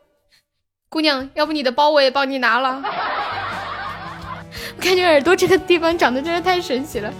[0.89, 2.81] 姑娘，要不你的包我也帮你拿了。
[4.75, 7.13] ”我感觉耳朵这个地方长得真的太神奇了。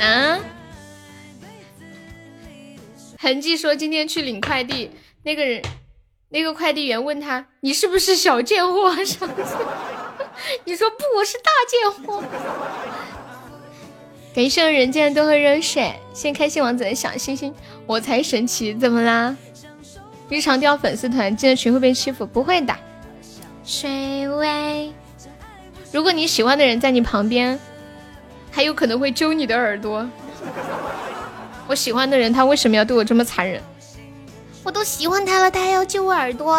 [0.00, 0.38] 啊？
[3.20, 4.92] 痕迹说今天去领快递，
[5.24, 5.60] 那个人，
[6.30, 9.42] 那个快递员问他：“你是不是小贱货？” 上次
[10.64, 12.22] 你说不，我是大贱货。
[14.34, 17.54] 感谢人间多喝热水，谢开心王子的小星星，
[17.86, 19.34] 我才神奇，怎么啦？
[20.28, 22.26] 日常掉粉丝团，进了群会被欺负？
[22.26, 22.76] 不会的。
[23.64, 24.92] 水位，
[25.90, 27.58] 如果你喜欢的人在你旁边，
[28.50, 30.06] 还有可能会揪你的耳朵。
[31.66, 33.62] 我喜欢的人，他为什么要对我这么残忍？
[34.68, 36.54] 我都喜欢他了，他还要揪我耳朵。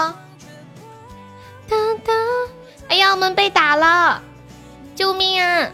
[1.67, 2.11] 哒哒，
[2.87, 4.19] 哎呀，我们被打了，
[4.95, 5.69] 救命啊！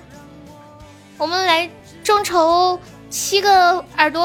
[1.18, 1.70] 我们来。
[2.03, 2.78] 众筹
[3.10, 4.24] 七个耳朵，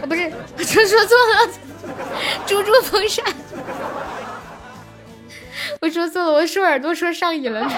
[0.00, 1.52] 啊不是，我 说错了，
[2.46, 3.24] 猪猪风扇，
[5.80, 7.68] 我说错了，我说耳朵说上瘾了。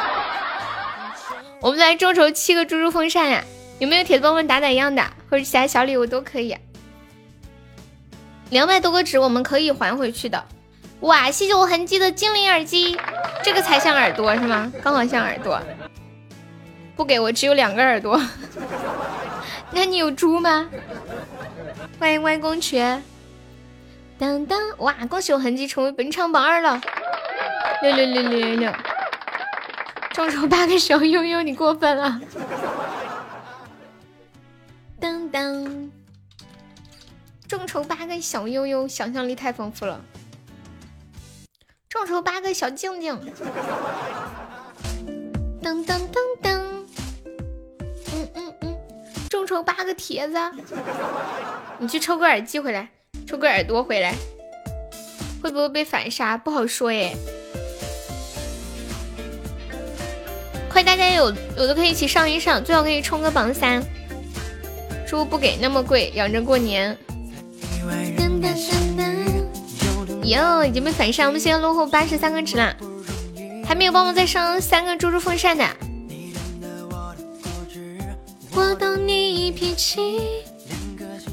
[1.60, 3.42] 我们来众筹七个猪猪风扇呀，
[3.78, 6.54] 有没有铁子帮我们打打样的，或者其他小礼物都可以。
[8.50, 10.44] 两百多个纸我们可以还回去的。
[11.00, 12.98] 哇，谢谢我痕迹的精灵耳机，
[13.42, 14.72] 这个才像耳朵是吗？
[14.82, 15.60] 刚好像耳朵。
[16.96, 18.20] 不给我只有两个耳朵。
[19.72, 20.68] 那你有猪吗？
[21.98, 23.02] 欢迎歪公爵，
[24.18, 24.94] 当当哇！
[25.08, 26.80] 恭喜我痕迹成为本场榜二了，
[27.82, 28.72] 六六六六六六，
[30.12, 32.20] 众筹八个小悠悠，你过分了。
[35.00, 35.90] 当当，
[37.56, 40.00] 众筹八个小悠悠，想象力太丰富了。
[41.88, 43.14] 众筹八个小静静，
[45.62, 46.60] 噔噔噔噔，
[48.12, 48.76] 嗯嗯嗯。
[49.30, 50.36] 众筹八个帖子，
[51.78, 52.88] 你去抽个耳机回来，
[53.24, 54.16] 抽个耳朵回来，
[55.40, 56.36] 会不会被反杀？
[56.36, 57.16] 不好说耶。
[60.68, 63.80] 快，大家有有的可以一起上一上，最好可以冲个榜三。
[65.06, 66.98] 猪不给那么贵，养着过年。
[70.24, 72.74] 哟，已经被反杀，我们现在落后八十三个值了，
[73.66, 75.64] 还没有帮我再上三个猪猪风扇的。
[78.52, 80.44] 我懂你脾气，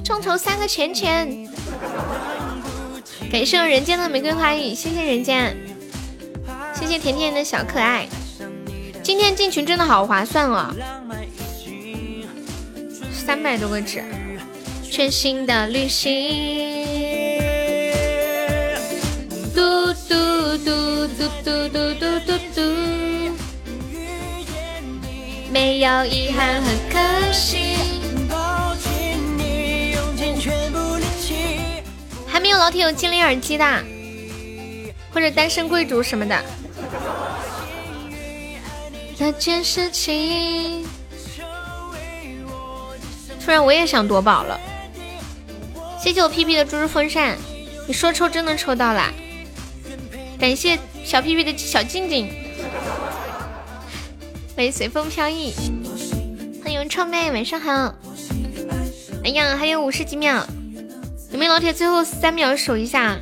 [0.04, 1.48] 众筹三个钱钱，
[3.32, 5.56] 感谢人间的玫瑰花语，谢谢人间，
[6.74, 8.08] 谢谢甜甜的小可爱，
[9.02, 10.74] 今天进群真的好划算哦，
[13.14, 14.04] 三百多个纸，
[14.92, 16.12] 全新的旅行，
[19.56, 22.62] 嘟嘟嘟嘟嘟嘟嘟嘟嘟。
[25.50, 27.78] 没有遗憾和可惜。
[28.30, 28.92] 抱紧
[29.38, 31.36] 你，用尽全部力气
[32.28, 33.66] 还没有老铁有精灵耳机的，
[35.14, 36.38] 或者单身贵族什么的。
[39.18, 40.86] 那件事情，
[43.46, 44.60] 突然我也想夺宝了。
[46.02, 47.38] 谢谢我屁屁的猪猪风扇，
[47.88, 49.14] 你说抽真的抽到了，
[50.40, 52.28] 感谢小屁屁的小静静。
[54.56, 55.54] 欢迎随风飘逸，
[56.64, 57.94] 欢迎臭妹，晚上好。
[59.24, 60.44] 哎呀，还有五十几秒，
[61.32, 63.16] 有没有老铁最后三秒守一下？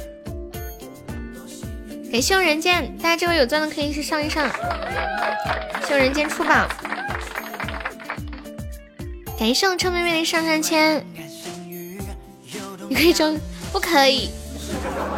[2.10, 4.50] 感谢我人间，大家这会有钻的可以去上一上。
[5.86, 6.66] 谢我人间出宝，
[9.38, 11.06] 感谢我臭妹妹的上上签。
[12.90, 13.38] 你可以装，
[13.72, 14.30] 不可以。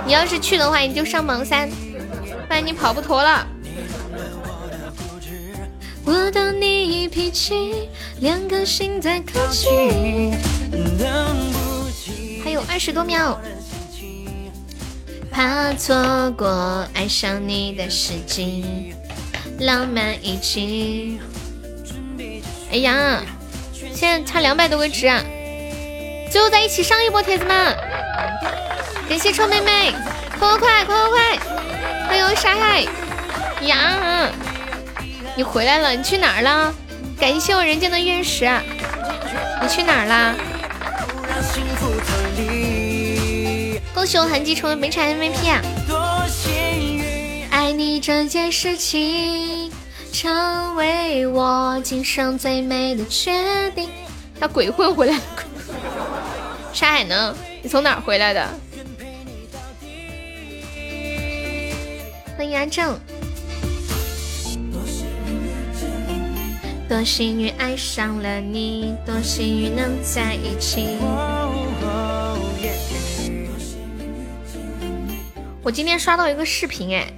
[0.05, 3.47] 你要是去的话，你就上榜三，不然你跑不脱了。
[6.03, 7.87] 我懂你脾气，
[8.19, 9.69] 两颗心在哭泣。
[12.43, 13.39] 还有二十多秒，
[15.31, 18.93] 怕错过爱上你的时机，
[19.59, 21.19] 浪漫一起。
[22.71, 23.21] 哎呀，
[23.93, 25.23] 现在差两百多个值啊！
[26.31, 27.75] 最后再一起上一波，铁子们！
[29.09, 29.93] 感谢臭妹妹，
[30.39, 31.37] 快快快快快快！
[32.07, 32.85] 欢迎沙海
[33.63, 34.31] 呀！
[35.35, 36.73] 你回来了，你去哪儿了？
[37.19, 38.49] 感谢我人间的月食，
[39.61, 40.33] 你去哪儿啦？
[43.93, 45.61] 恭喜我痕迹成为本场 MVP 啊！
[47.51, 49.69] 爱你这件事情，
[50.13, 53.89] 成为我今生最美的决定。
[54.39, 55.21] 他鬼混回来了，
[56.81, 57.37] 沙海呢？
[57.61, 58.49] 你从哪儿回来的？
[62.35, 62.99] 欢迎阿正。
[66.89, 70.97] 多幸运爱上了你，多幸运能在一起。
[75.61, 77.13] 我今天刷到一个视频，哎，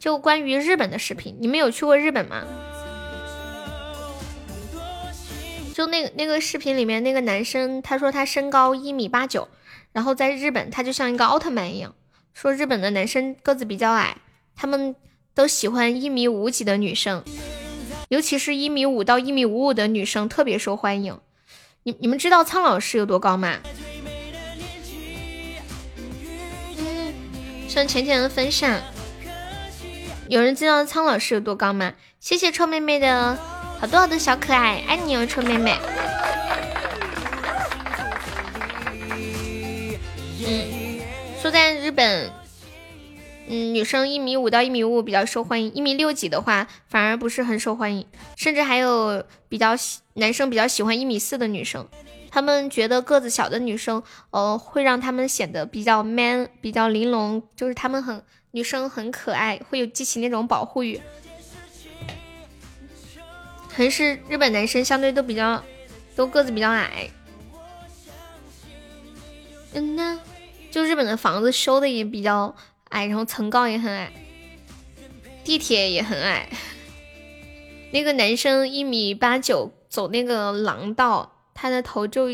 [0.00, 1.36] 就关于日本的视频。
[1.38, 2.42] 你们有去过日本吗？
[5.82, 9.48] 就那个那个视频里面那个男生，他说他身高一米八九，
[9.90, 11.92] 然后在日本他就像一个奥特曼一样。
[12.32, 14.18] 说日本的男生个子比较矮，
[14.54, 14.94] 他们
[15.34, 17.24] 都喜欢一米五几的女生。
[18.10, 21.18] 尤其是一米五到一米五五的女生特别受欢迎。
[21.82, 23.58] 你你们知道苍老师有多高吗？
[26.78, 27.12] 嗯，
[27.66, 28.80] 向浅浅的分享。
[30.28, 31.94] 有人知道苍老师有多高吗？
[32.20, 33.36] 谢谢臭妹妹的
[33.82, 35.76] 好多好多小可爱，爱你哦，臭妹妹。
[40.46, 41.00] 嗯，
[41.42, 42.30] 说在日本。
[43.48, 48.06] 嗯，女生一米五到一米五比较受欢迎，一米六几的话反而不是很受欢迎，
[48.36, 51.88] 甚至还有比较喜男生比较喜欢一米四的女生，
[52.30, 54.00] 他们觉得个子小的女生，
[54.30, 58.22] 呃，会让他们显得比较 man，比较玲珑，就是他们很
[58.52, 61.00] 女生很可爱，会有激起那种保护欲。
[63.74, 65.62] 可能是日本男生相对都比较
[66.14, 67.08] 都个子比较矮，
[69.72, 70.20] 嗯呐，
[70.70, 72.54] 就日本的房子修的也比较。
[72.92, 74.12] 矮，然后层高也很矮，
[75.44, 76.46] 地铁也很矮。
[77.90, 82.28] 那个男生一米八九，走那个廊道，他的头就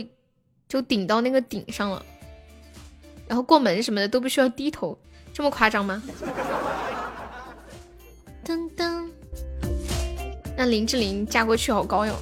[0.68, 2.04] 就顶到那个顶上了，
[3.28, 4.98] 然后过门什么的都不需要低头，
[5.32, 6.02] 这么夸张吗？
[8.44, 8.97] 噔噔，
[10.58, 12.12] 那林志玲嫁过去好高哟。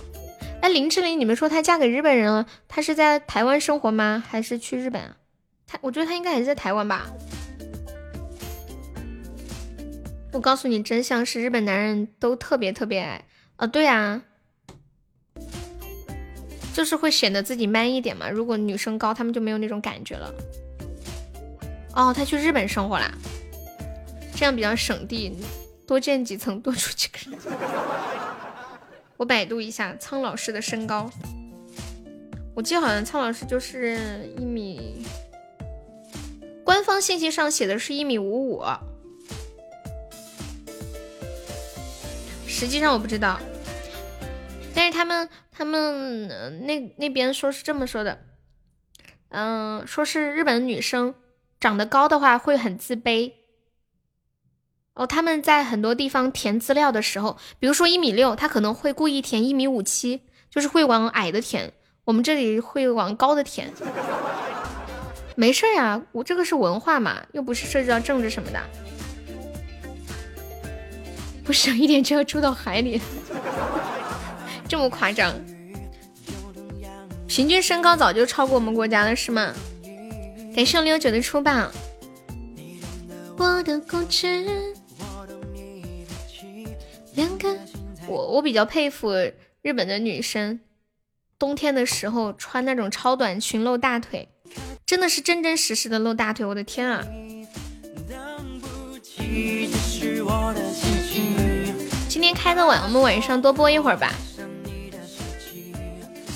[0.61, 2.47] 哎，林志玲，你们说她嫁给日本人了？
[2.69, 4.23] 她是在台湾生活吗？
[4.29, 5.17] 还是去日本啊？
[5.67, 7.07] 她，我觉得她应该还是在台湾吧。
[10.35, 13.25] 我告诉你真相是日本男人都特别特别矮
[13.57, 14.21] 啊，对啊，
[16.75, 18.29] 就是会显得自己 man 一点嘛。
[18.29, 20.31] 如果女生高，他们就没有那种感觉了。
[21.95, 23.11] 哦，他去日本生活啦，
[24.35, 25.35] 这样比较省地，
[25.87, 27.39] 多建几层，多出几个人。
[29.17, 31.11] 我百度一下苍老师的身高，
[32.55, 33.99] 我记得好像苍老师就是
[34.37, 35.07] 一米，
[36.65, 38.63] 官方信息上写的是一米五五。
[42.47, 43.39] 实际上我不知道，
[44.75, 46.27] 但是他们他们
[46.67, 48.19] 那那边说是这么说的，
[49.29, 51.15] 嗯，说是日本女生
[51.61, 53.33] 长得高的话会很自卑。
[54.97, 61.71] 哦，他们在很多地方填资料的时候，比如说一米六，他可能会故意填一米五七，就是会往矮的填。
[62.05, 63.71] 我们这里会往高的填。
[65.35, 68.59] 没事呀，我这个是文化嘛，又不是涉及到政治什么的。
[71.45, 72.99] 不省一点就要住到海里，
[74.67, 75.35] 这么夸张？
[77.27, 79.53] 平均身高早就超过我们国家了，是吗？
[80.55, 81.71] 感谢六九的出榜。
[83.37, 84.75] 我的固执，
[87.17, 87.59] 两个。
[88.07, 89.11] 我我比较佩服
[89.63, 90.61] 日本的女生，
[91.39, 94.29] 冬天的时候穿那种超短裙露大腿，
[94.87, 96.47] 真的是真真实实的露大腿。
[96.47, 97.05] 我的天啊！
[102.09, 104.13] 今天开的晚，我们晚上多播一会儿吧。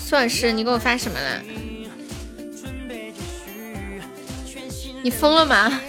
[0.04, 1.40] 苏老师，你给我发什么了？
[5.02, 5.80] 你疯了吗？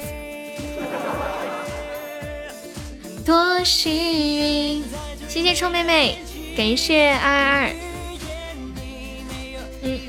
[3.26, 4.84] 多幸运！
[5.30, 6.18] 谢谢臭妹妹，
[6.58, 7.70] 感谢二二二。
[9.84, 10.00] 嗯，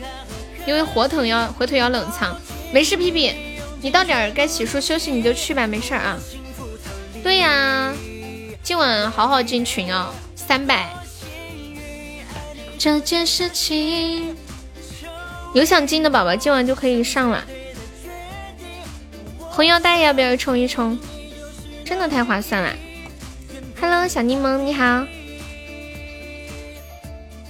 [0.66, 2.38] 因为火腿要火腿要冷藏，
[2.72, 3.32] 没事，皮皮，
[3.80, 6.18] 你到点儿该洗漱休息你就去吧，没事啊。
[7.22, 7.92] 对呀。
[8.64, 10.88] 今晚好好进群哦，三百。
[12.78, 14.36] 这件事情
[15.52, 17.44] 有想进的宝宝，今晚就可以上了。
[19.38, 20.96] 红腰带要不要冲一冲？
[21.84, 22.72] 真的太划算了。
[23.82, 25.04] Hello，小柠檬你好。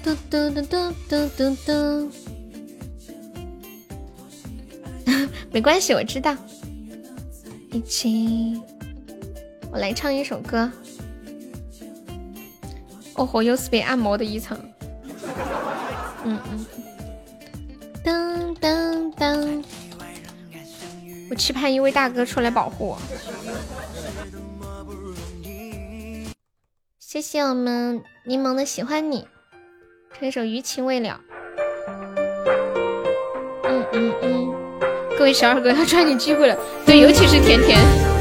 [0.03, 2.11] 嘟嘟嘟嘟嘟嘟嘟。
[5.53, 6.35] 没关系，我知道。
[7.71, 8.59] 一起，
[9.71, 10.73] 我来唱一首歌。
[13.13, 14.59] 哦吼，又是被按摩的一场。
[16.25, 16.67] 嗯嗯。
[18.03, 19.65] 当当当！
[21.29, 22.99] 我期盼一位大哥出来保护我。
[27.13, 29.29] 谢谢我们柠檬的喜欢你
[30.15, 31.21] 唱一首余情未了。
[33.65, 34.55] 嗯嗯嗯。
[35.19, 36.57] 各位小二哥要抓紧机会了。
[36.87, 38.12] 对尤其是甜甜。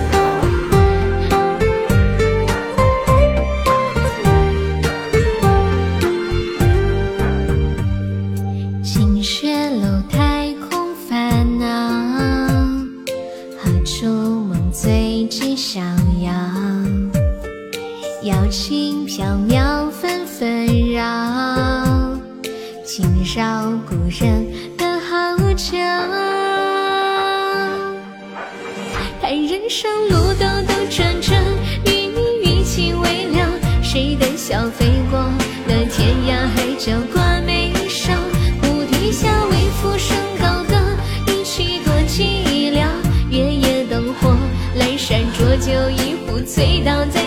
[34.78, 38.14] 飞过了天涯海角挂眉梢？
[38.62, 40.76] 菩提下为浮生高歌，
[41.28, 42.88] 一曲多寂寥。
[43.30, 44.36] 月夜灯火
[44.78, 47.21] 阑珊，浊酒一壶醉倒在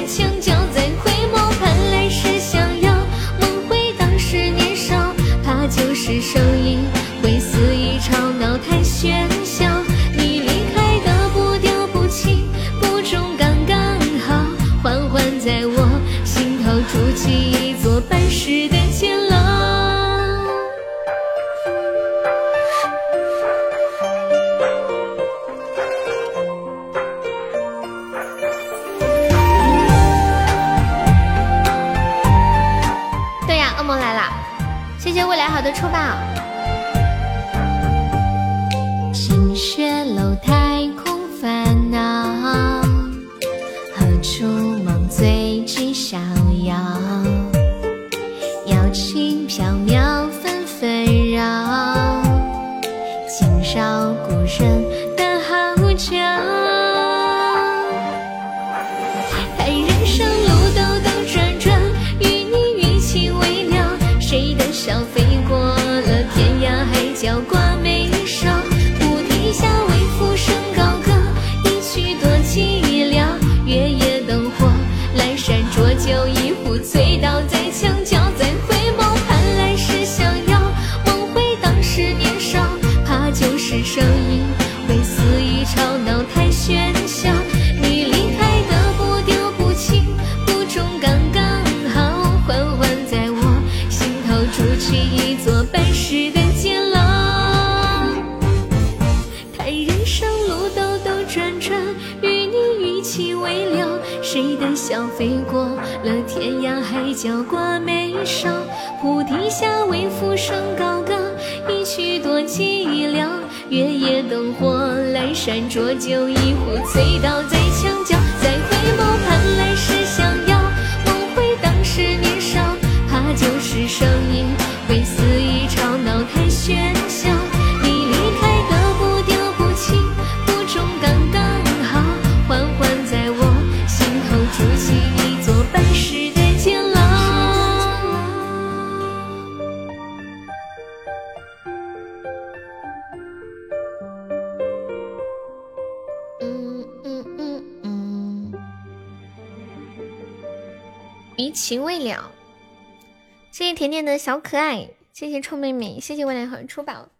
[153.84, 157.10] 甜甜的小可爱，谢谢臭妹妹，谢谢未来好出宝。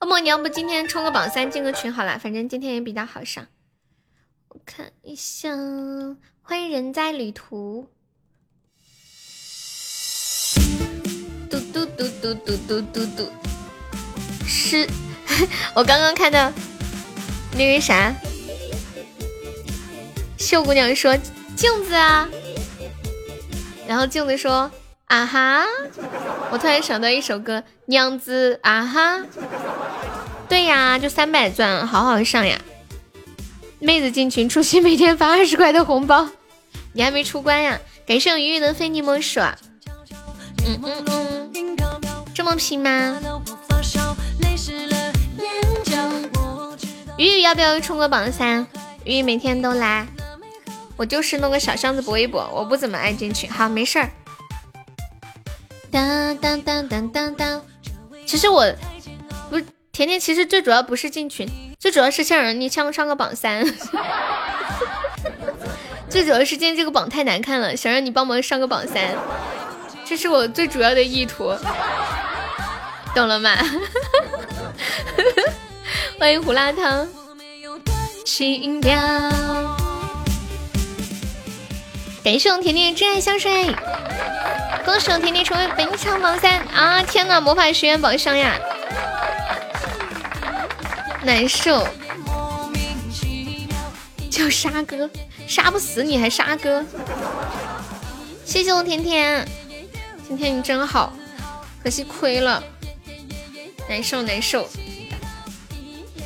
[0.00, 3.46] 恶 魔，你要不今天冲个榜三进个群好了，反正今天也比较好上。
[4.48, 5.50] 我看一下，
[6.40, 7.90] 欢迎人在旅途。
[11.50, 13.30] 嘟嘟嘟嘟嘟嘟嘟嘟，
[14.46, 14.88] 是，
[15.76, 16.50] 我刚刚看到
[17.52, 18.14] 那个啥，
[20.38, 21.14] 秀姑娘说
[21.54, 22.26] 镜子啊，
[23.88, 24.70] 然后镜子说
[25.06, 25.64] 啊哈，
[26.50, 29.24] 我突然想到一首歌，娘子啊哈，
[30.46, 32.60] 对呀，就三百钻，好好上呀。
[33.78, 36.28] 妹子进群，初心每天发二十块的红包，
[36.92, 37.80] 你还没出关呀？
[38.06, 39.40] 感谢我鱼鱼的非你莫属。
[40.66, 41.76] 嗯嗯嗯，
[42.34, 43.18] 这么拼吗？
[47.16, 48.66] 鱼鱼要不要冲个榜三？
[49.04, 50.06] 鱼鱼每天都来，
[50.98, 53.48] 我就是弄个小箱子搏一搏，我不怎么爱进群。
[53.50, 54.10] 好，没事儿。
[55.92, 57.64] 当当当当当当，
[58.26, 58.66] 其实我
[59.48, 59.58] 不
[59.92, 61.48] 甜甜，其实最主要不是进群，
[61.78, 63.64] 最主要是想让你上上个榜三。
[66.10, 69.14] 最主要是今天这个榜太难看了，想让你帮忙上个榜三，
[70.04, 71.54] 这是我最主要的意图，
[73.14, 73.56] 懂了吗？
[76.18, 77.08] 欢迎胡辣汤，
[78.24, 78.98] 情调。
[82.28, 83.74] 感谢我甜甜真爱香水，
[84.84, 87.02] 恭喜我甜甜成为本场榜三啊！
[87.02, 88.54] 天呐，魔法学院榜上呀！
[91.22, 91.88] 难受。
[94.30, 95.08] 叫沙哥，
[95.46, 96.84] 杀不死你还沙哥。
[98.44, 99.48] 谢谢我甜甜，
[100.28, 101.14] 今天你真好，
[101.82, 102.62] 可惜亏了，
[103.88, 104.68] 难受难受。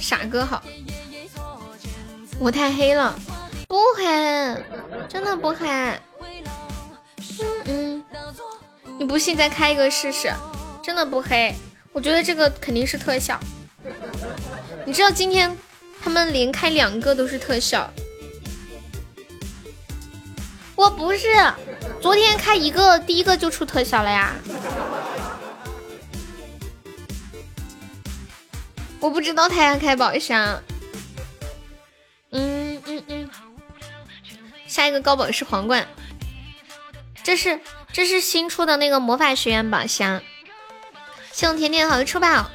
[0.00, 0.60] 傻哥好，
[2.40, 3.14] 我太黑了，
[3.72, 4.04] 不黑，
[5.08, 5.66] 真的不黑。
[7.40, 8.04] 嗯嗯，
[8.98, 10.30] 你不信再开一个试试，
[10.82, 11.54] 真的不黑。
[11.90, 13.40] 我觉得这个肯定是特效。
[14.84, 15.56] 你知道今天
[16.04, 17.90] 他们连开两个都是特效，
[20.76, 21.28] 我不是，
[21.98, 24.34] 昨天开一个，第一个就出特效了呀。
[29.00, 30.62] 我不知道他要开宝箱。
[32.32, 32.71] 嗯，
[34.72, 35.86] 下一个高宝是皇冠，
[37.22, 37.60] 这是
[37.92, 40.22] 这是新出的那个魔法学院宝箱。
[41.30, 42.46] 谢我甜甜好的出宝。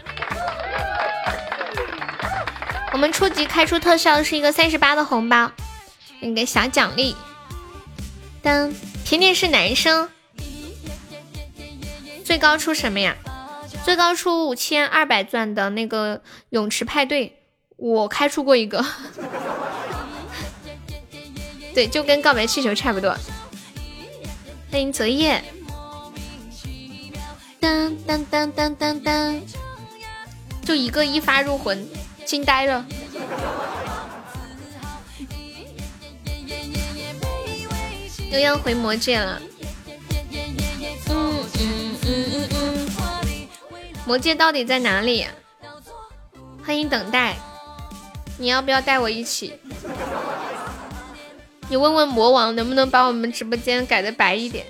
[2.91, 5.51] 我们初级开出特效是一个三十八的红包，
[6.19, 7.15] 一个小奖励。
[8.41, 8.73] 当
[9.05, 10.09] 甜甜是男生，
[12.25, 13.15] 最高出什么呀？
[13.85, 17.43] 最高出五千二百钻的那个泳池派对，
[17.75, 18.83] 我开出过一个，
[21.77, 23.15] 对，就跟告白气球差不多。
[24.71, 25.43] 欢迎泽叶，
[27.59, 29.39] 当当当当当当，
[30.65, 31.87] 就一个一发入魂，
[32.25, 32.83] 惊呆了。
[38.31, 39.39] 又要回魔界了。
[41.09, 43.47] 嗯嗯嗯嗯嗯
[44.03, 45.27] 魔界到底在哪里？
[46.65, 47.37] 欢迎等待，
[48.39, 49.53] 你要不要带我一起？
[51.69, 54.65] 你问问魔王能不能把我们直播间改的白一点？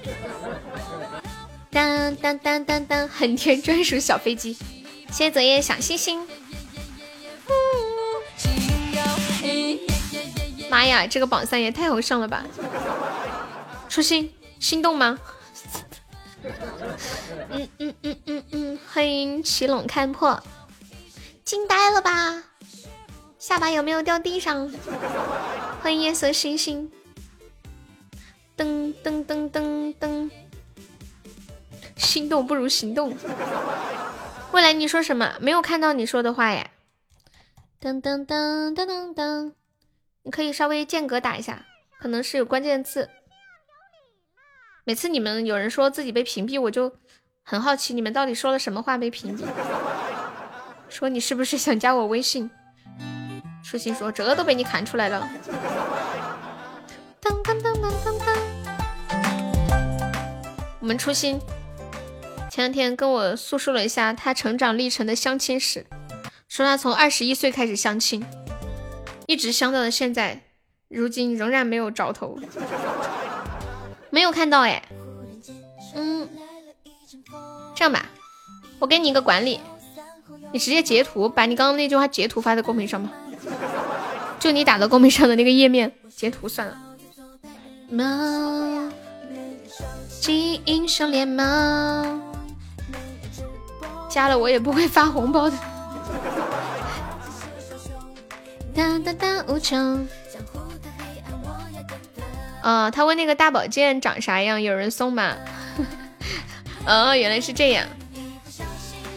[1.70, 4.54] 当当当当当，很甜专属小飞机，
[5.12, 6.28] 谢谢泽叶小星星。
[10.70, 12.44] 妈呀，这个榜三也太好上了吧！
[13.88, 15.20] 初心心动吗？
[17.52, 20.42] 嗯嗯嗯嗯嗯，欢迎齐拢看破，
[21.46, 22.44] 惊呆了吧？
[23.48, 24.70] 下巴有没有掉地上？
[25.82, 26.92] 欢迎夜色星星，
[28.58, 30.30] 噔噔噔噔噔，
[31.96, 33.16] 心动不如行动。
[34.52, 35.38] 未来你说什么？
[35.40, 36.70] 没有看到你说的话呀？
[37.80, 39.54] 噔噔噔噔噔噔，
[40.24, 41.66] 你可以稍微间隔打一下，
[42.02, 43.10] 可能是有关键字。
[44.84, 46.98] 每次你们有人说自己被屏蔽，我就
[47.44, 49.46] 很好奇，你们到底说了什么话被屏蔽？
[50.90, 52.52] 说你是不是想加我微信？
[53.70, 55.30] 初心说这都被你看出来了。
[57.20, 58.28] 当当当当当当。
[60.80, 61.38] 我们初心
[62.50, 65.86] 前两天跟我诉说了一下他成长历程的相亲史，
[66.48, 68.26] 说他从二十一岁开始相亲，
[69.26, 70.44] 一直相到了现在，
[70.88, 72.40] 如今仍然没有着头。
[74.10, 74.82] 没有看到哎，
[75.94, 76.30] 嗯，
[77.76, 78.06] 这样吧，
[78.80, 79.60] 我给你一个管理，
[80.54, 83.12] 你直接截图，把你刚刚那句话截图发在公屏上吧，
[84.48, 86.78] 就你打到公屏上的那个页面截图算了。
[90.64, 92.22] 英雄联盟
[94.10, 95.58] 加了我也不会发红包的。
[98.74, 100.08] 哒哒哒，无穷。
[102.62, 105.36] 啊，他问那个大宝剑长啥样，有人送吗？
[106.88, 107.86] 哦，原来是这样。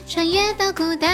[0.09, 1.09] 穿越到古代，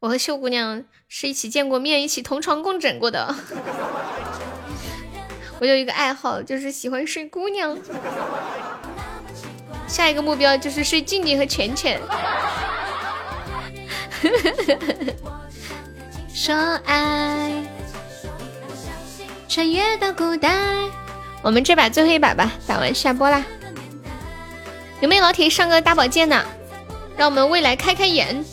[0.00, 0.84] 我和秀姑娘
[1.16, 3.32] 是一起见过面，一起同床共枕过的。
[5.60, 7.78] 我有一个爱好，就是喜欢睡姑娘。
[9.86, 12.00] 下一个目标就是睡静静和浅浅。
[16.34, 16.52] 说
[16.84, 17.62] 爱，
[19.48, 20.52] 穿越到古代。
[21.42, 23.44] 我们这把最后一把吧，打完下播啦。
[25.00, 26.44] 有没有老铁上个大宝剑呢？
[27.16, 28.44] 让我们未来开开眼。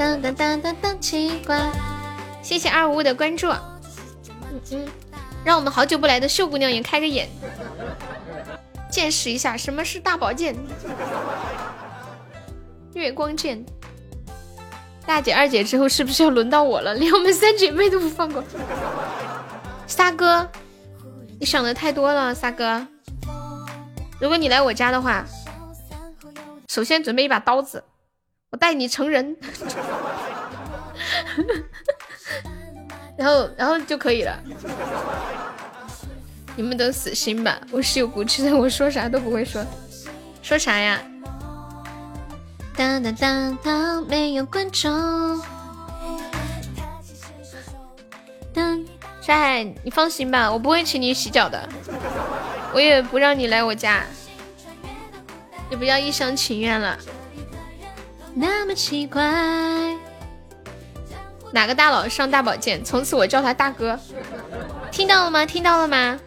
[0.00, 1.70] 噔噔噔噔噔，奇怪！
[2.40, 3.48] 谢谢二五五的关注。
[3.48, 4.88] 嗯嗯，
[5.44, 7.28] 让我们好久不来的秀姑娘也开个眼，
[8.90, 10.56] 见识一下什么是大宝剑。
[12.94, 13.62] 月光剑。
[15.04, 16.94] 大姐二姐之后是不是要轮到我了？
[16.94, 18.42] 连我们三姐妹都不放过。
[19.86, 20.48] 沙哥。
[21.38, 22.86] 你想的太多了，三哥。
[24.18, 25.26] 如果你来我家的话，
[26.68, 27.84] 首先准备一把刀子，
[28.50, 29.36] 我带你成人，
[33.16, 34.36] 然后然后就可以了。
[36.56, 39.64] 你们都死心吧，我是有骨气的，我说啥都不会说。
[40.42, 41.00] 说啥呀？
[42.76, 45.40] 当当当当，没有观众。
[49.20, 51.68] 沙海，你放心吧，我不会请你洗脚的，
[52.74, 54.02] 我也不让你来我家，
[55.70, 56.98] 你不要一厢情愿了。
[58.40, 59.20] 那么奇怪，
[61.52, 62.82] 哪个大佬上大保健？
[62.82, 64.00] 从此我叫他大哥，
[64.90, 65.44] 听到了吗？
[65.44, 66.18] 听到了吗？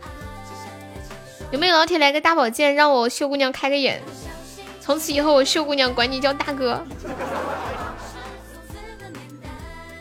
[1.49, 3.99] 有没有老铁来个大保健，让我秀姑娘开个眼？
[4.79, 6.85] 从此以后，我秀姑娘管你叫大哥。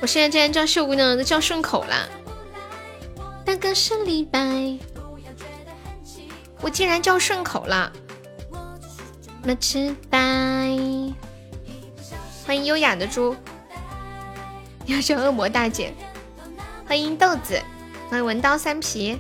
[0.03, 2.07] 我现在竟然叫秀姑娘都叫顺口了。
[3.43, 4.77] 大哥是李白，
[6.61, 7.91] 我竟然叫顺口了。
[9.43, 10.19] 那吃白，
[12.53, 13.35] 欢迎优雅的猪，
[14.85, 15.91] 要叫恶魔大姐。
[16.87, 17.59] 欢迎豆子，
[18.11, 19.19] 欢迎文刀三皮。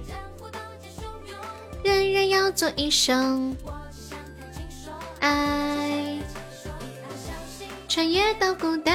[1.82, 3.56] 人人要做一生
[5.20, 6.18] 爱，
[7.88, 8.92] 穿越到古代。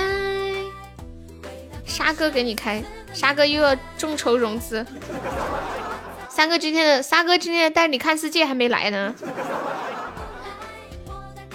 [1.87, 2.83] 沙哥给你开，
[3.15, 4.85] 沙哥又要众筹融资。
[6.29, 9.15] 三哥今天的沙哥今天的带你看世界还没来呢，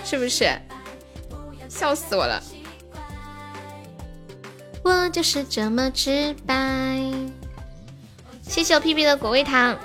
[0.05, 0.51] 是不是？
[1.69, 2.43] 笑死我了！
[4.83, 7.01] 我就是这么直白。
[8.43, 9.79] 谢谢我屁屁的果味糖。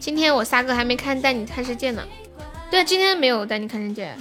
[0.00, 2.02] 今天我沙哥还没看带你看世界呢。
[2.70, 4.16] 对，今天没有带你看世界。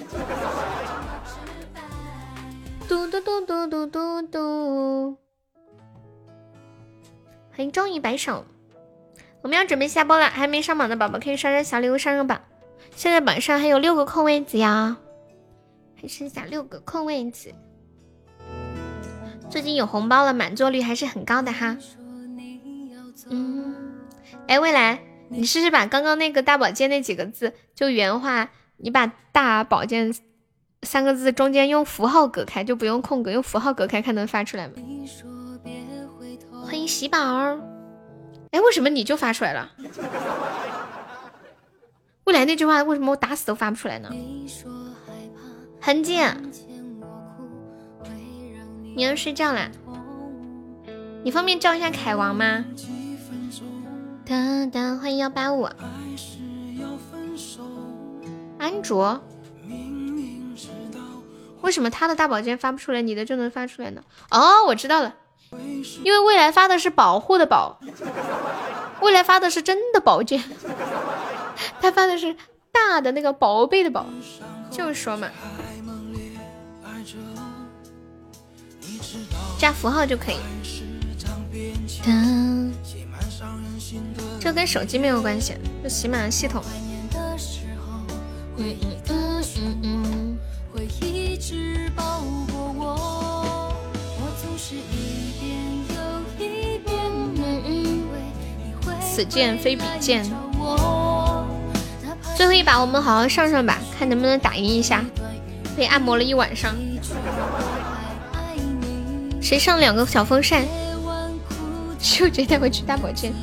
[2.88, 5.18] 嘟嘟嘟嘟嘟嘟嘟！
[7.52, 8.46] 欢迎终于白手，
[9.42, 12.42] 我们要准备下播了，还没上榜的宝宝可以刷刷小礼物上个榜。
[12.96, 14.98] 现在榜上还有六个空位子呀，
[16.00, 17.54] 还剩下六个空位子。
[19.52, 21.78] 最近有红包了，满座率还是很高的哈。
[23.30, 23.76] 嗯，
[24.48, 30.16] 哎，未来，你试试把刚刚那个大保健那几个字就原话，你把大保健。
[30.84, 34.74] 三个字中间用符号隔开，就不用空格，用符号隔开，看能发出来吗？
[36.66, 37.20] 欢迎喜宝，
[38.50, 39.72] 哎，为什么你就发出来了？
[42.26, 44.10] 未来那句话为什么我打死都发不出来呢？
[45.80, 46.18] 痕迹，
[48.94, 49.70] 你要睡觉啦？
[51.24, 52.66] 你方便叫一下凯王吗？
[55.02, 55.68] 欢迎幺八五，
[58.58, 59.22] 安卓。
[61.62, 64.02] 为什么他的大宝剑发不出来，你的就能发出来呢？
[64.30, 65.16] 哦，我知道了，
[66.04, 67.80] 因为未来发的是保护的保，
[69.02, 70.44] 未来发的是真的宝剑，
[71.80, 72.36] 他发的是
[72.72, 74.06] 大的那个宝贝的宝，
[74.70, 75.30] 就是说嘛，
[79.58, 80.38] 加符号就可以。
[84.40, 86.64] 这跟手机没有关系，就喜马系统。
[88.58, 90.38] 嗯嗯嗯嗯嗯。
[99.14, 100.24] 此剑非彼剑。
[102.36, 105.04] 最后一把，我们好好上上吧，看能不能打赢一下。
[105.76, 106.74] 被按摩了一晚上。
[109.42, 110.64] 谁上两个小风扇？
[112.00, 113.34] 就直接带回去大宝剑。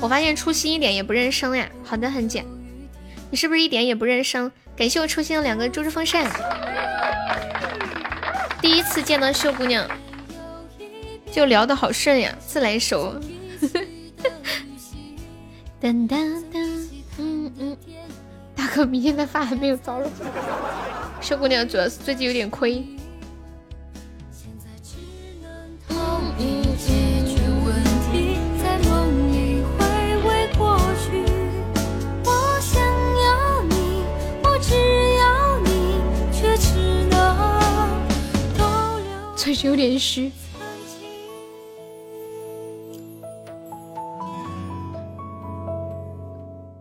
[0.00, 1.68] 我发现初心一点也不认生呀。
[1.84, 2.44] 好的，很简。
[3.30, 4.50] 你是不是一点也不认生？
[4.76, 6.30] 感谢我初心的两个猪猪风扇。
[8.60, 9.88] 第一次见到秀姑娘，
[11.32, 13.14] 就聊得好顺呀，自来熟。
[15.80, 16.86] 噔噔噔，
[17.18, 17.76] 嗯嗯。
[18.54, 20.08] 大哥，明天的饭还没有着落。
[21.22, 22.84] 秀姑娘主要是最近有点亏。
[39.36, 40.32] 确实有点虚。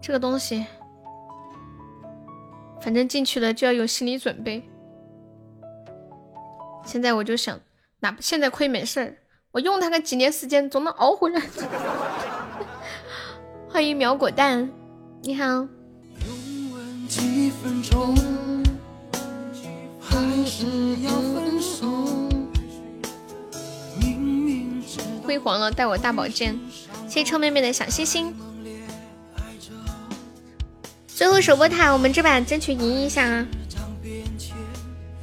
[0.01, 0.65] 这个东西，
[2.81, 4.63] 反正进去了就要有心理准备。
[6.83, 7.59] 现在我就想，
[7.99, 9.17] 哪现在亏没事儿，
[9.51, 11.41] 我用它个几年时间，总能熬回来。
[13.69, 14.69] 欢迎苗果蛋，
[15.21, 15.67] 你好。
[25.23, 26.59] 辉煌了，带我大宝剑，
[27.07, 28.35] 谢谢臭妹妹的小心心。
[31.21, 33.45] 最后守波塔，我们这把争取赢一下啊！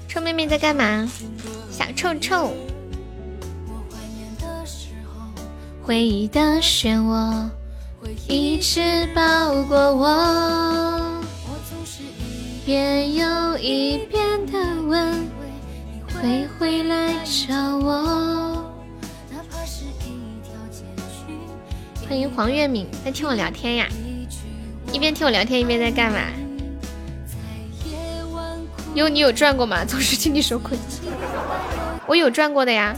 [0.07, 1.11] 臭妹妹在干嘛？
[1.73, 2.53] 小臭臭。
[5.83, 7.49] 回忆的漩涡，
[8.29, 10.07] 一直包裹我。
[10.07, 15.27] 我总是一遍又一遍的问。
[16.15, 18.73] 会回来找我。
[22.09, 23.89] 欢迎黄月敏，在听我聊天呀？
[24.93, 26.19] 一边听我聊天一边在干嘛？
[28.95, 29.85] 因为你有赚过吗？
[29.87, 30.77] 总是听你说亏，
[32.07, 32.97] 我有赚过的呀。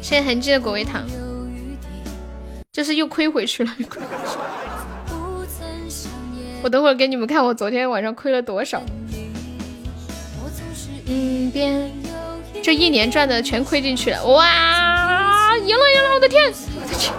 [0.00, 1.06] 现在痕迹的果味糖，
[2.72, 3.70] 就是又亏回去了。
[6.62, 8.82] 我等会儿给你们看，我昨天晚上亏了多少。
[11.06, 11.90] 嗯，边
[12.62, 15.56] 这一年赚的全亏进去了，哇！
[15.56, 16.52] 赢了赢了，我的天！
[16.74, 17.12] 我的天！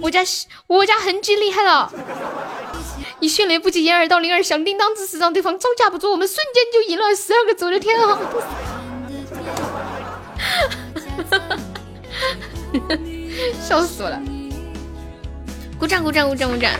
[0.00, 0.20] 我家
[0.66, 1.92] 我家痕迹厉害了。
[3.20, 8.18] 以迅雷不及掩耳盗铃而响叮当之势让对方招架不住，我们瞬间就赢了十二个走的天啊！
[13.60, 14.20] 笑死我了！
[15.78, 16.70] 鼓掌鼓掌鼓掌鼓掌！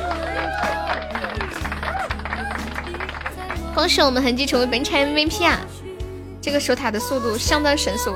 [3.75, 5.59] 恭喜我们痕迹成为本场 MVP 啊！
[6.41, 8.15] 这个守塔的速度相当神速。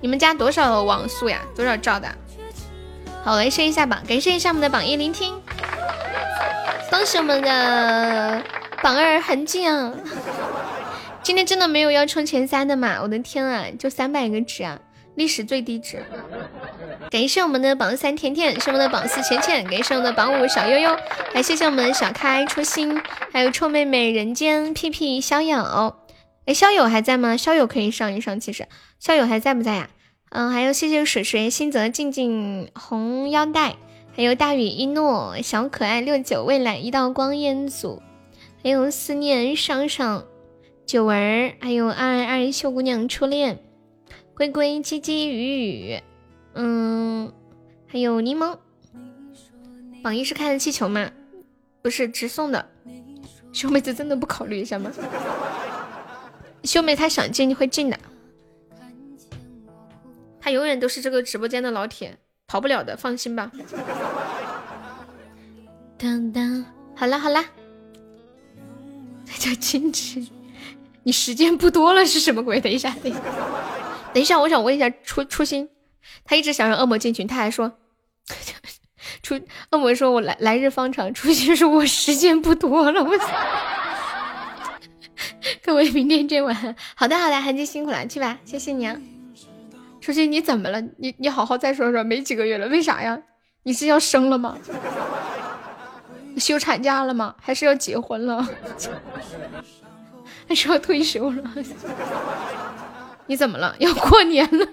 [0.00, 1.42] 你们家多少网速呀？
[1.54, 2.08] 多少兆的？
[3.22, 5.34] 好，来升一下榜，感谢一下我们的榜一聆听。
[6.90, 8.42] 恭喜我们的
[8.82, 9.92] 榜二痕迹啊！
[11.22, 12.98] 今天真的没有要冲前三的嘛？
[13.02, 14.80] 我的天啊，就三百个值啊，
[15.16, 16.02] 历史最低值。
[17.10, 20.96] 感谢我们的榜三甜甜，是我们的榜四浅浅，感谢我们的榜五小悠悠，
[21.32, 23.00] 还谢谢我们的小开初心，
[23.32, 25.98] 还有臭妹妹人间屁屁逍遥。
[26.46, 27.36] 哎，逍友还在吗？
[27.36, 28.66] 逍友可以上一上，其实
[28.98, 29.90] 逍友还在不在呀？
[30.30, 33.76] 嗯，还有谢谢水水、新泽、静静、红腰带。
[34.12, 38.02] 还有大雨一诺，小可爱六九，未来一道光烟组，
[38.62, 40.24] 还有思念上上
[40.84, 43.58] 九儿，还有二二秀姑娘初恋，
[44.34, 46.00] 龟龟唧唧雨雨，
[46.54, 47.32] 嗯，
[47.86, 48.56] 还有柠檬。
[50.02, 51.10] 榜一是开的气球吗？
[51.82, 52.68] 不是直送的。
[53.52, 54.92] 秀妹子真的不考虑一下吗？
[56.64, 57.98] 秀妹她想进会进的，
[60.40, 62.18] 他永远都是这个直播间的老铁。
[62.46, 63.48] 跑不了的，放心吧。
[65.96, 66.64] 当当，
[66.96, 67.44] 好了好了，
[69.24, 70.26] 这叫矜持。
[71.04, 72.60] 你时间不多了是什么鬼？
[72.60, 73.20] 等一下，等一下，
[74.12, 75.70] 等一下，我想问一下初初心，
[76.24, 77.78] 他一直想让恶魔进群，他还说
[79.22, 79.40] 初
[79.70, 83.28] 恶魔说我来来日方长，初心说我时间不多了，我操！
[85.62, 89.00] 各位明天见晚，好的好的，韩姐辛苦了，去吧，谢谢你啊。
[90.00, 90.80] 初心，你怎么了？
[90.98, 93.20] 你你好好再说说，没几个月了，为啥呀？
[93.64, 94.56] 你是要生了吗？
[96.38, 97.34] 休产假了吗？
[97.40, 98.48] 还是要结婚了？
[100.48, 101.42] 还是要退休了？
[103.26, 103.74] 你怎么了？
[103.78, 104.66] 要过年了？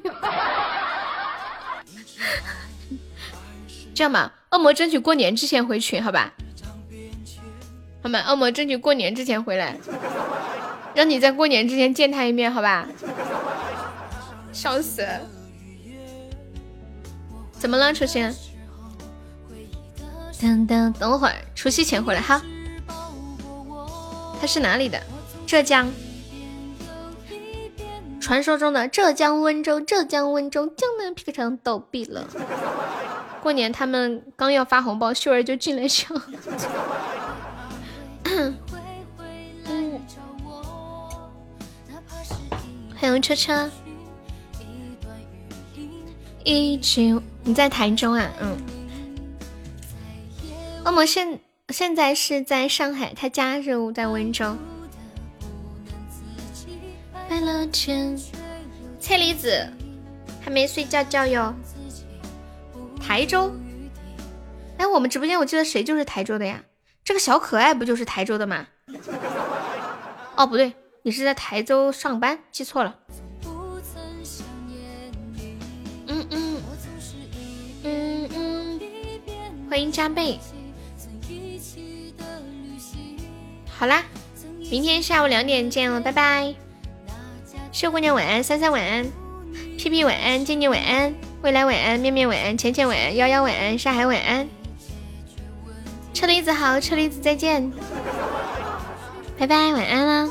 [3.94, 6.34] 这样吧，恶魔争取过年之前回群，好吧？
[8.02, 8.24] 好吗？
[8.30, 9.78] 恶魔争取过年之前回来，
[10.96, 12.88] 让你在过年之前见他一面，好吧？
[14.52, 15.06] 笑死！
[17.52, 18.34] 怎么了，初心？
[20.40, 22.42] 等等等会儿，除夕前回来哈。
[24.40, 25.02] 他是哪里的？
[25.48, 25.92] 浙江。
[28.20, 32.28] 传说中的浙江温州，浙江温州江南皮革厂倒闭了。
[33.42, 36.20] 过年他们刚要发红包，秀儿就进来抢。
[43.00, 43.70] 欢迎车车。
[46.48, 47.14] 一起，
[47.44, 48.32] 你在台中啊？
[48.40, 48.58] 嗯。
[50.86, 54.56] 恶魔现现在是在上海，他家是在温州。
[59.02, 59.70] 车厘子
[60.42, 61.54] 还没睡觉觉哟。
[63.02, 63.52] 台州？
[64.78, 66.64] 哎，我们直播间我记得谁就是台州的呀？
[67.04, 68.68] 这个小可爱不就是台州的吗？
[70.38, 72.96] 哦，不对，你是在台州上班，记错了。
[79.70, 80.40] 欢迎加贝。
[83.70, 84.04] 好啦，
[84.72, 86.54] 明天下午两点见哦，拜拜。
[87.72, 89.06] 秀姑娘晚安，三三晚安，
[89.78, 91.14] 屁屁晚安，静静晚安，
[91.44, 94.48] 未来晚安，面面晚安，浅浅晚安，幺幺晚安，沙海晚安。
[96.14, 97.72] 车厘子好，车厘子再见，
[99.38, 100.30] 拜拜，晚安啦。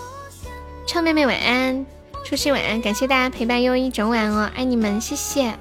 [0.88, 1.86] 臭妹妹晚安，
[2.24, 5.54] 初心晚安，感谢大家陪伴又一整晚哦，爱你们，谢谢，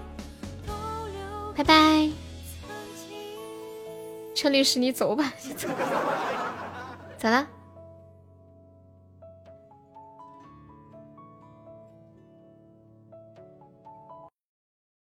[1.55, 2.24] 拜拜。
[4.35, 5.33] 陈律师，你走吧，
[7.17, 7.47] 走 了。